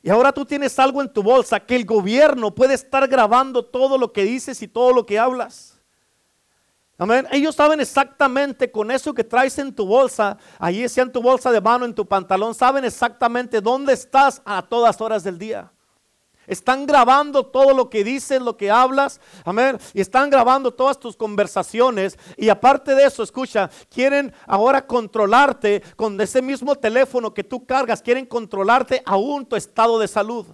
Y 0.01 0.09
ahora 0.09 0.31
tú 0.31 0.45
tienes 0.45 0.79
algo 0.79 1.01
en 1.01 1.11
tu 1.11 1.21
bolsa 1.21 1.59
que 1.59 1.75
el 1.75 1.83
gobierno 1.83 2.55
puede 2.55 2.73
estar 2.73 3.05
grabando 3.09 3.65
todo 3.65 3.97
lo 3.97 4.13
que 4.13 4.23
dices 4.23 4.61
y 4.61 4.69
todo 4.69 4.93
lo 4.93 5.05
que 5.05 5.19
hablas. 5.19 5.78
Amén. 7.01 7.25
Ellos 7.31 7.55
saben 7.55 7.79
exactamente 7.79 8.69
con 8.69 8.91
eso 8.91 9.13
que 9.13 9.23
traes 9.23 9.57
en 9.57 9.73
tu 9.73 9.85
bolsa, 9.85 10.37
allí 10.59 10.87
sea 10.89 11.05
en 11.05 11.13
tu 11.13 11.21
bolsa 11.21 11.49
de 11.49 11.61
mano, 11.61 11.85
en 11.85 11.95
tu 11.95 12.05
pantalón, 12.05 12.53
saben 12.53 12.83
exactamente 12.83 13.61
dónde 13.61 13.93
estás 13.93 14.41
a 14.43 14.61
todas 14.61 14.99
horas 14.99 15.23
del 15.23 15.39
día. 15.39 15.71
Están 16.45 16.85
grabando 16.85 17.45
todo 17.45 17.73
lo 17.73 17.89
que 17.89 18.03
dices, 18.03 18.41
lo 18.41 18.57
que 18.57 18.69
hablas. 18.69 19.21
Amén. 19.45 19.77
Y 19.93 20.01
están 20.01 20.29
grabando 20.29 20.73
todas 20.73 20.99
tus 20.99 21.15
conversaciones. 21.15 22.17
Y 22.35 22.49
aparte 22.49 22.95
de 22.95 23.05
eso, 23.05 23.21
escucha, 23.21 23.69
quieren 23.87 24.33
ahora 24.47 24.85
controlarte 24.85 25.83
con 25.95 26.19
ese 26.19 26.41
mismo 26.41 26.75
teléfono 26.75 27.35
que 27.35 27.43
tú 27.43 27.67
cargas. 27.67 28.01
Quieren 28.01 28.25
controlarte 28.25 29.03
aún 29.05 29.45
tu 29.45 29.55
estado 29.55 29.99
de 29.99 30.07
salud. 30.07 30.47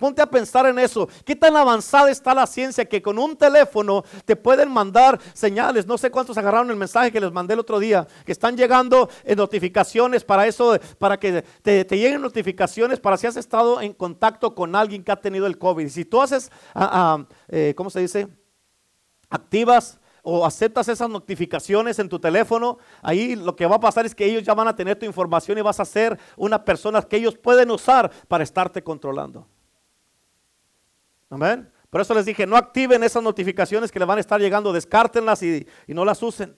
Ponte 0.00 0.22
a 0.22 0.26
pensar 0.26 0.64
en 0.64 0.78
eso. 0.78 1.08
¿Qué 1.26 1.36
tan 1.36 1.54
avanzada 1.54 2.10
está 2.10 2.32
la 2.32 2.46
ciencia 2.46 2.86
que 2.86 3.02
con 3.02 3.18
un 3.18 3.36
teléfono 3.36 4.02
te 4.24 4.34
pueden 4.34 4.70
mandar 4.70 5.20
señales? 5.34 5.86
No 5.86 5.98
sé 5.98 6.10
cuántos 6.10 6.38
agarraron 6.38 6.70
el 6.70 6.76
mensaje 6.76 7.12
que 7.12 7.20
les 7.20 7.30
mandé 7.30 7.52
el 7.52 7.60
otro 7.60 7.78
día, 7.78 8.08
que 8.24 8.32
están 8.32 8.56
llegando 8.56 9.10
en 9.24 9.36
notificaciones 9.36 10.24
para 10.24 10.46
eso, 10.46 10.78
para 10.98 11.20
que 11.20 11.44
te, 11.62 11.84
lleguen 11.84 12.22
notificaciones 12.22 12.98
para 12.98 13.18
si 13.18 13.26
has 13.26 13.36
estado 13.36 13.82
en 13.82 13.92
contacto 13.92 14.54
con 14.54 14.74
alguien 14.74 15.04
que 15.04 15.12
ha 15.12 15.20
tenido 15.20 15.46
el 15.46 15.58
COVID. 15.58 15.86
Si 15.90 16.06
tú 16.06 16.22
haces, 16.22 16.50
ah, 16.74 16.90
ah, 16.90 17.26
eh, 17.48 17.74
¿cómo 17.76 17.90
se 17.90 18.00
dice? 18.00 18.26
Activas 19.28 20.00
o 20.22 20.46
aceptas 20.46 20.88
esas 20.88 21.10
notificaciones 21.10 21.98
en 21.98 22.08
tu 22.08 22.18
teléfono, 22.18 22.78
ahí 23.02 23.36
lo 23.36 23.54
que 23.54 23.66
va 23.66 23.76
a 23.76 23.80
pasar 23.80 24.06
es 24.06 24.14
que 24.14 24.24
ellos 24.24 24.44
ya 24.44 24.54
van 24.54 24.68
a 24.68 24.74
tener 24.74 24.98
tu 24.98 25.04
información 25.04 25.58
y 25.58 25.60
vas 25.60 25.78
a 25.78 25.84
ser 25.84 26.18
una 26.38 26.64
persona 26.64 27.02
que 27.02 27.18
ellos 27.18 27.36
pueden 27.36 27.70
usar 27.70 28.10
para 28.28 28.44
estarte 28.44 28.82
controlando. 28.82 29.46
Amén. 31.30 31.72
Por 31.88 32.00
eso 32.00 32.12
les 32.14 32.26
dije, 32.26 32.46
no 32.46 32.56
activen 32.56 33.02
esas 33.02 33.22
notificaciones 33.22 33.90
que 33.90 33.98
le 33.98 34.04
van 34.04 34.18
a 34.18 34.20
estar 34.20 34.40
llegando, 34.40 34.72
descártenlas 34.72 35.42
y, 35.42 35.66
y 35.86 35.94
no 35.94 36.04
las 36.04 36.22
usen. 36.22 36.56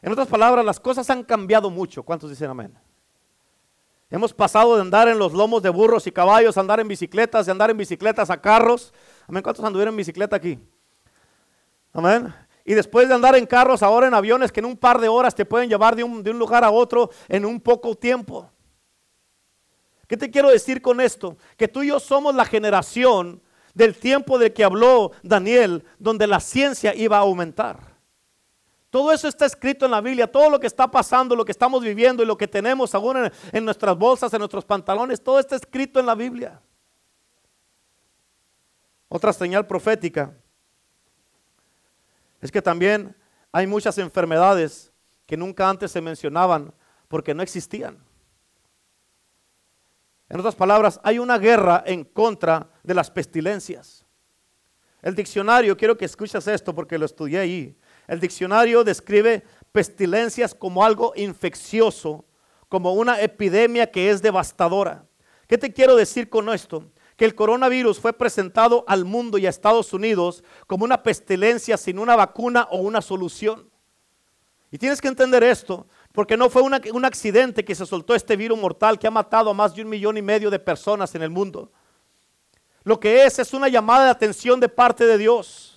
En 0.00 0.12
otras 0.12 0.26
palabras, 0.26 0.64
las 0.64 0.80
cosas 0.80 1.08
han 1.10 1.22
cambiado 1.22 1.70
mucho. 1.70 2.02
¿Cuántos 2.02 2.28
dicen 2.30 2.50
amén? 2.50 2.76
Hemos 4.10 4.34
pasado 4.34 4.74
de 4.74 4.82
andar 4.82 5.08
en 5.08 5.18
los 5.18 5.32
lomos 5.32 5.62
de 5.62 5.70
burros 5.70 6.06
y 6.06 6.12
caballos, 6.12 6.56
a 6.56 6.60
andar 6.60 6.80
en 6.80 6.88
bicicletas, 6.88 7.46
de 7.46 7.52
andar 7.52 7.70
en 7.70 7.78
bicicletas 7.78 8.28
a 8.28 8.40
carros. 8.40 8.92
Amén. 9.26 9.42
¿Cuántos 9.42 9.64
anduvieron 9.64 9.94
en 9.94 9.98
bicicleta 9.98 10.36
aquí? 10.36 10.58
Amén. 11.94 12.34
Y 12.64 12.74
después 12.74 13.08
de 13.08 13.14
andar 13.14 13.36
en 13.36 13.46
carros, 13.46 13.82
ahora 13.82 14.06
en 14.08 14.14
aviones 14.14 14.52
que 14.52 14.60
en 14.60 14.66
un 14.66 14.76
par 14.76 15.00
de 15.00 15.08
horas 15.08 15.34
te 15.34 15.44
pueden 15.44 15.68
llevar 15.68 15.96
de 15.96 16.04
un, 16.04 16.22
de 16.22 16.30
un 16.30 16.38
lugar 16.38 16.62
a 16.62 16.70
otro 16.70 17.10
en 17.28 17.46
un 17.46 17.60
poco 17.60 17.94
tiempo. 17.94 18.50
¿Qué 20.12 20.18
te 20.18 20.30
quiero 20.30 20.50
decir 20.50 20.82
con 20.82 21.00
esto? 21.00 21.38
Que 21.56 21.68
tú 21.68 21.82
y 21.82 21.86
yo 21.88 21.98
somos 21.98 22.34
la 22.34 22.44
generación 22.44 23.40
del 23.72 23.96
tiempo 23.96 24.38
del 24.38 24.52
que 24.52 24.62
habló 24.62 25.12
Daniel, 25.22 25.86
donde 25.98 26.26
la 26.26 26.38
ciencia 26.38 26.94
iba 26.94 27.16
a 27.16 27.20
aumentar. 27.20 27.96
Todo 28.90 29.10
eso 29.10 29.26
está 29.26 29.46
escrito 29.46 29.86
en 29.86 29.90
la 29.90 30.02
Biblia, 30.02 30.30
todo 30.30 30.50
lo 30.50 30.60
que 30.60 30.66
está 30.66 30.86
pasando, 30.86 31.34
lo 31.34 31.46
que 31.46 31.52
estamos 31.52 31.82
viviendo 31.82 32.22
y 32.22 32.26
lo 32.26 32.36
que 32.36 32.46
tenemos 32.46 32.94
aún 32.94 33.24
en, 33.24 33.32
en 33.52 33.64
nuestras 33.64 33.96
bolsas, 33.96 34.30
en 34.34 34.40
nuestros 34.40 34.66
pantalones, 34.66 35.18
todo 35.24 35.38
está 35.38 35.56
escrito 35.56 35.98
en 35.98 36.04
la 36.04 36.14
Biblia. 36.14 36.60
Otra 39.08 39.32
señal 39.32 39.66
profética 39.66 40.36
es 42.38 42.52
que 42.52 42.60
también 42.60 43.16
hay 43.50 43.66
muchas 43.66 43.96
enfermedades 43.96 44.92
que 45.24 45.38
nunca 45.38 45.70
antes 45.70 45.90
se 45.90 46.02
mencionaban 46.02 46.74
porque 47.08 47.32
no 47.32 47.42
existían. 47.42 48.11
En 50.32 50.40
otras 50.40 50.54
palabras, 50.54 50.98
hay 51.02 51.18
una 51.18 51.36
guerra 51.36 51.84
en 51.84 52.04
contra 52.04 52.70
de 52.82 52.94
las 52.94 53.10
pestilencias. 53.10 54.06
El 55.02 55.14
diccionario, 55.14 55.76
quiero 55.76 55.98
que 55.98 56.06
escuches 56.06 56.46
esto 56.46 56.74
porque 56.74 56.96
lo 56.96 57.04
estudié 57.04 57.38
ahí. 57.38 57.76
El 58.08 58.18
diccionario 58.18 58.82
describe 58.82 59.44
pestilencias 59.72 60.54
como 60.54 60.86
algo 60.86 61.12
infeccioso, 61.16 62.24
como 62.70 62.94
una 62.94 63.20
epidemia 63.20 63.90
que 63.90 64.08
es 64.08 64.22
devastadora. 64.22 65.04
¿Qué 65.46 65.58
te 65.58 65.70
quiero 65.70 65.96
decir 65.96 66.30
con 66.30 66.48
esto? 66.48 66.90
Que 67.18 67.26
el 67.26 67.34
coronavirus 67.34 68.00
fue 68.00 68.14
presentado 68.14 68.86
al 68.88 69.04
mundo 69.04 69.36
y 69.36 69.44
a 69.44 69.50
Estados 69.50 69.92
Unidos 69.92 70.42
como 70.66 70.86
una 70.86 71.02
pestilencia 71.02 71.76
sin 71.76 71.98
una 71.98 72.16
vacuna 72.16 72.68
o 72.70 72.78
una 72.78 73.02
solución. 73.02 73.68
Y 74.70 74.78
tienes 74.78 75.02
que 75.02 75.08
entender 75.08 75.44
esto, 75.44 75.86
porque 76.12 76.36
no 76.36 76.50
fue 76.50 76.62
un 76.62 77.04
accidente 77.04 77.64
que 77.64 77.74
se 77.74 77.86
soltó 77.86 78.14
este 78.14 78.36
virus 78.36 78.58
mortal 78.58 78.98
que 78.98 79.06
ha 79.06 79.10
matado 79.10 79.50
a 79.50 79.54
más 79.54 79.74
de 79.74 79.82
un 79.82 79.88
millón 79.88 80.16
y 80.16 80.22
medio 80.22 80.50
de 80.50 80.58
personas 80.58 81.14
en 81.14 81.22
el 81.22 81.30
mundo. 81.30 81.70
Lo 82.84 82.98
que 82.98 83.24
es 83.24 83.38
es 83.38 83.54
una 83.54 83.68
llamada 83.68 84.04
de 84.04 84.10
atención 84.10 84.60
de 84.60 84.68
parte 84.68 85.06
de 85.06 85.16
Dios. 85.16 85.72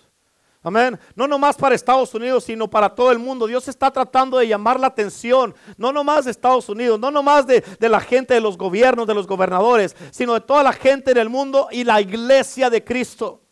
Amén. 0.63 0.99
No 1.13 1.27
nomás 1.27 1.55
para 1.55 1.75
Estados 1.75 2.11
Unidos, 2.15 2.45
sino 2.45 2.67
para 2.67 2.89
todo 2.89 3.11
el 3.11 3.19
mundo. 3.19 3.45
Dios 3.45 3.67
está 3.67 3.91
tratando 3.91 4.39
de 4.39 4.47
llamar 4.47 4.79
la 4.79 4.87
atención, 4.87 5.53
no 5.77 5.93
nomás 5.93 6.25
de 6.25 6.31
Estados 6.31 6.67
Unidos, 6.67 6.99
no 6.99 7.11
nomás 7.11 7.45
de, 7.45 7.63
de, 7.79 7.87
la 7.87 7.99
gente 7.99 8.33
de 8.33 8.41
los 8.41 8.57
gobiernos, 8.57 9.05
de 9.05 9.13
los 9.13 9.27
gobernadores, 9.27 9.95
sino 10.09 10.33
de 10.33 10.41
toda 10.41 10.63
la 10.63 10.73
gente 10.73 11.13
del 11.13 11.29
mundo 11.29 11.67
y 11.71 11.83
la 11.83 12.01
iglesia 12.01 12.71
de 12.71 12.83
Cristo. 12.83 13.43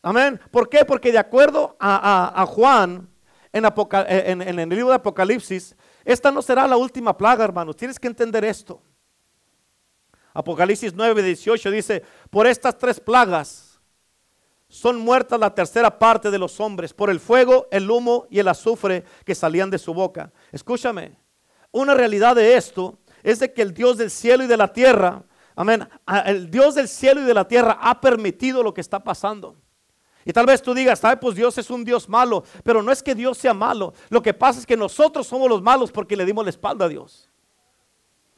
Amén. 0.00 0.40
¿Por 0.50 0.70
qué? 0.70 0.86
Porque 0.86 1.12
de 1.12 1.18
acuerdo 1.18 1.76
a, 1.78 2.32
a 2.34 2.46
Juan, 2.46 3.10
eh, 3.56 4.24
en, 4.26 4.42
el 4.42 4.68
libro 4.68 4.88
de 4.88 4.94
Apocalipsis, 4.94 5.76
esta 6.04 6.30
no 6.30 6.42
será 6.42 6.66
la 6.66 6.76
última 6.76 7.16
plaga, 7.16 7.44
hermanos. 7.44 7.76
Tienes 7.76 7.98
que 7.98 8.08
entender 8.08 8.44
esto. 8.44 8.82
Apocalipsis 10.34 10.92
9, 10.94 11.22
18 11.22 11.70
dice, 11.70 12.02
por 12.30 12.46
estas 12.46 12.76
tres 12.76 13.00
plagas 13.00 13.80
son 14.68 14.98
muertas 14.98 15.40
la 15.40 15.54
tercera 15.54 15.98
parte 15.98 16.30
de 16.30 16.38
los 16.38 16.60
hombres, 16.60 16.92
por 16.92 17.08
el 17.08 17.20
fuego, 17.20 17.68
el 17.70 17.90
humo 17.90 18.26
y 18.28 18.38
el 18.38 18.48
azufre 18.48 19.04
que 19.24 19.34
salían 19.34 19.70
de 19.70 19.78
su 19.78 19.94
boca. 19.94 20.32
Escúchame, 20.52 21.18
una 21.72 21.94
realidad 21.94 22.36
de 22.36 22.56
esto 22.56 22.98
es 23.22 23.38
de 23.38 23.52
que 23.52 23.62
el 23.62 23.72
Dios 23.72 23.96
del 23.96 24.10
cielo 24.10 24.44
y 24.44 24.46
de 24.46 24.56
la 24.56 24.72
tierra, 24.72 25.22
amén, 25.54 25.88
el 26.26 26.50
Dios 26.50 26.74
del 26.74 26.88
cielo 26.88 27.22
y 27.22 27.24
de 27.24 27.34
la 27.34 27.48
tierra 27.48 27.78
ha 27.80 28.00
permitido 28.00 28.62
lo 28.62 28.74
que 28.74 28.80
está 28.80 29.02
pasando. 29.02 29.56
Y 30.28 30.32
tal 30.32 30.44
vez 30.44 30.60
tú 30.60 30.74
digas, 30.74 31.02
ay, 31.04 31.16
pues 31.20 31.36
Dios 31.36 31.56
es 31.56 31.70
un 31.70 31.84
Dios 31.84 32.08
malo, 32.08 32.42
pero 32.64 32.82
no 32.82 32.90
es 32.90 33.00
que 33.00 33.14
Dios 33.14 33.38
sea 33.38 33.54
malo. 33.54 33.94
Lo 34.08 34.20
que 34.20 34.34
pasa 34.34 34.58
es 34.58 34.66
que 34.66 34.76
nosotros 34.76 35.24
somos 35.24 35.48
los 35.48 35.62
malos 35.62 35.92
porque 35.92 36.16
le 36.16 36.24
dimos 36.24 36.44
la 36.44 36.50
espalda 36.50 36.86
a 36.86 36.88
Dios. 36.88 37.30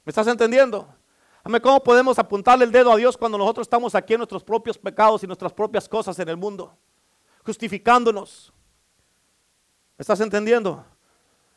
¿Me 0.05 0.11
estás 0.11 0.26
entendiendo? 0.26 0.86
¿Cómo 1.62 1.82
podemos 1.82 2.18
apuntarle 2.18 2.66
el 2.66 2.72
dedo 2.72 2.93
a 2.93 2.97
Dios 2.97 3.16
cuando 3.16 3.39
nosotros 3.39 3.64
estamos 3.64 3.95
aquí 3.95 4.12
en 4.12 4.18
nuestros 4.18 4.45
propios 4.45 4.76
pecados 4.76 5.24
y 5.24 5.26
nuestras 5.26 5.51
propias 5.51 5.89
cosas 5.89 6.18
en 6.18 6.28
el 6.28 6.36
mundo? 6.36 6.76
Justificándonos. 7.43 8.53
¿Me 9.97 10.03
estás 10.03 10.20
entendiendo? 10.20 10.84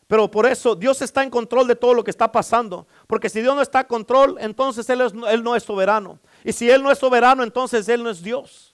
Pero 0.08 0.32
por 0.32 0.46
eso 0.46 0.76
Dios 0.76 1.02
está 1.02 1.24
en 1.24 1.30
control 1.30 1.68
de 1.68 1.76
todo 1.76 1.94
lo 1.94 2.06
que 2.06 2.12
está 2.12 2.32
pasando. 2.32 2.88
Porque 3.06 3.28
si 3.28 3.42
Dios 3.42 3.54
no 3.54 3.62
está 3.62 3.82
en 3.82 3.88
control, 3.88 4.38
entonces 4.40 4.90
Él, 4.90 5.02
él 5.02 5.44
no 5.44 5.58
es 5.58 5.64
soberano. 5.64 6.20
Y 6.46 6.54
si 6.54 6.70
Él 6.70 6.82
no 6.82 6.90
es 6.90 7.00
soberano, 7.00 7.44
entonces 7.44 7.90
Él 7.90 8.02
no 8.02 8.10
es 8.10 8.24
Dios. 8.24 8.71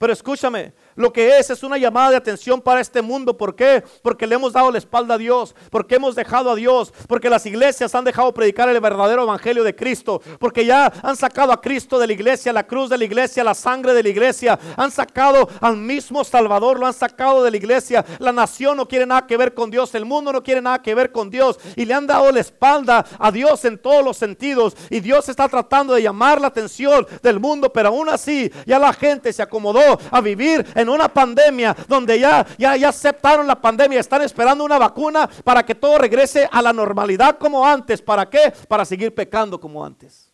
Pero 0.00 0.14
escúchame, 0.14 0.72
lo 0.96 1.12
que 1.12 1.38
es 1.38 1.50
es 1.50 1.62
una 1.62 1.78
llamada 1.78 2.10
de 2.10 2.16
atención 2.16 2.60
para 2.60 2.80
este 2.80 3.02
mundo. 3.02 3.36
¿Por 3.36 3.54
qué? 3.54 3.82
Porque 4.02 4.26
le 4.26 4.34
hemos 4.34 4.52
dado 4.52 4.70
la 4.70 4.78
espalda 4.78 5.14
a 5.14 5.18
Dios, 5.18 5.54
porque 5.70 5.96
hemos 5.96 6.14
dejado 6.14 6.50
a 6.50 6.54
Dios, 6.54 6.92
porque 7.08 7.30
las 7.30 7.46
iglesias 7.46 7.94
han 7.94 8.04
dejado 8.04 8.32
predicar 8.32 8.68
el 8.68 8.80
verdadero 8.80 9.22
evangelio 9.22 9.64
de 9.64 9.74
Cristo, 9.74 10.20
porque 10.38 10.64
ya 10.64 10.92
han 11.02 11.16
sacado 11.16 11.52
a 11.52 11.60
Cristo 11.60 11.98
de 11.98 12.06
la 12.06 12.12
iglesia, 12.12 12.52
la 12.52 12.66
cruz 12.66 12.90
de 12.90 12.98
la 12.98 13.04
iglesia, 13.04 13.44
la 13.44 13.54
sangre 13.54 13.94
de 13.94 14.02
la 14.02 14.08
iglesia, 14.08 14.58
han 14.76 14.90
sacado 14.90 15.48
al 15.60 15.76
mismo 15.76 16.24
Salvador, 16.24 16.78
lo 16.78 16.86
han 16.86 16.94
sacado 16.94 17.42
de 17.42 17.50
la 17.50 17.56
iglesia. 17.56 18.04
La 18.18 18.32
nación 18.32 18.76
no 18.76 18.86
quiere 18.86 19.06
nada 19.06 19.26
que 19.26 19.36
ver 19.36 19.54
con 19.54 19.70
Dios, 19.70 19.94
el 19.94 20.04
mundo 20.04 20.32
no 20.32 20.42
quiere 20.42 20.60
nada 20.60 20.82
que 20.82 20.94
ver 20.94 21.12
con 21.12 21.30
Dios. 21.30 21.58
Y 21.76 21.84
le 21.84 21.94
han 21.94 22.06
dado 22.06 22.30
la 22.32 22.40
espalda 22.40 23.04
a 23.18 23.30
Dios 23.30 23.64
en 23.64 23.78
todos 23.78 24.04
los 24.04 24.16
sentidos. 24.16 24.76
Y 24.88 25.00
Dios 25.00 25.28
está 25.28 25.48
tratando 25.48 25.94
de 25.94 26.02
llamar 26.02 26.40
la 26.40 26.48
atención 26.48 27.06
del 27.22 27.40
mundo, 27.40 27.72
pero 27.72 27.88
aún 27.88 28.08
así 28.08 28.50
ya 28.66 28.78
la 28.78 28.92
gente 28.92 29.32
se 29.32 29.42
acomodó 29.42 29.98
a 30.10 30.20
vivir 30.20 30.66
en 30.80 30.88
una 30.88 31.08
pandemia 31.08 31.76
donde 31.86 32.18
ya, 32.18 32.46
ya, 32.58 32.76
ya 32.76 32.88
aceptaron 32.88 33.46
la 33.46 33.60
pandemia, 33.60 34.00
están 34.00 34.22
esperando 34.22 34.64
una 34.64 34.78
vacuna 34.78 35.28
para 35.44 35.64
que 35.64 35.74
todo 35.74 35.98
regrese 35.98 36.48
a 36.50 36.62
la 36.62 36.72
normalidad 36.72 37.38
como 37.38 37.66
antes. 37.66 38.02
¿Para 38.02 38.28
qué? 38.28 38.52
Para 38.68 38.84
seguir 38.84 39.14
pecando 39.14 39.60
como 39.60 39.84
antes. 39.84 40.32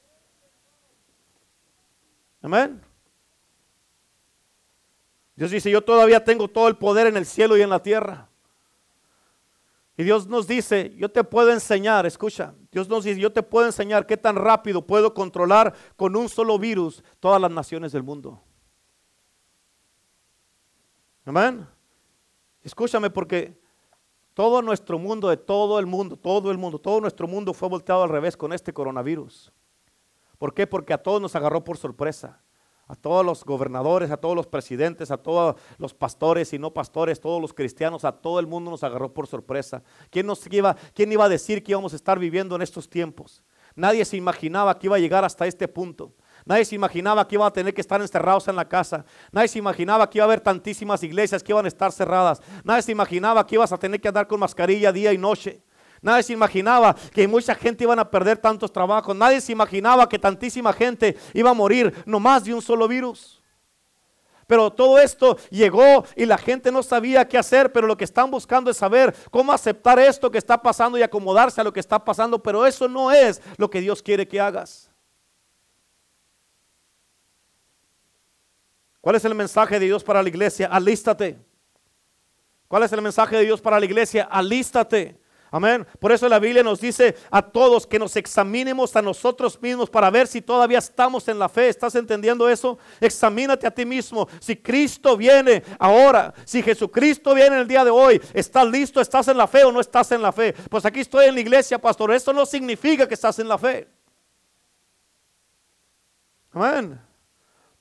Amén. 2.42 2.80
Dios 5.34 5.50
dice, 5.50 5.70
yo 5.70 5.82
todavía 5.82 6.24
tengo 6.24 6.48
todo 6.48 6.68
el 6.68 6.76
poder 6.76 7.08
en 7.08 7.16
el 7.16 7.26
cielo 7.26 7.56
y 7.56 7.62
en 7.62 7.70
la 7.70 7.82
tierra. 7.82 8.28
Y 9.98 10.04
Dios 10.04 10.26
nos 10.26 10.46
dice, 10.46 10.94
yo 10.96 11.10
te 11.10 11.24
puedo 11.24 11.50
enseñar, 11.52 12.04
escucha, 12.04 12.54
Dios 12.70 12.88
nos 12.88 13.04
dice, 13.04 13.18
yo 13.18 13.32
te 13.32 13.42
puedo 13.42 13.66
enseñar 13.66 14.06
qué 14.06 14.16
tan 14.16 14.36
rápido 14.36 14.86
puedo 14.86 15.14
controlar 15.14 15.74
con 15.96 16.16
un 16.16 16.28
solo 16.28 16.58
virus 16.58 17.02
todas 17.18 17.40
las 17.40 17.50
naciones 17.50 17.92
del 17.92 18.02
mundo. 18.02 18.42
Amén. 21.26 21.66
Escúchame 22.62 23.10
porque 23.10 23.60
todo 24.32 24.62
nuestro 24.62 24.96
mundo, 24.96 25.28
de 25.28 25.36
todo 25.36 25.80
el 25.80 25.86
mundo, 25.86 26.16
todo 26.16 26.52
el 26.52 26.56
mundo, 26.56 26.78
todo 26.78 27.00
nuestro 27.00 27.26
mundo 27.26 27.52
fue 27.52 27.68
volteado 27.68 28.04
al 28.04 28.10
revés 28.10 28.36
con 28.36 28.52
este 28.52 28.72
coronavirus. 28.72 29.52
¿Por 30.38 30.54
qué? 30.54 30.68
Porque 30.68 30.92
a 30.92 31.02
todos 31.02 31.20
nos 31.20 31.34
agarró 31.34 31.64
por 31.64 31.78
sorpresa. 31.78 32.40
A 32.86 32.94
todos 32.94 33.26
los 33.26 33.44
gobernadores, 33.44 34.12
a 34.12 34.16
todos 34.16 34.36
los 34.36 34.46
presidentes, 34.46 35.10
a 35.10 35.16
todos 35.16 35.56
los 35.78 35.92
pastores 35.92 36.52
y 36.52 36.60
no 36.60 36.72
pastores, 36.72 37.18
todos 37.18 37.42
los 37.42 37.52
cristianos, 37.52 38.04
a 38.04 38.12
todo 38.12 38.38
el 38.38 38.46
mundo 38.46 38.70
nos 38.70 38.84
agarró 38.84 39.12
por 39.12 39.26
sorpresa. 39.26 39.82
¿Quién, 40.08 40.26
nos 40.26 40.46
iba, 40.52 40.76
quién 40.94 41.10
iba 41.10 41.24
a 41.24 41.28
decir 41.28 41.64
que 41.64 41.72
íbamos 41.72 41.92
a 41.92 41.96
estar 41.96 42.20
viviendo 42.20 42.54
en 42.54 42.62
estos 42.62 42.88
tiempos? 42.88 43.42
Nadie 43.74 44.04
se 44.04 44.16
imaginaba 44.16 44.78
que 44.78 44.86
iba 44.86 44.94
a 44.94 45.00
llegar 45.00 45.24
hasta 45.24 45.48
este 45.48 45.66
punto. 45.66 46.14
Nadie 46.46 46.64
se 46.64 46.76
imaginaba 46.76 47.26
que 47.26 47.34
iban 47.34 47.48
a 47.48 47.52
tener 47.52 47.74
que 47.74 47.80
estar 47.80 48.00
encerrados 48.00 48.46
en 48.46 48.54
la 48.54 48.64
casa. 48.64 49.04
Nadie 49.32 49.48
se 49.48 49.58
imaginaba 49.58 50.08
que 50.08 50.18
iba 50.18 50.24
a 50.24 50.28
haber 50.28 50.40
tantísimas 50.40 51.02
iglesias 51.02 51.42
que 51.42 51.50
iban 51.50 51.64
a 51.64 51.68
estar 51.68 51.90
cerradas. 51.90 52.40
Nadie 52.62 52.82
se 52.82 52.92
imaginaba 52.92 53.44
que 53.44 53.56
ibas 53.56 53.72
a 53.72 53.76
tener 53.76 54.00
que 54.00 54.06
andar 54.06 54.28
con 54.28 54.38
mascarilla 54.38 54.92
día 54.92 55.12
y 55.12 55.18
noche. 55.18 55.60
Nadie 56.00 56.22
se 56.22 56.32
imaginaba 56.32 56.94
que 57.12 57.26
mucha 57.26 57.52
gente 57.56 57.82
iban 57.82 57.98
a 57.98 58.08
perder 58.08 58.38
tantos 58.38 58.72
trabajos. 58.72 59.16
Nadie 59.16 59.40
se 59.40 59.50
imaginaba 59.50 60.08
que 60.08 60.20
tantísima 60.20 60.72
gente 60.72 61.16
iba 61.34 61.50
a 61.50 61.54
morir 61.54 61.92
nomás 62.06 62.44
de 62.44 62.54
un 62.54 62.62
solo 62.62 62.86
virus. 62.86 63.42
Pero 64.46 64.72
todo 64.72 65.00
esto 65.00 65.36
llegó 65.50 66.04
y 66.14 66.26
la 66.26 66.38
gente 66.38 66.70
no 66.70 66.84
sabía 66.84 67.26
qué 67.26 67.38
hacer, 67.38 67.72
pero 67.72 67.88
lo 67.88 67.96
que 67.96 68.04
están 68.04 68.30
buscando 68.30 68.70
es 68.70 68.76
saber 68.76 69.12
cómo 69.32 69.52
aceptar 69.52 69.98
esto 69.98 70.30
que 70.30 70.38
está 70.38 70.62
pasando 70.62 70.96
y 70.96 71.02
acomodarse 71.02 71.60
a 71.60 71.64
lo 71.64 71.72
que 71.72 71.80
está 71.80 72.04
pasando, 72.04 72.40
pero 72.40 72.64
eso 72.64 72.86
no 72.86 73.10
es 73.10 73.42
lo 73.56 73.68
que 73.68 73.80
Dios 73.80 74.00
quiere 74.00 74.28
que 74.28 74.40
hagas. 74.40 74.92
¿Cuál 79.06 79.14
es 79.14 79.24
el 79.24 79.36
mensaje 79.36 79.78
de 79.78 79.86
Dios 79.86 80.02
para 80.02 80.20
la 80.20 80.28
iglesia? 80.28 80.66
Alístate. 80.66 81.38
¿Cuál 82.66 82.82
es 82.82 82.92
el 82.92 83.00
mensaje 83.00 83.36
de 83.36 83.44
Dios 83.44 83.60
para 83.60 83.78
la 83.78 83.86
iglesia? 83.86 84.24
Alístate. 84.24 85.16
Amén. 85.52 85.86
Por 86.00 86.10
eso 86.10 86.28
la 86.28 86.40
Biblia 86.40 86.64
nos 86.64 86.80
dice 86.80 87.14
a 87.30 87.40
todos 87.40 87.86
que 87.86 88.00
nos 88.00 88.16
examinemos 88.16 88.96
a 88.96 89.02
nosotros 89.02 89.62
mismos 89.62 89.88
para 89.88 90.10
ver 90.10 90.26
si 90.26 90.42
todavía 90.42 90.78
estamos 90.78 91.28
en 91.28 91.38
la 91.38 91.48
fe. 91.48 91.68
¿Estás 91.68 91.94
entendiendo 91.94 92.48
eso? 92.48 92.78
Examínate 93.00 93.64
a 93.68 93.70
ti 93.70 93.86
mismo. 93.86 94.28
Si 94.40 94.56
Cristo 94.56 95.16
viene 95.16 95.62
ahora, 95.78 96.34
si 96.44 96.60
Jesucristo 96.60 97.32
viene 97.32 97.60
el 97.60 97.68
día 97.68 97.84
de 97.84 97.92
hoy, 97.92 98.20
¿estás 98.34 98.66
listo? 98.66 99.00
¿Estás 99.00 99.28
en 99.28 99.36
la 99.36 99.46
fe 99.46 99.62
o 99.62 99.70
no 99.70 99.78
estás 99.78 100.10
en 100.10 100.20
la 100.20 100.32
fe? 100.32 100.52
Pues 100.68 100.84
aquí 100.84 100.98
estoy 100.98 101.26
en 101.26 101.34
la 101.36 101.40
iglesia, 101.42 101.78
pastor. 101.78 102.12
Esto 102.12 102.32
no 102.32 102.44
significa 102.44 103.06
que 103.06 103.14
estás 103.14 103.38
en 103.38 103.46
la 103.46 103.56
fe. 103.56 103.86
Amén. 106.50 107.05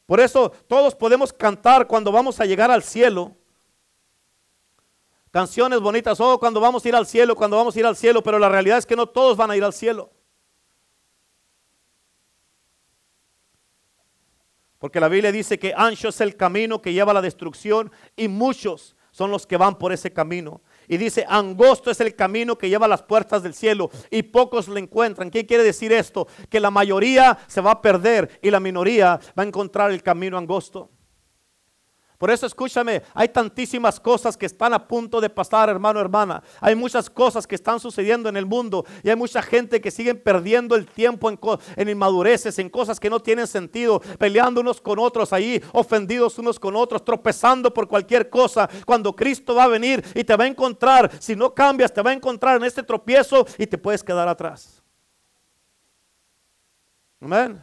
Por 0.06 0.20
eso 0.20 0.52
todos 0.68 0.94
podemos 0.96 1.34
cantar 1.34 1.88
cuando 1.88 2.12
vamos 2.12 2.40
a 2.40 2.46
llegar 2.46 2.70
al 2.70 2.84
cielo. 2.84 3.36
Canciones 5.32 5.82
bonitas, 5.82 6.20
oh, 6.20 6.40
cuando 6.40 6.60
vamos 6.60 6.86
a 6.86 6.88
ir 6.88 6.96
al 6.96 7.08
cielo, 7.08 7.36
cuando 7.36 7.58
vamos 7.58 7.76
a 7.76 7.80
ir 7.80 7.86
al 7.86 7.96
cielo, 7.96 8.22
pero 8.24 8.40
la 8.40 8.48
realidad 8.48 8.78
es 8.78 8.86
que 8.86 8.96
no 8.96 9.08
todos 9.08 9.36
van 9.36 9.52
a 9.52 9.58
ir 9.58 9.64
al 9.64 9.74
cielo. 9.74 10.12
Porque 14.80 15.00
la 15.00 15.08
Biblia 15.08 15.32
dice 15.32 15.58
que 15.58 15.74
ancho 15.76 16.10
es 16.10 16.22
el 16.22 16.38
camino 16.38 16.82
que 16.82 16.94
lleva 16.94 17.12
a 17.12 17.16
la 17.16 17.22
destrucción 17.22 17.92
y 18.16 18.28
muchos 18.28 18.96
son 19.12 19.32
los 19.32 19.48
que 19.48 19.58
van 19.58 19.78
por 19.80 19.92
ese 19.92 20.14
camino. 20.14 20.62
Y 20.88 20.98
dice, 20.98 21.26
angosto 21.28 21.92
es 21.92 22.00
el 22.00 22.16
camino 22.16 22.58
que 22.58 22.70
lleva 22.70 22.86
a 22.86 22.90
las 22.90 23.04
puertas 23.04 23.44
del 23.44 23.54
cielo 23.54 23.90
y 24.10 24.24
pocos 24.24 24.68
lo 24.68 24.78
encuentran. 24.78 25.32
¿Qué 25.32 25.46
quiere 25.46 25.64
decir 25.64 25.92
esto? 25.92 26.28
Que 26.50 26.60
la 26.60 26.72
mayoría 26.72 27.38
se 27.48 27.62
va 27.62 27.72
a 27.72 27.82
perder 27.82 28.40
y 28.42 28.52
la 28.52 28.60
minoría 28.60 29.20
va 29.38 29.44
a 29.44 29.46
encontrar 29.46 29.92
el 29.92 30.04
camino 30.04 30.38
angosto. 30.38 30.90
Por 32.18 32.32
eso 32.32 32.46
escúchame, 32.46 33.02
hay 33.14 33.30
tantísimas 33.30 34.00
cosas 34.00 34.38
que 34.38 34.46
están 34.46 34.74
a 34.74 34.88
punto 34.88 35.20
de 35.20 35.30
pasar, 35.30 35.70
hermano, 35.70 36.00
hermana. 36.00 36.42
Hay 36.62 36.76
muchas 36.76 37.10
cosas 37.10 37.46
que 37.46 37.56
están 37.56 37.80
sucediendo 37.80 38.30
en 38.30 38.38
el 38.38 38.46
mundo 38.46 38.86
y 39.04 39.10
hay 39.10 39.16
mucha 39.16 39.42
gente 39.42 39.82
que 39.82 39.92
sigue 39.92 40.16
perdiendo 40.16 40.76
el 40.76 40.86
tiempo 40.86 41.30
en, 41.30 41.40
en 41.76 41.90
inmadureces, 41.90 42.58
en 42.60 42.70
cosas 42.70 43.00
que 43.00 43.10
no 43.10 43.20
tienen 43.20 43.48
sentido, 43.48 44.00
peleando 44.18 44.62
unos 44.62 44.80
con 44.80 45.00
otros 45.00 45.34
ahí, 45.34 45.62
ofendidos 45.74 46.40
unos 46.40 46.60
con 46.60 46.76
otros, 46.76 47.04
tropezando 47.04 47.74
por 47.74 47.88
cualquier 47.88 48.30
cosa. 48.30 48.70
Cuando 48.86 49.16
Cristo 49.16 49.56
va 49.56 49.66
a 49.66 49.68
venir 49.68 50.04
y 50.16 50.24
te 50.24 50.36
va 50.36 50.46
a 50.46 50.48
encontrar, 50.48 51.12
si 51.20 51.36
no 51.36 51.54
cambias, 51.54 51.94
te 51.94 52.02
va 52.02 52.12
a 52.12 52.14
encontrar 52.14 52.58
en 52.58 52.64
este 52.64 52.84
tropiezo 52.84 53.46
y 53.58 53.68
te 53.68 53.78
puedes 53.78 54.04
quedar 54.04 54.28
atrás. 54.28 54.82
Amén. 57.20 57.62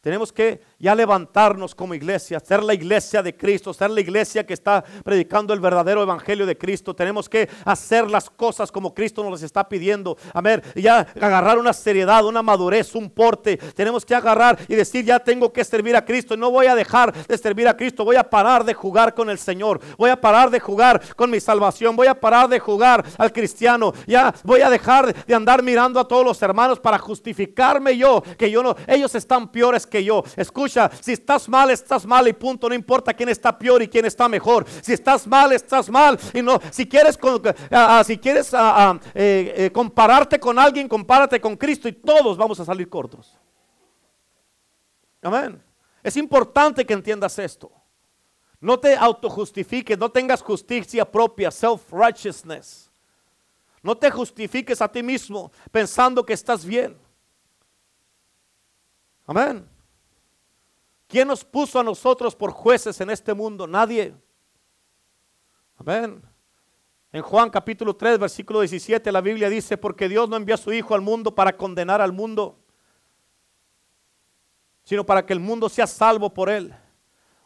Tenemos 0.00 0.32
que 0.32 0.62
ya 0.78 0.94
levantarnos 0.94 1.74
como 1.74 1.94
iglesia, 1.94 2.40
ser 2.40 2.62
la 2.62 2.74
iglesia 2.74 3.22
de 3.22 3.36
Cristo, 3.36 3.74
ser 3.74 3.90
la 3.90 4.00
iglesia 4.00 4.46
que 4.46 4.54
está 4.54 4.84
predicando 5.04 5.52
el 5.52 5.60
verdadero 5.60 6.02
evangelio 6.02 6.46
de 6.46 6.56
Cristo. 6.56 6.94
Tenemos 6.94 7.28
que 7.28 7.48
hacer 7.64 8.08
las 8.08 8.30
cosas 8.30 8.70
como 8.70 8.94
Cristo 8.94 9.22
nos 9.22 9.32
las 9.32 9.42
está 9.42 9.68
pidiendo. 9.68 10.16
Amén. 10.32 10.62
Ya 10.76 11.06
agarrar 11.20 11.58
una 11.58 11.72
seriedad, 11.72 12.24
una 12.24 12.42
madurez, 12.42 12.94
un 12.94 13.10
porte. 13.10 13.56
Tenemos 13.56 14.04
que 14.04 14.14
agarrar 14.14 14.58
y 14.68 14.74
decir, 14.74 15.04
ya 15.04 15.18
tengo 15.18 15.52
que 15.52 15.64
servir 15.64 15.96
a 15.96 16.04
Cristo. 16.04 16.36
No 16.36 16.50
voy 16.50 16.66
a 16.66 16.74
dejar 16.74 17.12
de 17.26 17.38
servir 17.38 17.66
a 17.66 17.76
Cristo. 17.76 18.04
Voy 18.04 18.16
a 18.16 18.28
parar 18.28 18.64
de 18.64 18.74
jugar 18.74 19.14
con 19.14 19.30
el 19.30 19.38
Señor. 19.38 19.80
Voy 19.96 20.10
a 20.10 20.20
parar 20.20 20.50
de 20.50 20.60
jugar 20.60 21.02
con 21.16 21.30
mi 21.30 21.40
salvación. 21.40 21.96
Voy 21.96 22.06
a 22.06 22.18
parar 22.18 22.48
de 22.48 22.60
jugar 22.60 23.04
al 23.16 23.32
cristiano. 23.32 23.92
Ya 24.06 24.32
voy 24.44 24.60
a 24.60 24.70
dejar 24.70 25.12
de 25.26 25.34
andar 25.34 25.62
mirando 25.62 25.98
a 25.98 26.06
todos 26.06 26.24
los 26.24 26.40
hermanos 26.40 26.78
para 26.78 26.98
justificarme 26.98 27.96
yo 27.96 28.22
que 28.36 28.50
yo 28.50 28.62
no, 28.62 28.76
ellos 28.86 29.14
están 29.14 29.48
peores 29.48 29.86
que 29.86 30.04
yo. 30.04 30.22
Escucha, 30.36 30.67
si 30.68 31.12
estás 31.12 31.48
mal, 31.48 31.70
estás 31.70 32.06
mal 32.06 32.26
y 32.28 32.32
punto. 32.32 32.68
No 32.68 32.74
importa 32.74 33.14
quién 33.14 33.28
está 33.28 33.56
peor 33.56 33.82
y 33.82 33.88
quién 33.88 34.04
está 34.04 34.28
mejor. 34.28 34.66
Si 34.82 34.92
estás 34.92 35.26
mal, 35.26 35.52
estás 35.52 35.88
mal. 35.90 36.18
Y 36.32 36.42
no, 36.42 36.60
si 36.70 36.86
quieres, 36.86 37.18
si 38.04 38.18
quieres 38.18 38.52
eh, 38.52 38.98
eh, 39.14 39.70
compararte 39.72 40.38
con 40.38 40.58
alguien, 40.58 40.88
compárate 40.88 41.40
con 41.40 41.56
Cristo 41.56 41.88
y 41.88 41.92
todos 41.92 42.36
vamos 42.36 42.58
a 42.60 42.64
salir 42.64 42.88
cortos. 42.88 43.36
Amén. 45.22 45.62
Es 46.02 46.16
importante 46.16 46.84
que 46.84 46.94
entiendas 46.94 47.38
esto. 47.38 47.72
No 48.60 48.78
te 48.78 48.96
autojustifiques, 48.96 49.98
no 49.98 50.10
tengas 50.10 50.42
justicia 50.42 51.04
propia, 51.04 51.50
self-righteousness. 51.50 52.90
No 53.82 53.96
te 53.96 54.10
justifiques 54.10 54.82
a 54.82 54.88
ti 54.90 55.02
mismo 55.02 55.52
pensando 55.70 56.24
que 56.24 56.32
estás 56.32 56.64
bien. 56.64 56.96
Amén. 59.26 59.68
¿Quién 61.08 61.26
nos 61.26 61.42
puso 61.42 61.80
a 61.80 61.82
nosotros 61.82 62.36
por 62.36 62.52
jueces 62.52 63.00
en 63.00 63.08
este 63.08 63.32
mundo? 63.32 63.66
Nadie. 63.66 64.14
Amén. 65.78 66.22
En 67.10 67.22
Juan 67.22 67.48
capítulo 67.48 67.96
3, 67.96 68.18
versículo 68.18 68.60
17, 68.60 69.10
la 69.10 69.22
Biblia 69.22 69.48
dice, 69.48 69.78
porque 69.78 70.06
Dios 70.06 70.28
no 70.28 70.36
envió 70.36 70.54
a 70.54 70.58
su 70.58 70.70
Hijo 70.70 70.94
al 70.94 71.00
mundo 71.00 71.34
para 71.34 71.56
condenar 71.56 72.02
al 72.02 72.12
mundo, 72.12 72.58
sino 74.84 75.06
para 75.06 75.24
que 75.24 75.32
el 75.32 75.40
mundo 75.40 75.70
sea 75.70 75.86
salvo 75.86 76.32
por 76.34 76.50
él. 76.50 76.74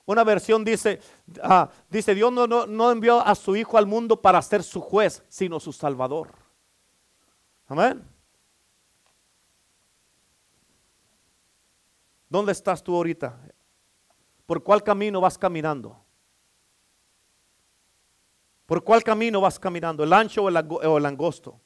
Una 0.04 0.24
versión 0.24 0.64
dice, 0.64 1.00
ah, 1.40 1.70
dice 1.88 2.16
Dios 2.16 2.32
no, 2.32 2.48
no, 2.48 2.66
no 2.66 2.90
envió 2.90 3.24
a 3.24 3.36
su 3.36 3.54
Hijo 3.54 3.78
al 3.78 3.86
mundo 3.86 4.20
para 4.20 4.42
ser 4.42 4.64
su 4.64 4.80
juez, 4.80 5.22
sino 5.28 5.60
su 5.60 5.72
salvador. 5.72 6.32
Amén. 7.68 8.11
¿Dónde 12.32 12.52
estás 12.52 12.82
tú 12.82 12.96
ahorita? 12.96 13.38
¿Por 14.46 14.62
cuál 14.62 14.82
camino 14.82 15.20
vas 15.20 15.36
caminando? 15.36 16.02
¿Por 18.64 18.82
cuál 18.82 19.04
camino 19.04 19.42
vas 19.42 19.58
caminando? 19.58 20.02
¿El 20.02 20.14
ancho 20.14 20.44
o 20.44 20.48
el, 20.48 21.04
angosto? 21.04 21.60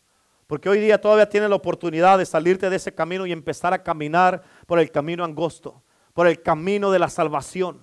Porque 0.48 0.68
hoy 0.68 0.80
día 0.80 1.00
todavía 1.00 1.28
tienes 1.28 1.50
la 1.50 1.54
oportunidad 1.54 2.18
de 2.18 2.26
salirte 2.26 2.68
de 2.68 2.74
ese 2.74 2.92
camino 2.92 3.26
y 3.26 3.30
empezar 3.30 3.72
a 3.74 3.84
caminar 3.84 4.42
por 4.66 4.80
el 4.80 4.90
camino 4.90 5.22
angosto, 5.22 5.84
por 6.12 6.26
el 6.26 6.42
camino 6.42 6.90
de 6.90 6.98
la 6.98 7.10
salvación. 7.10 7.80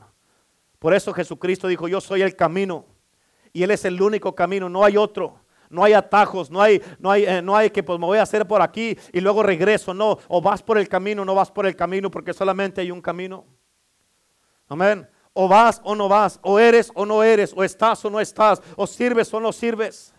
Por 0.77 0.93
eso 0.93 1.13
Jesucristo 1.13 1.69
dijo, 1.69 1.87
yo 1.87 2.01
soy 2.01 2.21
el 2.21 2.35
camino 2.35 2.85
y 3.53 3.63
Él 3.63 3.71
es 3.71 3.85
el 3.85 4.01
único 4.01 4.35
camino, 4.35 4.67
no 4.67 4.83
hay 4.83 4.97
otro. 4.97 5.39
No 5.73 5.83
hay 5.83 5.93
atajos, 5.93 6.51
no 6.51 6.61
hay, 6.61 6.81
no 6.99 7.09
hay, 7.09 7.25
eh, 7.25 7.41
no 7.41 7.55
hay 7.55 7.71
que 7.71 7.81
pues 7.81 7.99
me 7.99 8.05
voy 8.05 8.19
a 8.19 8.21
hacer 8.21 8.47
por 8.47 8.61
aquí 8.61 8.95
y 9.11 9.19
luego 9.19 9.41
regreso. 9.41 9.91
No, 9.91 10.19
o 10.27 10.39
vas 10.39 10.61
por 10.61 10.77
el 10.77 10.87
camino, 10.87 11.25
no 11.25 11.33
vas 11.33 11.49
por 11.49 11.65
el 11.65 11.75
camino 11.75 12.11
porque 12.11 12.31
solamente 12.31 12.79
hay 12.81 12.91
un 12.91 13.01
camino. 13.01 13.43
Amén. 14.67 15.09
O 15.33 15.47
vas 15.47 15.81
o 15.83 15.95
no 15.95 16.07
vas, 16.07 16.39
o 16.43 16.59
eres 16.59 16.91
o 16.93 17.07
no 17.07 17.23
eres, 17.23 17.53
o 17.57 17.63
estás 17.63 18.05
o 18.05 18.11
no 18.11 18.19
estás, 18.19 18.61
o 18.75 18.85
sirves 18.85 19.33
o 19.33 19.39
no 19.39 19.51
sirves. 19.51 20.13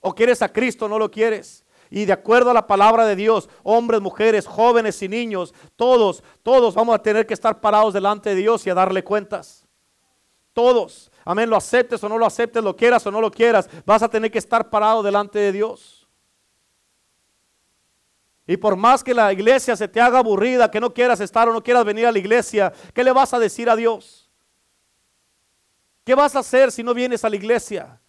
O 0.00 0.14
quieres 0.14 0.40
a 0.40 0.48
Cristo 0.48 0.86
o 0.86 0.88
no 0.88 0.98
lo 0.98 1.10
quieres. 1.10 1.66
Y 1.90 2.06
de 2.06 2.14
acuerdo 2.14 2.50
a 2.50 2.54
la 2.54 2.66
palabra 2.66 3.04
de 3.04 3.14
Dios, 3.14 3.50
hombres, 3.62 4.00
mujeres, 4.00 4.46
jóvenes 4.46 5.02
y 5.02 5.08
niños, 5.08 5.52
todos, 5.76 6.24
todos 6.42 6.74
vamos 6.74 6.94
a 6.94 7.02
tener 7.02 7.26
que 7.26 7.34
estar 7.34 7.60
parados 7.60 7.92
delante 7.92 8.30
de 8.30 8.36
Dios 8.36 8.66
y 8.66 8.70
a 8.70 8.74
darle 8.74 9.04
cuentas. 9.04 9.68
Todos. 10.54 11.11
Amén, 11.24 11.48
lo 11.48 11.56
aceptes 11.56 12.02
o 12.02 12.08
no 12.08 12.18
lo 12.18 12.26
aceptes, 12.26 12.62
lo 12.62 12.74
quieras 12.76 13.06
o 13.06 13.10
no 13.10 13.20
lo 13.20 13.30
quieras, 13.30 13.68
vas 13.84 14.02
a 14.02 14.08
tener 14.08 14.30
que 14.30 14.38
estar 14.38 14.68
parado 14.68 15.02
delante 15.02 15.38
de 15.38 15.52
Dios. 15.52 16.08
Y 18.46 18.56
por 18.56 18.76
más 18.76 19.04
que 19.04 19.14
la 19.14 19.32
iglesia 19.32 19.76
se 19.76 19.86
te 19.86 20.00
haga 20.00 20.18
aburrida, 20.18 20.70
que 20.70 20.80
no 20.80 20.92
quieras 20.92 21.20
estar 21.20 21.48
o 21.48 21.52
no 21.52 21.62
quieras 21.62 21.84
venir 21.84 22.06
a 22.06 22.12
la 22.12 22.18
iglesia, 22.18 22.72
¿qué 22.92 23.04
le 23.04 23.12
vas 23.12 23.32
a 23.32 23.38
decir 23.38 23.70
a 23.70 23.76
Dios? 23.76 24.28
¿Qué 26.04 26.14
vas 26.14 26.34
a 26.34 26.40
hacer 26.40 26.72
si 26.72 26.82
no 26.82 26.92
vienes 26.92 27.24
a 27.24 27.30
la 27.30 27.36
iglesia? 27.36 28.00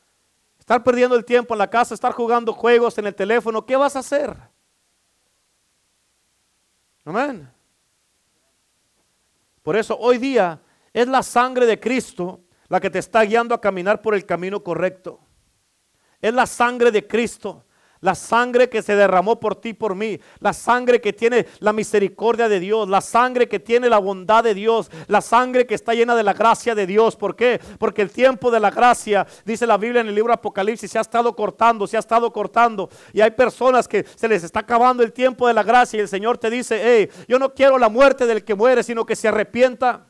Estar 0.57 0.83
perdiendo 0.83 1.15
el 1.15 1.25
tiempo 1.25 1.53
en 1.53 1.59
la 1.59 1.69
casa, 1.69 1.93
estar 1.93 2.13
jugando 2.13 2.53
juegos 2.53 2.97
en 2.97 3.05
el 3.05 3.13
teléfono, 3.13 3.65
¿qué 3.65 3.75
vas 3.75 3.95
a 3.95 3.99
hacer? 3.99 4.35
Amén. 7.05 7.51
Por 9.61 9.75
eso 9.75 9.97
hoy 9.99 10.17
día 10.17 10.59
es 10.91 11.07
la 11.07 11.21
sangre 11.21 11.65
de 11.65 11.79
Cristo 11.79 12.42
la 12.73 12.79
que 12.79 12.89
te 12.89 12.97
está 12.97 13.21
guiando 13.21 13.53
a 13.53 13.61
caminar 13.61 14.01
por 14.01 14.15
el 14.15 14.25
camino 14.25 14.63
correcto. 14.63 15.19
Es 16.19 16.33
la 16.33 16.47
sangre 16.47 16.89
de 16.89 17.05
Cristo 17.05 17.63
la 18.03 18.15
sangre 18.15 18.67
que 18.67 18.81
se 18.81 18.97
derramó 18.97 19.39
por 19.39 19.55
ti, 19.55 19.73
por 19.73 19.95
mí, 19.95 20.19
la 20.39 20.51
sangre 20.51 20.99
que 20.99 21.13
tiene 21.13 21.47
la 21.59 21.71
misericordia 21.71 22.49
de 22.49 22.59
Dios, 22.59 22.89
la 22.89 22.99
sangre 22.99 23.47
que 23.47 23.61
tiene 23.61 23.87
la 23.87 23.97
bondad 23.97 24.43
de 24.43 24.53
Dios, 24.53 24.91
la 25.07 25.21
sangre 25.21 25.65
que 25.65 25.73
está 25.73 25.93
llena 25.93 26.13
de 26.13 26.23
la 26.23 26.33
gracia 26.33 26.75
de 26.75 26.85
Dios. 26.85 27.15
¿Por 27.15 27.37
qué? 27.37 27.61
Porque 27.79 28.01
el 28.01 28.11
tiempo 28.11 28.51
de 28.51 28.59
la 28.59 28.71
gracia, 28.71 29.25
dice 29.45 29.65
la 29.65 29.77
Biblia 29.77 30.01
en 30.01 30.09
el 30.09 30.15
libro 30.15 30.33
Apocalipsis, 30.33 30.91
se 30.91 30.97
ha 30.97 31.01
estado 31.01 31.33
cortando, 31.33 31.87
se 31.87 31.95
ha 31.95 32.01
estado 32.01 32.33
cortando. 32.33 32.89
Y 33.13 33.21
hay 33.21 33.31
personas 33.31 33.87
que 33.87 34.05
se 34.15 34.27
les 34.27 34.43
está 34.43 34.59
acabando 34.59 35.01
el 35.01 35.13
tiempo 35.13 35.47
de 35.47 35.53
la 35.53 35.63
gracia 35.63 35.95
y 35.95 36.01
el 36.01 36.09
Señor 36.09 36.37
te 36.37 36.49
dice, 36.49 36.81
hey, 36.83 37.25
yo 37.29 37.39
no 37.39 37.53
quiero 37.53 37.77
la 37.77 37.87
muerte 37.87 38.25
del 38.25 38.43
que 38.43 38.53
muere, 38.53 38.83
sino 38.83 39.05
que 39.05 39.15
se 39.15 39.29
arrepienta. 39.29 40.07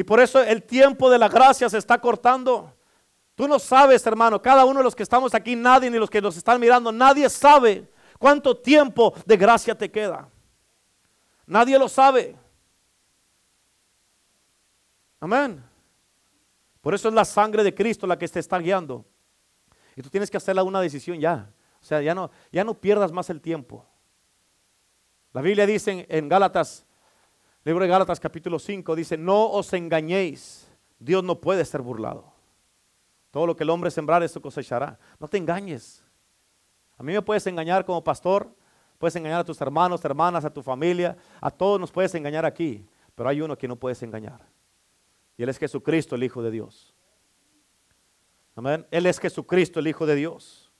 Y 0.00 0.02
por 0.02 0.18
eso 0.18 0.42
el 0.42 0.62
tiempo 0.62 1.10
de 1.10 1.18
la 1.18 1.28
gracia 1.28 1.68
se 1.68 1.76
está 1.76 2.00
cortando. 2.00 2.72
Tú 3.34 3.46
no 3.46 3.58
sabes, 3.58 4.06
hermano, 4.06 4.40
cada 4.40 4.64
uno 4.64 4.78
de 4.78 4.84
los 4.84 4.96
que 4.96 5.02
estamos 5.02 5.34
aquí, 5.34 5.54
nadie 5.54 5.90
ni 5.90 5.98
los 5.98 6.08
que 6.08 6.22
nos 6.22 6.38
están 6.38 6.58
mirando, 6.58 6.90
nadie 6.90 7.28
sabe 7.28 7.86
cuánto 8.18 8.56
tiempo 8.56 9.12
de 9.26 9.36
gracia 9.36 9.76
te 9.76 9.90
queda. 9.90 10.26
Nadie 11.44 11.78
lo 11.78 11.86
sabe. 11.86 12.34
Amén. 15.20 15.62
Por 16.80 16.94
eso 16.94 17.08
es 17.08 17.14
la 17.14 17.26
sangre 17.26 17.62
de 17.62 17.74
Cristo 17.74 18.06
la 18.06 18.16
que 18.16 18.26
te 18.26 18.40
está 18.40 18.56
guiando. 18.58 19.04
Y 19.94 20.00
tú 20.00 20.08
tienes 20.08 20.30
que 20.30 20.38
hacer 20.38 20.58
una 20.60 20.80
decisión 20.80 21.20
ya. 21.20 21.50
O 21.78 21.84
sea, 21.84 22.00
ya 22.00 22.14
no, 22.14 22.30
ya 22.50 22.64
no 22.64 22.72
pierdas 22.72 23.12
más 23.12 23.28
el 23.28 23.42
tiempo. 23.42 23.84
La 25.34 25.42
Biblia 25.42 25.66
dice 25.66 25.90
en, 25.90 26.06
en 26.08 26.26
Gálatas, 26.30 26.86
libro 27.64 27.82
de 27.82 27.88
Gálatas 27.88 28.20
capítulo 28.20 28.58
5, 28.58 28.96
dice, 28.96 29.16
no 29.16 29.50
os 29.50 29.72
engañéis, 29.72 30.68
Dios 30.98 31.22
no 31.22 31.40
puede 31.40 31.64
ser 31.64 31.82
burlado. 31.82 32.32
Todo 33.30 33.46
lo 33.46 33.56
que 33.56 33.64
el 33.64 33.70
hombre 33.70 33.90
sembrar, 33.90 34.22
eso 34.22 34.40
cosechará. 34.40 34.98
No 35.18 35.28
te 35.28 35.38
engañes. 35.38 36.04
A 36.98 37.02
mí 37.02 37.12
me 37.12 37.22
puedes 37.22 37.46
engañar 37.46 37.84
como 37.84 38.02
pastor, 38.02 38.54
puedes 38.98 39.14
engañar 39.16 39.40
a 39.40 39.44
tus 39.44 39.60
hermanos, 39.60 40.04
hermanas, 40.04 40.44
a 40.44 40.52
tu 40.52 40.62
familia, 40.62 41.16
a 41.40 41.50
todos 41.50 41.78
nos 41.80 41.90
puedes 41.90 42.14
engañar 42.14 42.44
aquí, 42.44 42.86
pero 43.14 43.28
hay 43.28 43.40
uno 43.40 43.56
que 43.56 43.68
no 43.68 43.76
puedes 43.76 44.02
engañar. 44.02 44.40
Y 45.36 45.42
Él 45.42 45.48
es 45.48 45.58
Jesucristo, 45.58 46.16
el 46.16 46.24
Hijo 46.24 46.42
de 46.42 46.50
Dios. 46.50 46.94
Amén. 48.56 48.86
Él 48.90 49.06
es 49.06 49.18
Jesucristo, 49.18 49.80
el 49.80 49.86
Hijo 49.86 50.04
de 50.04 50.16
Dios. 50.16 50.70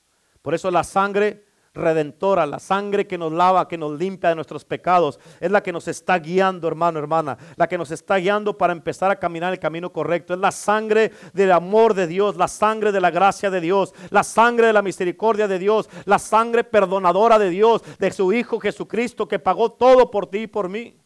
Por 0.42 0.54
eso 0.54 0.70
la 0.70 0.84
sangre 0.84 1.46
redentora, 1.72 2.46
la 2.46 2.58
sangre 2.58 3.06
que 3.06 3.16
nos 3.16 3.32
lava, 3.32 3.68
que 3.68 3.78
nos 3.78 3.98
limpia 3.98 4.30
de 4.30 4.34
nuestros 4.34 4.64
pecados, 4.64 5.20
es 5.38 5.50
la 5.50 5.62
que 5.62 5.72
nos 5.72 5.86
está 5.88 6.18
guiando, 6.18 6.66
hermano, 6.66 6.98
hermana, 6.98 7.38
la 7.56 7.68
que 7.68 7.78
nos 7.78 7.90
está 7.90 8.16
guiando 8.16 8.58
para 8.58 8.72
empezar 8.72 9.10
a 9.10 9.16
caminar 9.16 9.52
el 9.52 9.58
camino 9.58 9.92
correcto. 9.92 10.34
Es 10.34 10.40
la 10.40 10.50
sangre 10.50 11.12
del 11.32 11.52
amor 11.52 11.94
de 11.94 12.06
Dios, 12.06 12.36
la 12.36 12.48
sangre 12.48 12.92
de 12.92 13.00
la 13.00 13.10
gracia 13.10 13.50
de 13.50 13.60
Dios, 13.60 13.94
la 14.10 14.24
sangre 14.24 14.66
de 14.66 14.72
la 14.72 14.82
misericordia 14.82 15.46
de 15.46 15.58
Dios, 15.58 15.88
la 16.06 16.18
sangre 16.18 16.64
perdonadora 16.64 17.38
de 17.38 17.50
Dios, 17.50 17.82
de 17.98 18.10
su 18.10 18.32
Hijo 18.32 18.58
Jesucristo 18.58 19.28
que 19.28 19.38
pagó 19.38 19.72
todo 19.72 20.10
por 20.10 20.26
ti 20.26 20.38
y 20.38 20.46
por 20.46 20.68
mí 20.68 20.96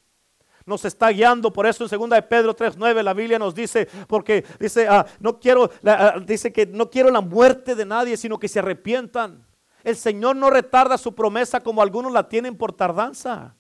nos 0.65 0.85
está 0.87 1.11
guiando. 1.11 1.53
Por 1.53 1.67
eso 1.67 1.85
en 1.85 1.91
2 1.91 2.11
de 2.11 2.23
Pedro 2.23 2.57
3:9 2.57 3.03
la 3.03 3.13
Biblia 3.13 3.39
nos 3.39 3.55
dice, 3.55 3.87
porque 4.09 4.45
dice, 4.59 4.89
ah, 4.89 5.05
no 5.21 5.39
quiero, 5.39 5.71
ah, 5.85 6.15
dice 6.25 6.53
que 6.53 6.65
no 6.65 6.89
quiero 6.89 7.11
la 7.11 7.21
muerte 7.21 7.75
de 7.75 7.85
nadie, 7.85 8.17
sino 8.17 8.39
que 8.39 8.49
se 8.49 8.61
arrepientan. 8.61 9.45
El 9.85 9.97
Señor 9.97 10.35
no 10.35 10.49
retarda 10.49 10.97
su 10.97 11.15
promesa 11.15 11.61
como 11.61 11.83
algunos 11.83 12.11
la 12.11 12.27
tienen 12.27 12.57
por 12.57 12.73
tardanza. 12.73 13.55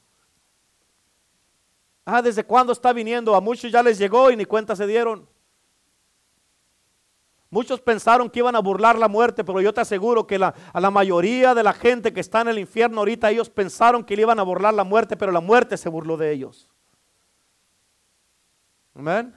Ah, 2.07 2.22
¿desde 2.22 2.45
cuándo 2.45 2.72
está 2.72 2.93
viniendo? 2.95 3.35
A 3.35 3.41
muchos 3.43 3.70
ya 3.70 3.83
les 3.83 3.99
llegó 3.99 4.31
y 4.31 4.37
ni 4.37 4.47
cuenta 4.47 4.75
se 4.75 4.87
dieron. 4.87 5.29
Muchos 7.51 7.81
pensaron 7.81 8.29
que 8.29 8.41
iban 8.41 8.57
a 8.57 8.61
burlar 8.61 8.99
la 8.99 9.07
muerte, 9.07 9.45
pero 9.45 9.61
yo 9.61 9.72
te 9.72 9.83
aseguro 9.83 10.27
que 10.27 10.37
a 10.37 10.81
la 10.81 10.91
mayoría 10.91 11.55
de 11.55 11.62
la 11.62 11.72
gente 11.72 12.12
que 12.12 12.20
está 12.20 12.41
en 12.41 12.49
el 12.49 12.59
infierno 12.59 12.99
ahorita, 12.99 13.31
ellos 13.31 13.49
pensaron 13.49 14.03
que 14.03 14.16
le 14.16 14.22
iban 14.22 14.41
a 14.41 14.43
burlar 14.43 14.75
la 14.75 14.83
muerte, 14.83 15.16
pero 15.16 15.31
la 15.31 15.41
muerte 15.41 15.77
se 15.77 15.89
burló 15.89 16.16
de 16.16 16.33
ellos. 16.33 16.68
Amén. 18.95 19.35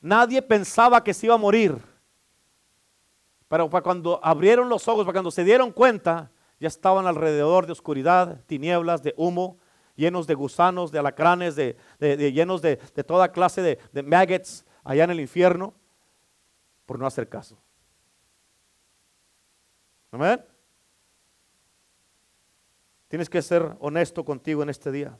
Nadie 0.00 0.42
pensaba 0.42 1.02
que 1.02 1.14
se 1.14 1.26
iba 1.26 1.36
a 1.36 1.38
morir. 1.38 1.91
Pero 3.52 3.68
para 3.68 3.82
cuando 3.82 4.18
abrieron 4.22 4.70
los 4.70 4.88
ojos, 4.88 5.04
para 5.04 5.16
cuando 5.16 5.30
se 5.30 5.44
dieron 5.44 5.72
cuenta, 5.72 6.30
ya 6.58 6.68
estaban 6.68 7.06
alrededor 7.06 7.66
de 7.66 7.72
oscuridad, 7.72 8.42
tinieblas, 8.46 9.02
de 9.02 9.12
humo, 9.18 9.58
llenos 9.94 10.26
de 10.26 10.32
gusanos, 10.32 10.90
de 10.90 10.98
alacranes, 10.98 11.54
de, 11.54 11.76
llenos 12.32 12.62
de, 12.62 12.78
toda 13.06 13.30
clase 13.30 13.60
de, 13.60 13.78
de 13.92 14.02
maggots 14.02 14.64
allá 14.82 15.04
en 15.04 15.10
el 15.10 15.20
infierno, 15.20 15.74
por 16.86 16.98
no 16.98 17.06
hacer 17.06 17.28
caso. 17.28 17.58
Amén. 20.12 20.42
Tienes 23.08 23.28
que 23.28 23.42
ser 23.42 23.76
honesto 23.80 24.24
contigo 24.24 24.62
en 24.62 24.70
este 24.70 24.90
día. 24.90 25.18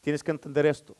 Tienes 0.00 0.24
que 0.24 0.30
entender 0.30 0.64
esto. 0.64 0.96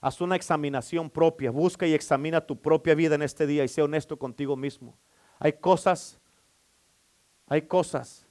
Haz 0.00 0.22
una 0.22 0.36
examinación 0.36 1.10
propia. 1.10 1.50
Busca 1.50 1.86
y 1.86 1.92
examina 1.92 2.40
tu 2.40 2.58
propia 2.58 2.94
vida 2.94 3.14
en 3.14 3.20
este 3.20 3.46
día 3.46 3.62
y 3.62 3.68
sé 3.68 3.82
honesto 3.82 4.18
contigo 4.18 4.56
mismo. 4.56 4.96
Hay 5.40 5.54
cosas, 5.54 6.20
hay 7.48 7.62
cosas 7.62 8.26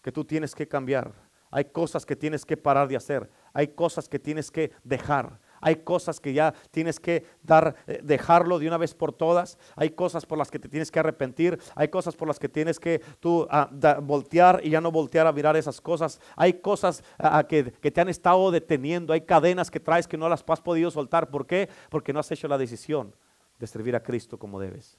que 0.00 0.12
tú 0.12 0.24
tienes 0.24 0.54
que 0.54 0.66
cambiar. 0.66 1.12
Hay 1.50 1.66
cosas 1.66 2.06
que 2.06 2.16
tienes 2.16 2.44
que 2.44 2.56
parar 2.56 2.88
de 2.88 2.96
hacer. 2.96 3.30
Hay 3.52 3.68
cosas 3.68 4.08
que 4.08 4.18
tienes 4.18 4.50
que 4.50 4.72
dejar. 4.82 5.38
Hay 5.60 5.76
cosas 5.76 6.20
que 6.20 6.32
ya 6.32 6.52
tienes 6.70 7.00
que 7.00 7.24
dar, 7.42 7.74
eh, 7.86 8.00
dejarlo 8.02 8.58
de 8.58 8.68
una 8.68 8.76
vez 8.76 8.94
por 8.94 9.12
todas. 9.12 9.56
Hay 9.76 9.90
cosas 9.90 10.26
por 10.26 10.36
las 10.36 10.50
que 10.50 10.58
te 10.58 10.68
tienes 10.68 10.90
que 10.90 10.98
arrepentir. 10.98 11.58
Hay 11.74 11.88
cosas 11.88 12.16
por 12.16 12.28
las 12.28 12.38
que 12.38 12.48
tienes 12.48 12.78
que 12.78 13.00
tú 13.18 13.46
ah, 13.50 13.70
voltear 14.02 14.60
y 14.62 14.70
ya 14.70 14.80
no 14.80 14.92
voltear 14.92 15.26
a 15.26 15.32
mirar 15.32 15.56
esas 15.56 15.80
cosas. 15.80 16.20
Hay 16.36 16.54
cosas 16.54 17.02
ah, 17.18 17.38
ah, 17.38 17.46
que, 17.46 17.72
que 17.72 17.90
te 17.90 18.00
han 18.00 18.08
estado 18.08 18.50
deteniendo. 18.50 19.12
Hay 19.12 19.22
cadenas 19.22 19.70
que 19.70 19.80
traes 19.80 20.06
que 20.06 20.18
no 20.18 20.28
las 20.28 20.44
has 20.46 20.60
podido 20.60 20.90
soltar. 20.90 21.30
¿Por 21.30 21.46
qué? 21.46 21.68
Porque 21.88 22.12
no 22.12 22.20
has 22.20 22.30
hecho 22.30 22.46
la 22.46 22.58
decisión 22.58 23.14
de 23.58 23.66
servir 23.66 23.96
a 23.96 24.02
Cristo 24.02 24.38
como 24.38 24.60
debes. 24.60 24.98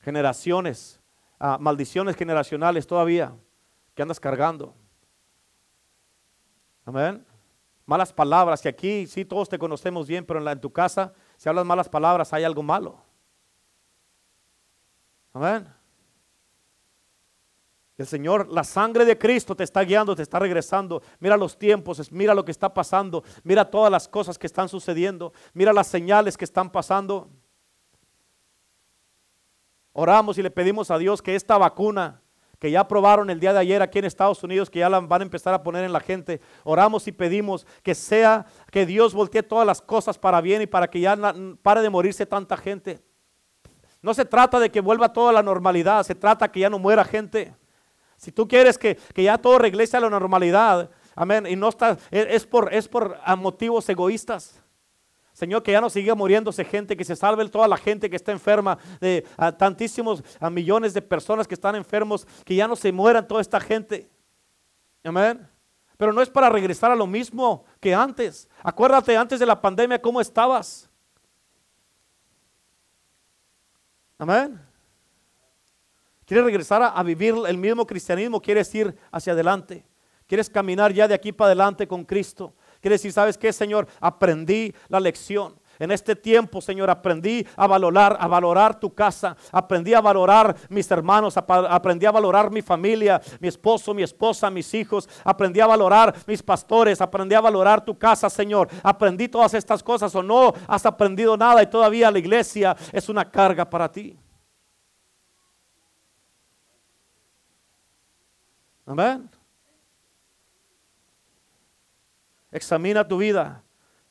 Generaciones, 0.00 1.00
maldiciones 1.58 2.16
generacionales 2.16 2.86
todavía 2.86 3.34
que 3.94 4.02
andas 4.02 4.20
cargando. 4.20 4.74
Amén. 6.84 7.24
Malas 7.86 8.12
palabras, 8.12 8.62
que 8.62 8.68
aquí 8.68 9.06
sí 9.06 9.24
todos 9.24 9.48
te 9.48 9.58
conocemos 9.58 10.06
bien, 10.06 10.24
pero 10.24 10.38
en, 10.38 10.44
la, 10.44 10.52
en 10.52 10.60
tu 10.60 10.72
casa, 10.72 11.12
si 11.36 11.48
hablas 11.48 11.64
malas 11.64 11.88
palabras, 11.88 12.32
hay 12.32 12.44
algo 12.44 12.62
malo. 12.62 13.02
Amén. 15.32 15.66
El 18.00 18.06
Señor, 18.06 18.48
la 18.50 18.64
sangre 18.64 19.04
de 19.04 19.18
Cristo 19.18 19.54
te 19.54 19.62
está 19.62 19.82
guiando, 19.82 20.16
te 20.16 20.22
está 20.22 20.38
regresando. 20.38 21.02
Mira 21.18 21.36
los 21.36 21.58
tiempos, 21.58 22.10
mira 22.10 22.34
lo 22.34 22.44
que 22.44 22.50
está 22.50 22.72
pasando, 22.72 23.22
mira 23.42 23.70
todas 23.70 23.92
las 23.92 24.08
cosas 24.08 24.38
que 24.38 24.46
están 24.46 24.70
sucediendo, 24.70 25.34
mira 25.52 25.72
las 25.72 25.86
señales 25.86 26.38
que 26.38 26.46
están 26.46 26.70
pasando. 26.70 27.28
Oramos 30.00 30.38
y 30.38 30.42
le 30.42 30.50
pedimos 30.50 30.90
a 30.90 30.96
Dios 30.96 31.20
que 31.20 31.34
esta 31.34 31.58
vacuna 31.58 32.22
que 32.58 32.70
ya 32.70 32.80
aprobaron 32.80 33.28
el 33.28 33.38
día 33.38 33.52
de 33.52 33.58
ayer 33.58 33.82
aquí 33.82 33.98
en 33.98 34.06
Estados 34.06 34.42
Unidos, 34.42 34.70
que 34.70 34.78
ya 34.78 34.88
la 34.88 34.98
van 35.00 35.20
a 35.20 35.24
empezar 35.24 35.52
a 35.52 35.62
poner 35.62 35.84
en 35.84 35.92
la 35.92 36.00
gente. 36.00 36.40
Oramos 36.64 37.06
y 37.06 37.12
pedimos 37.12 37.66
que 37.82 37.94
sea, 37.94 38.46
que 38.70 38.86
Dios 38.86 39.12
voltee 39.12 39.42
todas 39.42 39.66
las 39.66 39.82
cosas 39.82 40.16
para 40.16 40.40
bien 40.40 40.62
y 40.62 40.66
para 40.66 40.88
que 40.88 41.00
ya 41.00 41.18
pare 41.60 41.82
de 41.82 41.90
morirse 41.90 42.24
tanta 42.24 42.56
gente. 42.56 42.98
No 44.00 44.14
se 44.14 44.24
trata 44.24 44.58
de 44.58 44.70
que 44.70 44.80
vuelva 44.80 45.12
toda 45.12 45.34
la 45.34 45.42
normalidad, 45.42 46.02
se 46.02 46.14
trata 46.14 46.50
que 46.50 46.60
ya 46.60 46.70
no 46.70 46.78
muera 46.78 47.04
gente. 47.04 47.54
Si 48.16 48.32
tú 48.32 48.48
quieres 48.48 48.78
que, 48.78 48.98
ya 49.14 49.36
todo 49.36 49.58
regrese 49.58 49.98
a 49.98 50.00
la 50.00 50.08
normalidad, 50.08 50.88
amén, 51.14 51.46
y 51.46 51.56
no 51.56 51.68
está, 51.68 51.98
es, 52.10 52.46
por, 52.46 52.72
es 52.72 52.88
por 52.88 53.18
motivos 53.36 53.86
egoístas. 53.90 54.59
Señor, 55.40 55.62
que 55.62 55.72
ya 55.72 55.80
no 55.80 55.88
siga 55.88 56.14
muriéndose 56.14 56.66
gente, 56.66 56.94
que 56.94 57.02
se 57.02 57.16
salve 57.16 57.48
toda 57.48 57.66
la 57.66 57.78
gente 57.78 58.10
que 58.10 58.16
está 58.16 58.30
enferma, 58.30 58.76
de 59.00 59.24
tantísimos 59.56 60.22
a 60.38 60.50
millones 60.50 60.92
de 60.92 61.00
personas 61.00 61.48
que 61.48 61.54
están 61.54 61.74
enfermos, 61.76 62.26
que 62.44 62.54
ya 62.54 62.68
no 62.68 62.76
se 62.76 62.92
mueran 62.92 63.26
toda 63.26 63.40
esta 63.40 63.58
gente. 63.58 64.06
Amén. 65.02 65.48
Pero 65.96 66.12
no 66.12 66.20
es 66.20 66.28
para 66.28 66.50
regresar 66.50 66.90
a 66.90 66.94
lo 66.94 67.06
mismo 67.06 67.64
que 67.80 67.94
antes. 67.94 68.50
Acuérdate 68.62 69.16
antes 69.16 69.40
de 69.40 69.46
la 69.46 69.58
pandemia 69.58 69.98
cómo 69.98 70.20
estabas. 70.20 70.90
Amén. 74.18 74.60
¿Quieres 76.26 76.44
regresar 76.44 76.82
a, 76.82 76.88
a, 76.88 77.02
vivir 77.02 77.34
el 77.48 77.56
mismo 77.56 77.86
cristianismo? 77.86 78.42
¿Quieres 78.42 78.74
ir 78.74 78.94
hacia 79.10 79.32
adelante? 79.32 79.86
¿Quieres 80.26 80.50
caminar 80.50 80.92
ya 80.92 81.08
de 81.08 81.14
aquí 81.14 81.32
para 81.32 81.46
adelante 81.46 81.88
con 81.88 82.04
Cristo? 82.04 82.52
Quiere 82.80 82.94
decir, 82.94 83.12
¿sabes 83.12 83.36
qué, 83.36 83.52
Señor? 83.52 83.86
Aprendí 84.00 84.74
la 84.88 85.00
lección. 85.00 85.60
En 85.80 85.90
este 85.90 86.14
tiempo, 86.14 86.60
Señor, 86.60 86.90
aprendí 86.90 87.46
a 87.56 87.66
valorar, 87.66 88.14
a 88.20 88.26
valorar 88.26 88.78
tu 88.78 88.94
casa, 88.94 89.34
aprendí 89.50 89.94
a 89.94 90.02
valorar 90.02 90.54
mis 90.68 90.90
hermanos, 90.90 91.38
aprendí 91.38 92.04
a 92.04 92.10
valorar 92.10 92.50
mi 92.50 92.60
familia, 92.60 93.18
mi 93.40 93.48
esposo, 93.48 93.94
mi 93.94 94.02
esposa, 94.02 94.50
mis 94.50 94.74
hijos, 94.74 95.08
aprendí 95.24 95.58
a 95.58 95.66
valorar 95.66 96.14
mis 96.26 96.42
pastores, 96.42 97.00
aprendí 97.00 97.34
a 97.34 97.40
valorar 97.40 97.82
tu 97.82 97.98
casa, 97.98 98.28
Señor. 98.28 98.68
Aprendí 98.82 99.26
todas 99.26 99.54
estas 99.54 99.82
cosas 99.82 100.14
o 100.14 100.22
no 100.22 100.52
has 100.68 100.84
aprendido 100.84 101.34
nada 101.34 101.62
y 101.62 101.66
todavía 101.66 102.10
la 102.10 102.18
iglesia 102.18 102.76
es 102.92 103.08
una 103.08 103.30
carga 103.30 103.68
para 103.68 103.90
ti. 103.90 104.18
Amén. 108.84 109.39
Examina 112.50 113.06
tu 113.06 113.18
vida. 113.18 113.62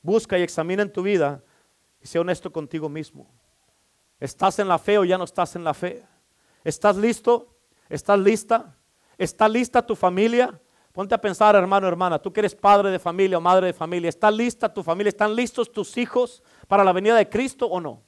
Busca 0.02 0.38
y 0.38 0.44
examina 0.44 0.82
en 0.84 0.92
tu 0.92 1.02
vida 1.02 1.44
y 2.02 2.08
sea 2.08 2.22
honesto 2.22 2.52
contigo 2.52 2.88
mismo. 2.88 3.30
¿Estás 4.20 4.60
en 4.60 4.68
la 4.68 4.78
fe 4.78 4.98
o 4.98 5.06
ya 5.06 5.18
no 5.18 5.24
estás 5.24 5.56
en 5.56 5.64
la 5.64 5.74
fe? 5.74 6.06
¿Estás 6.64 6.96
listo? 6.96 7.56
¿Estás 7.88 8.20
lista? 8.20 8.76
¿Está 9.18 9.48
lista 9.48 9.86
tu 9.86 9.96
familia? 9.96 10.60
Ponte 10.92 11.16
a 11.16 11.22
pensar, 11.22 11.56
hermano, 11.56 11.88
hermana, 11.88 12.20
tú 12.20 12.34
que 12.34 12.42
eres 12.42 12.56
padre 12.56 12.90
de 12.90 13.00
familia 13.00 13.38
o 13.38 13.42
madre 13.42 13.68
de 13.68 13.74
familia, 13.74 14.10
¿está 14.10 14.32
lista 14.32 14.74
tu 14.74 14.84
familia? 14.84 15.10
¿Están 15.10 15.36
listos 15.36 15.72
tus 15.72 15.98
hijos 15.98 16.44
para 16.68 16.84
la 16.84 16.92
venida 16.92 17.16
de 17.16 17.30
Cristo 17.30 17.68
o 17.68 17.80
no? 17.80 18.02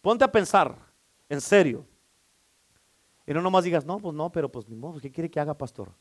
Ponte 0.00 0.22
a 0.24 0.30
pensar, 0.30 0.76
en 1.28 1.40
serio. 1.40 1.86
Y 3.26 3.32
no 3.32 3.40
nomás 3.40 3.64
digas, 3.64 3.86
no, 3.86 3.98
pues 3.98 4.14
no, 4.14 4.30
pero 4.30 4.52
pues 4.52 4.68
ni 4.68 4.76
modo, 4.76 5.00
¿qué 5.00 5.10
quiere 5.10 5.30
que 5.30 5.40
haga, 5.40 5.56
pastor? 5.56 5.92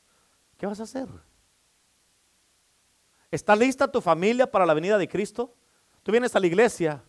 ¿Qué 0.58 0.66
vas 0.66 0.80
a 0.80 0.84
hacer? 0.84 1.08
¿Está 3.34 3.56
lista 3.56 3.92
tu 3.92 4.00
familia 4.00 4.46
para 4.46 4.64
la 4.64 4.76
venida 4.76 4.96
de 4.96 5.08
Cristo? 5.08 5.56
Tú 6.04 6.12
vienes 6.12 6.36
a 6.36 6.40
la 6.40 6.46
iglesia. 6.46 7.04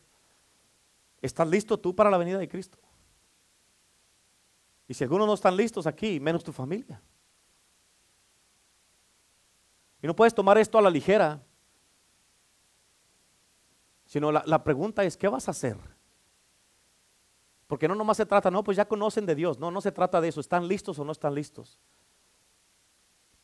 ¿Estás 1.21 1.47
listo 1.47 1.79
tú 1.79 1.95
para 1.95 2.11
la 2.11 2.17
venida 2.17 2.39
de 2.39 2.49
Cristo? 2.49 2.79
Y 4.89 4.95
si 4.95 5.05
algunos 5.05 5.27
no 5.27 5.35
están 5.35 5.55
listos 5.55 5.87
aquí, 5.87 6.19
menos 6.21 6.43
tu 6.43 6.51
familia. 6.51 7.03
Y 10.01 10.07
no 10.07 10.17
puedes 10.17 10.35
tomar 10.35 10.57
esto 10.57 10.79
a 10.79 10.81
la 10.83 10.89
ligera. 10.89 11.43
Sino 14.07 14.33
la, 14.33 14.43
la 14.47 14.65
pregunta 14.65 15.05
es, 15.05 15.19
¿qué 15.19 15.29
vas 15.29 15.47
a 15.49 15.51
hacer? 15.51 15.77
Porque 17.67 17.87
no 17.87 17.95
nomás 17.95 18.17
se 18.17 18.25
trata, 18.25 18.51
no, 18.51 18.65
pues 18.65 18.79
ya 18.79 18.89
conocen 18.89 19.27
de 19.27 19.35
Dios. 19.35 19.59
No, 19.59 19.71
no 19.71 19.83
se 19.83 19.93
trata 19.93 20.23
de 20.23 20.29
eso. 20.29 20.41
¿Están 20.41 20.69
listos 20.69 20.99
o 20.99 21.05
no 21.05 21.13
están 21.13 21.35
listos? 21.35 21.79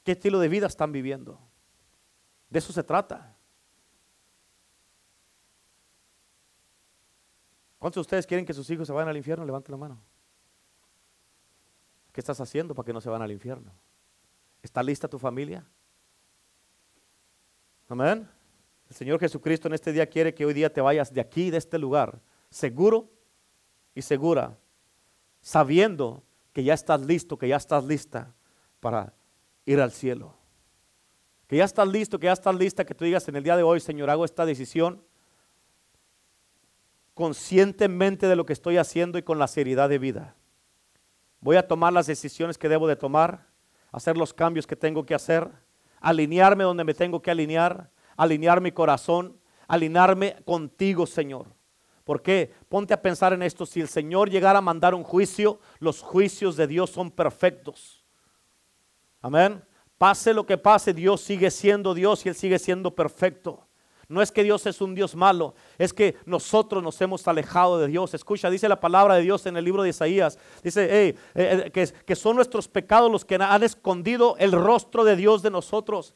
¿Qué 0.03 0.13
estilo 0.13 0.39
de 0.39 0.49
vida 0.49 0.67
están 0.67 0.93
viviendo? 0.93 1.50
De 2.51 2.59
eso 2.59 2.73
se 2.73 2.83
trata. 2.83 3.37
¿Cuántos 7.79 8.01
de 8.01 8.03
ustedes 8.03 8.27
quieren 8.27 8.45
que 8.45 8.53
sus 8.53 8.69
hijos 8.69 8.87
se 8.89 8.93
vayan 8.93 9.09
al 9.09 9.17
infierno? 9.17 9.45
Levanten 9.45 9.73
la 9.73 9.79
mano. 9.79 10.03
¿Qué 12.13 12.21
estás 12.21 12.41
haciendo 12.41 12.75
para 12.75 12.85
que 12.85 12.93
no 12.93 13.01
se 13.01 13.09
van 13.09 13.23
al 13.23 13.31
infierno? 13.31 13.73
¿Está 14.63 14.83
lista 14.83 15.09
tu 15.09 15.19
familia? 15.19 15.65
Amén. 17.89 18.29
El 18.89 18.97
Señor 18.97 19.21
Jesucristo 19.21 19.69
en 19.69 19.75
este 19.75 19.93
día 19.93 20.09
quiere 20.09 20.35
que 20.35 20.45
hoy 20.45 20.53
día 20.53 20.73
te 20.73 20.81
vayas 20.81 21.15
de 21.15 21.21
aquí, 21.21 21.51
de 21.51 21.57
este 21.57 21.79
lugar, 21.79 22.21
seguro 22.51 23.09
y 23.95 24.03
segura, 24.03 24.59
sabiendo 25.41 26.25
que 26.53 26.65
ya 26.65 26.75
estás 26.75 27.01
listo, 27.01 27.39
que 27.39 27.49
ya 27.49 27.57
estás 27.57 27.85
lista 27.85 28.35
para 28.81 29.15
ir 29.65 29.81
al 29.81 29.93
cielo 29.93 30.40
que 31.51 31.57
ya 31.57 31.65
estás 31.65 31.89
listo, 31.89 32.17
que 32.21 32.27
ya 32.27 32.33
estás 32.33 32.55
lista, 32.55 32.85
que 32.85 32.95
tú 32.95 33.05
digas 33.05 33.27
en 33.27 33.35
el 33.35 33.43
día 33.43 33.57
de 33.57 33.65
hoy, 33.65 33.81
Señor, 33.81 34.09
hago 34.09 34.25
esta 34.25 34.47
decisión 34.47 35.03
conscientemente 37.13 38.29
de 38.29 38.37
lo 38.37 38.47
que 38.47 38.53
estoy 38.53 38.77
haciendo 38.77 39.19
y 39.19 39.25
con 39.25 39.41
la 39.41 39.49
seriedad 39.49 39.89
de 39.89 39.99
vida. 39.99 40.37
Voy 41.41 41.57
a 41.57 41.67
tomar 41.67 41.93
las 41.93 42.07
decisiones 42.07 42.57
que 42.57 42.69
debo 42.69 42.87
de 42.87 42.95
tomar, 42.95 43.49
hacer 43.91 44.17
los 44.17 44.33
cambios 44.33 44.65
que 44.65 44.77
tengo 44.77 45.05
que 45.05 45.13
hacer, 45.13 45.51
alinearme 46.01 46.63
donde 46.63 46.85
me 46.85 46.95
tengo 46.95 47.21
que 47.21 47.33
alinear, 47.33 47.91
alinear 48.17 48.61
mi 48.61 48.71
corazón, 48.71 49.37
alinearme 49.67 50.37
contigo, 50.45 51.05
Señor. 51.05 51.49
¿Por 52.05 52.23
qué? 52.23 52.55
Ponte 52.69 52.95
a 52.95 53.03
pensar 53.03 53.33
en 53.33 53.43
esto. 53.43 53.67
Si 53.67 53.81
el 53.81 53.89
Señor 53.89 54.31
llegara 54.31 54.61
a 54.61 54.63
mandar 54.63 54.95
un 54.95 55.03
juicio, 55.03 55.59
los 55.81 56.01
juicios 56.01 56.57
de 56.57 56.69
Dios 56.69 56.91
son 56.91 57.11
perfectos. 57.11 58.05
Amén. 59.21 59.65
Pase 60.01 60.33
lo 60.33 60.47
que 60.47 60.57
pase, 60.57 60.95
Dios 60.95 61.21
sigue 61.21 61.51
siendo 61.51 61.93
Dios 61.93 62.25
y 62.25 62.31
Él 62.31 62.35
sigue 62.35 62.59
siendo 62.59 62.95
perfecto. 62.95 63.67
No 64.09 64.23
es 64.23 64.33
que 64.33 64.43
Dios 64.43 64.65
es 64.65 64.81
un 64.81 64.95
Dios 64.95 65.15
malo, 65.15 65.55
es 65.77 65.93
que 65.93 66.17
nosotros 66.25 66.83
nos 66.83 66.99
hemos 67.03 67.29
alejado 67.29 67.79
de 67.79 67.87
Dios. 67.87 68.15
Escucha, 68.15 68.49
dice 68.49 68.67
la 68.67 68.81
palabra 68.81 69.17
de 69.17 69.21
Dios 69.21 69.45
en 69.45 69.59
el 69.59 69.65
libro 69.67 69.83
de 69.83 69.91
Isaías. 69.91 70.39
Dice 70.65 71.09
eh, 71.09 71.17
eh, 71.35 71.71
que, 71.71 71.87
que 71.87 72.17
son 72.17 72.37
nuestros 72.37 72.67
pecados 72.67 73.13
los 73.13 73.27
que 73.27 73.35
han 73.35 73.63
escondido 73.63 74.37
el 74.39 74.53
rostro 74.53 75.05
de 75.05 75.17
Dios 75.17 75.43
de 75.43 75.51
nosotros. 75.51 76.15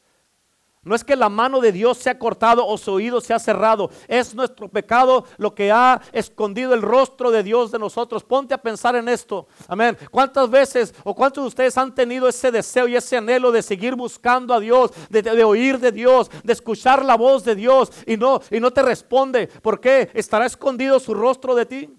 No 0.85 0.95
es 0.95 1.03
que 1.03 1.17
la 1.17 1.31
mano 1.31 1.61
de 1.61 1.73
Dios 1.73 1.97
se 1.97 2.11
ha 2.11 2.19
cortado 2.19 2.67
o 2.67 2.77
su 2.77 2.93
oído 2.93 3.21
se 3.21 3.33
ha 3.33 3.39
cerrado. 3.39 3.91
Es 4.07 4.35
nuestro 4.35 4.69
pecado 4.69 5.25
lo 5.39 5.55
que 5.55 5.73
ha 5.73 6.01
escondido 6.13 6.75
el 6.75 6.83
rostro 6.83 7.31
de 7.31 7.43
Dios 7.43 7.71
de 7.71 7.79
nosotros. 7.79 8.23
Ponte 8.23 8.53
a 8.53 8.59
pensar 8.59 8.95
en 8.95 9.09
esto. 9.09 9.49
Amén. 9.67 9.97
¿Cuántas 10.11 10.51
veces 10.51 10.95
o 11.03 11.15
cuántos 11.15 11.45
de 11.45 11.49
ustedes 11.49 11.79
han 11.79 11.95
tenido 11.95 12.29
ese 12.29 12.51
deseo 12.51 12.87
y 12.87 12.97
ese 12.97 13.17
anhelo 13.17 13.51
de 13.51 13.63
seguir 13.63 13.95
buscando 13.95 14.53
a 14.53 14.61
Dios, 14.61 14.91
de, 15.09 15.45
oír 15.45 15.79
de 15.79 15.91
Dios, 15.91 16.31
de 16.43 16.53
escuchar 16.53 17.03
la 17.03 17.17
voz 17.17 17.45
de 17.45 17.55
Dios 17.55 17.91
y 18.07 18.19
no, 18.19 18.43
y 18.51 18.61
no 18.61 18.71
te 18.71 18.83
responde? 18.83 19.47
¿Por 19.47 19.81
qué? 19.81 20.11
¿Estará 20.13 20.45
escondido 20.45 21.01
su 21.01 21.15
rostro 21.15 21.55
de 21.55 21.65
ti? 21.65 21.99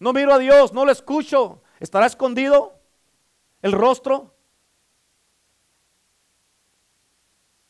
No 0.00 0.12
miro 0.12 0.32
a 0.34 0.38
Dios, 0.38 0.72
no 0.72 0.84
lo 0.84 0.90
escucho. 0.90 1.62
¿Estará 1.78 2.06
escondido 2.06 2.74
el 3.62 3.72
rostro? 3.72 4.34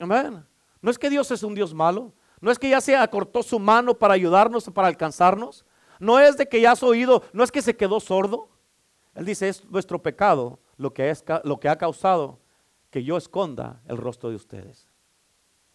Amén. 0.00 0.44
No 0.80 0.90
es 0.90 0.98
que 0.98 1.10
Dios 1.10 1.30
es 1.30 1.42
un 1.42 1.54
Dios 1.54 1.72
malo. 1.72 2.12
No 2.40 2.50
es 2.50 2.58
que 2.58 2.70
ya 2.70 2.80
se 2.80 2.96
acortó 2.96 3.42
su 3.42 3.58
mano 3.58 3.94
para 3.94 4.14
ayudarnos, 4.14 4.64
para 4.70 4.88
alcanzarnos. 4.88 5.64
No 6.00 6.18
es 6.18 6.38
de 6.38 6.48
que 6.48 6.60
ya 6.60 6.72
has 6.72 6.82
oído, 6.82 7.22
no 7.34 7.44
es 7.44 7.52
que 7.52 7.60
se 7.60 7.76
quedó 7.76 8.00
sordo. 8.00 8.48
Él 9.14 9.26
dice, 9.26 9.48
es 9.48 9.64
nuestro 9.66 10.02
pecado 10.02 10.58
lo 10.78 10.94
que, 10.94 11.10
es, 11.10 11.22
lo 11.44 11.60
que 11.60 11.68
ha 11.68 11.76
causado 11.76 12.40
que 12.88 13.04
yo 13.04 13.18
esconda 13.18 13.82
el 13.86 13.98
rostro 13.98 14.30
de 14.30 14.36
ustedes. 14.36 14.88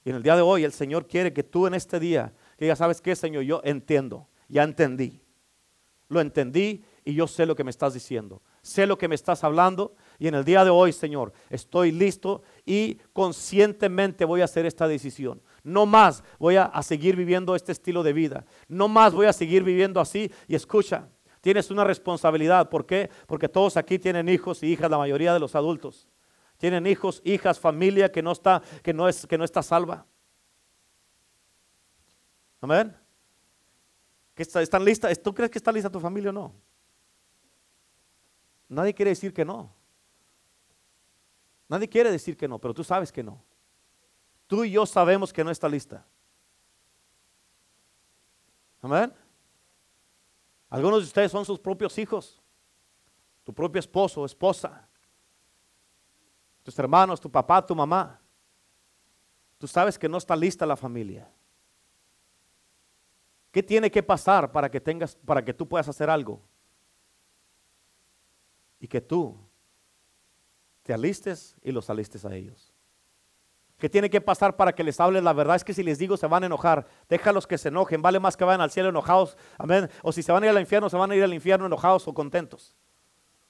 Y 0.03 0.09
en 0.09 0.15
el 0.15 0.23
día 0.23 0.35
de 0.35 0.41
hoy 0.41 0.63
el 0.63 0.71
Señor 0.71 1.07
quiere 1.07 1.31
que 1.31 1.43
tú 1.43 1.67
en 1.67 1.75
este 1.75 1.99
día, 1.99 2.33
que 2.57 2.65
ya 2.65 2.75
sabes 2.75 3.01
que 3.01 3.15
Señor, 3.15 3.43
yo 3.43 3.61
entiendo, 3.63 4.27
ya 4.49 4.63
entendí. 4.63 5.21
Lo 6.07 6.19
entendí 6.19 6.83
y 7.03 7.13
yo 7.13 7.27
sé 7.27 7.45
lo 7.45 7.55
que 7.55 7.63
me 7.63 7.71
estás 7.71 7.93
diciendo. 7.93 8.41
Sé 8.63 8.87
lo 8.87 8.97
que 8.97 9.07
me 9.07 9.15
estás 9.15 9.43
hablando 9.43 9.95
y 10.17 10.27
en 10.27 10.35
el 10.35 10.45
día 10.45 10.63
de 10.63 10.69
hoy, 10.69 10.93
Señor, 10.93 11.33
estoy 11.49 11.91
listo 11.91 12.43
y 12.65 12.95
conscientemente 13.13 14.25
voy 14.25 14.41
a 14.41 14.45
hacer 14.45 14.65
esta 14.65 14.87
decisión. 14.87 15.41
No 15.63 15.85
más 15.85 16.23
voy 16.39 16.55
a, 16.55 16.71
seguir 16.83 17.15
viviendo 17.15 17.55
este 17.55 17.71
estilo 17.71 18.03
de 18.03 18.13
vida. 18.13 18.45
No 18.67 18.87
más 18.87 19.13
voy 19.13 19.25
a 19.25 19.33
seguir 19.33 19.63
viviendo 19.63 19.99
así. 19.99 20.31
Y 20.47 20.55
escucha, 20.55 21.09
tienes 21.41 21.71
una 21.71 21.83
responsabilidad. 21.83 22.69
¿Por 22.69 22.85
qué? 22.85 23.09
Porque 23.27 23.49
todos 23.49 23.75
aquí 23.75 23.99
tienen 23.99 24.29
hijos 24.29 24.63
y 24.63 24.67
hijas, 24.67 24.89
la 24.89 24.97
mayoría 24.97 25.33
de 25.33 25.39
los 25.39 25.55
adultos. 25.55 26.07
Tienen 26.57 26.85
hijos, 26.87 27.21
hijas, 27.25 27.59
familia 27.59 28.11
que 28.11 28.21
no 28.21 28.31
está, 28.31 28.61
que 28.83 28.93
no 28.93 29.09
es, 29.09 29.25
que 29.25 29.37
no 29.37 29.43
está 29.43 29.61
salva. 29.61 30.05
Amén. 32.61 32.95
¿Están 34.35 34.85
listas? 34.85 35.21
¿Tú 35.21 35.33
crees 35.33 35.51
que 35.51 35.57
está 35.57 35.71
lista 35.71 35.89
tu 35.89 35.99
familia 35.99 36.29
o 36.29 36.33
no? 36.33 36.53
Nadie 38.67 38.93
quiere 38.93 39.09
decir 39.09 39.33
que 39.33 39.45
no. 39.45 39.74
Nadie 41.67 41.89
quiere 41.89 42.11
decir 42.11 42.37
que 42.37 42.47
no, 42.47 42.59
pero 42.59 42.73
tú 42.73 42.83
sabes 42.83 43.11
que 43.11 43.23
no. 43.23 43.43
Tú 44.47 44.63
y 44.63 44.71
yo 44.71 44.85
sabemos 44.85 45.33
que 45.33 45.43
no 45.43 45.49
está 45.49 45.67
lista. 45.67 46.05
Amén. 48.81 49.11
Algunos 50.69 50.99
de 50.99 51.05
ustedes 51.05 51.31
son 51.31 51.45
sus 51.45 51.59
propios 51.59 51.97
hijos, 51.97 52.41
tu 53.43 53.53
propio 53.53 53.79
esposo, 53.79 54.25
esposa, 54.25 54.87
tus 56.63 56.77
hermanos, 56.77 57.19
tu 57.19 57.31
papá, 57.31 57.65
tu 57.65 57.75
mamá. 57.75 58.19
Tú 59.57 59.67
sabes 59.67 59.97
que 59.97 60.09
no 60.09 60.17
está 60.17 60.35
lista 60.35 60.65
la 60.65 60.75
familia. 60.75 61.31
¿Qué 63.51 63.63
tiene 63.63 63.89
que 63.89 64.03
pasar 64.03 64.51
para 64.51 64.69
que 64.69 64.81
tengas 64.81 65.15
para 65.15 65.43
que 65.43 65.53
tú 65.53 65.67
puedas 65.67 65.87
hacer 65.87 66.09
algo? 66.09 66.41
Y 68.79 68.87
que 68.87 68.99
tú 68.99 69.39
te 70.85 70.93
alistes 70.93 71.55
y 71.63 71.71
los 71.71 71.89
alistes 71.89 72.25
a 72.25 72.35
ellos. 72.35 72.71
¿Qué 73.79 73.89
tiene 73.89 74.07
que 74.07 74.21
pasar 74.21 74.55
para 74.55 74.71
que 74.71 74.83
les 74.83 74.99
hables 74.99 75.23
la 75.23 75.33
verdad? 75.33 75.55
Es 75.55 75.63
que 75.63 75.73
si 75.73 75.81
les 75.81 75.97
digo 75.97 76.15
se 76.15 76.27
van 76.27 76.43
a 76.43 76.45
enojar. 76.45 76.85
Déjalos 77.09 77.47
que 77.47 77.57
se 77.57 77.69
enojen. 77.69 78.03
Vale 78.03 78.19
más 78.19 78.37
que 78.37 78.43
vayan 78.43 78.61
al 78.61 78.69
cielo 78.69 78.89
enojados. 78.89 79.35
Amén. 79.57 79.89
O 80.03 80.11
si 80.11 80.21
se 80.21 80.31
van 80.31 80.43
a 80.43 80.45
ir 80.45 80.51
al 80.51 80.59
infierno, 80.59 80.87
se 80.87 80.95
van 80.95 81.09
a 81.09 81.15
ir 81.15 81.23
al 81.23 81.33
infierno 81.33 81.65
enojados 81.65 82.07
o 82.07 82.13
contentos. 82.13 82.75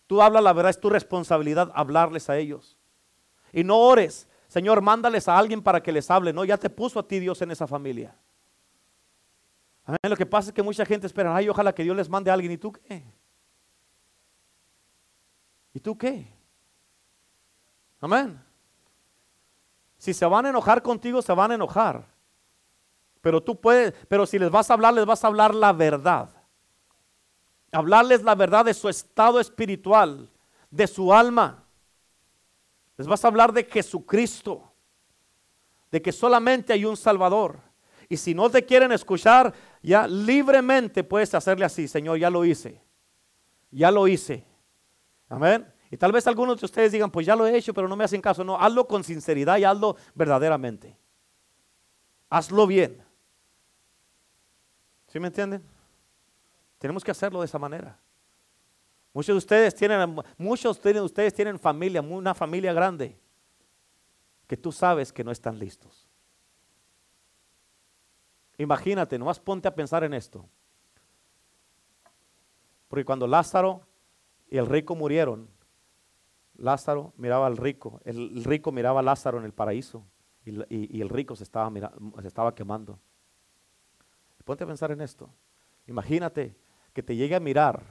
Tú 0.08 0.22
hablas 0.22 0.42
la 0.44 0.54
verdad, 0.54 0.70
es 0.70 0.80
tu 0.80 0.90
responsabilidad 0.90 1.74
hablarles 1.76 2.30
a 2.30 2.38
ellos. 2.38 2.78
Y 3.52 3.66
no 3.66 3.80
ores. 3.80 4.30
Señor, 4.48 4.82
mándales 4.82 5.28
a 5.28 5.38
alguien 5.38 5.62
para 5.62 5.84
que 5.84 5.92
les 5.92 6.10
hable. 6.10 6.32
No, 6.32 6.46
ya 6.46 6.58
te 6.58 6.70
puso 6.70 7.00
a 7.00 7.06
ti 7.06 7.20
Dios 7.20 7.42
en 7.42 7.52
esa 7.52 7.68
familia. 7.68 8.16
Amén. 9.84 10.00
Lo 10.08 10.16
que 10.16 10.26
pasa 10.26 10.52
es 10.52 10.54
que 10.54 10.64
mucha 10.64 10.86
gente 10.86 11.06
espera, 11.06 11.36
ay, 11.36 11.50
ojalá 11.50 11.76
que 11.76 11.84
Dios 11.84 11.98
les 11.98 12.08
mande 12.08 12.32
a 12.32 12.34
alguien. 12.34 12.54
¿Y 12.54 12.58
tú 12.58 12.72
qué? 12.72 13.04
¿Y 15.74 15.82
tú 15.82 15.98
qué? 15.98 16.35
Amén. 18.00 18.42
Si 19.98 20.14
se 20.14 20.26
van 20.26 20.46
a 20.46 20.50
enojar 20.50 20.82
contigo, 20.82 21.22
se 21.22 21.34
van 21.34 21.52
a 21.52 21.56
enojar. 21.56 22.06
Pero 23.22 23.42
tú 23.42 23.60
puedes, 23.60 23.94
pero 24.08 24.26
si 24.26 24.38
les 24.38 24.52
vas 24.52 24.70
a 24.70 24.74
hablar, 24.74 24.94
les 24.94 25.06
vas 25.06 25.24
a 25.24 25.28
hablar 25.28 25.56
la 25.56 25.74
verdad. 25.74 26.30
Hablarles 27.72 28.22
la 28.24 28.36
verdad 28.36 28.66
de 28.66 28.74
su 28.74 28.88
estado 28.88 29.40
espiritual, 29.40 30.30
de 30.70 30.86
su 30.88 31.14
alma. 31.14 31.64
Les 32.98 33.08
vas 33.08 33.26
a 33.26 33.28
hablar 33.28 33.52
de 33.52 33.64
Jesucristo, 33.64 34.72
de 35.92 36.02
que 36.02 36.12
solamente 36.12 36.72
hay 36.72 36.86
un 36.86 36.96
Salvador. 36.96 37.60
Y 38.08 38.18
si 38.18 38.36
no 38.36 38.50
te 38.50 38.64
quieren 38.64 38.92
escuchar, 38.92 39.54
ya 39.82 40.08
libremente 40.08 41.04
puedes 41.04 41.34
hacerle 41.34 41.66
así, 41.66 41.88
Señor, 41.88 42.20
ya 42.20 42.30
lo 42.30 42.46
hice. 42.46 42.82
Ya 43.72 43.92
lo 43.92 44.08
hice. 44.08 44.46
Amén. 45.28 45.66
Y 45.92 45.98
tal 45.98 46.12
vez 46.12 46.26
algunos 46.28 46.60
de 46.60 46.66
ustedes 46.66 46.92
digan, 46.92 47.12
pues 47.12 47.26
ya 47.26 47.36
lo 47.36 47.46
he 47.46 47.56
hecho, 47.56 47.74
pero 47.74 47.88
no 47.88 47.96
me 47.96 48.04
hacen 48.04 48.22
caso. 48.22 48.44
No, 48.44 48.60
hazlo 48.60 48.88
con 48.88 49.04
sinceridad 49.04 49.58
y 49.58 49.64
hazlo 49.64 49.96
verdaderamente. 50.14 50.98
Hazlo 52.30 52.68
bien. 52.68 53.04
¿Sí 55.08 55.20
me 55.20 55.28
entienden? 55.28 55.64
Tenemos 56.78 57.04
que 57.04 57.12
hacerlo 57.12 57.40
de 57.40 57.46
esa 57.46 57.60
manera. 57.60 57.98
Muchos 59.14 59.34
de 59.34 59.38
ustedes 59.38 59.74
tienen, 59.76 60.18
muchos 60.38 60.82
de 60.82 61.02
ustedes 61.02 61.34
tienen 61.34 61.58
familia, 61.58 62.02
una 62.02 62.34
familia 62.34 62.74
grande, 62.74 63.18
que 64.46 64.58
tú 64.58 64.72
sabes 64.72 65.14
que 65.14 65.24
no 65.24 65.32
están 65.32 65.58
listos. 65.58 66.10
Imagínate, 68.58 69.18
nomás 69.18 69.40
ponte 69.40 69.68
a 69.68 69.76
pensar 69.76 70.04
en 70.04 70.14
esto. 70.14 70.46
Porque 72.88 73.06
cuando 73.06 73.26
Lázaro 73.28 73.82
y 74.50 74.58
el 74.58 74.66
rico 74.68 74.96
murieron, 74.96 75.50
Lázaro 76.58 77.14
miraba 77.18 77.48
al 77.48 77.58
rico, 77.58 78.00
el 78.06 78.44
rico 78.44 78.72
miraba 78.72 79.02
a 79.02 79.04
Lázaro 79.04 79.38
en 79.40 79.46
el 79.46 79.54
paraíso 79.54 80.06
y, 80.46 81.02
el 81.02 81.10
rico 81.10 81.36
se 81.36 81.44
estaba, 81.44 81.72
se 82.22 82.28
estaba 82.28 82.54
quemando. 82.54 83.00
Ponte 84.44 84.64
a 84.64 84.68
pensar 84.68 84.92
en 84.92 85.02
esto. 85.02 85.30
Imagínate 85.88 86.56
que 86.94 87.02
te 87.02 87.16
llegue 87.16 87.36
a 87.36 87.40
mirar 87.40 87.82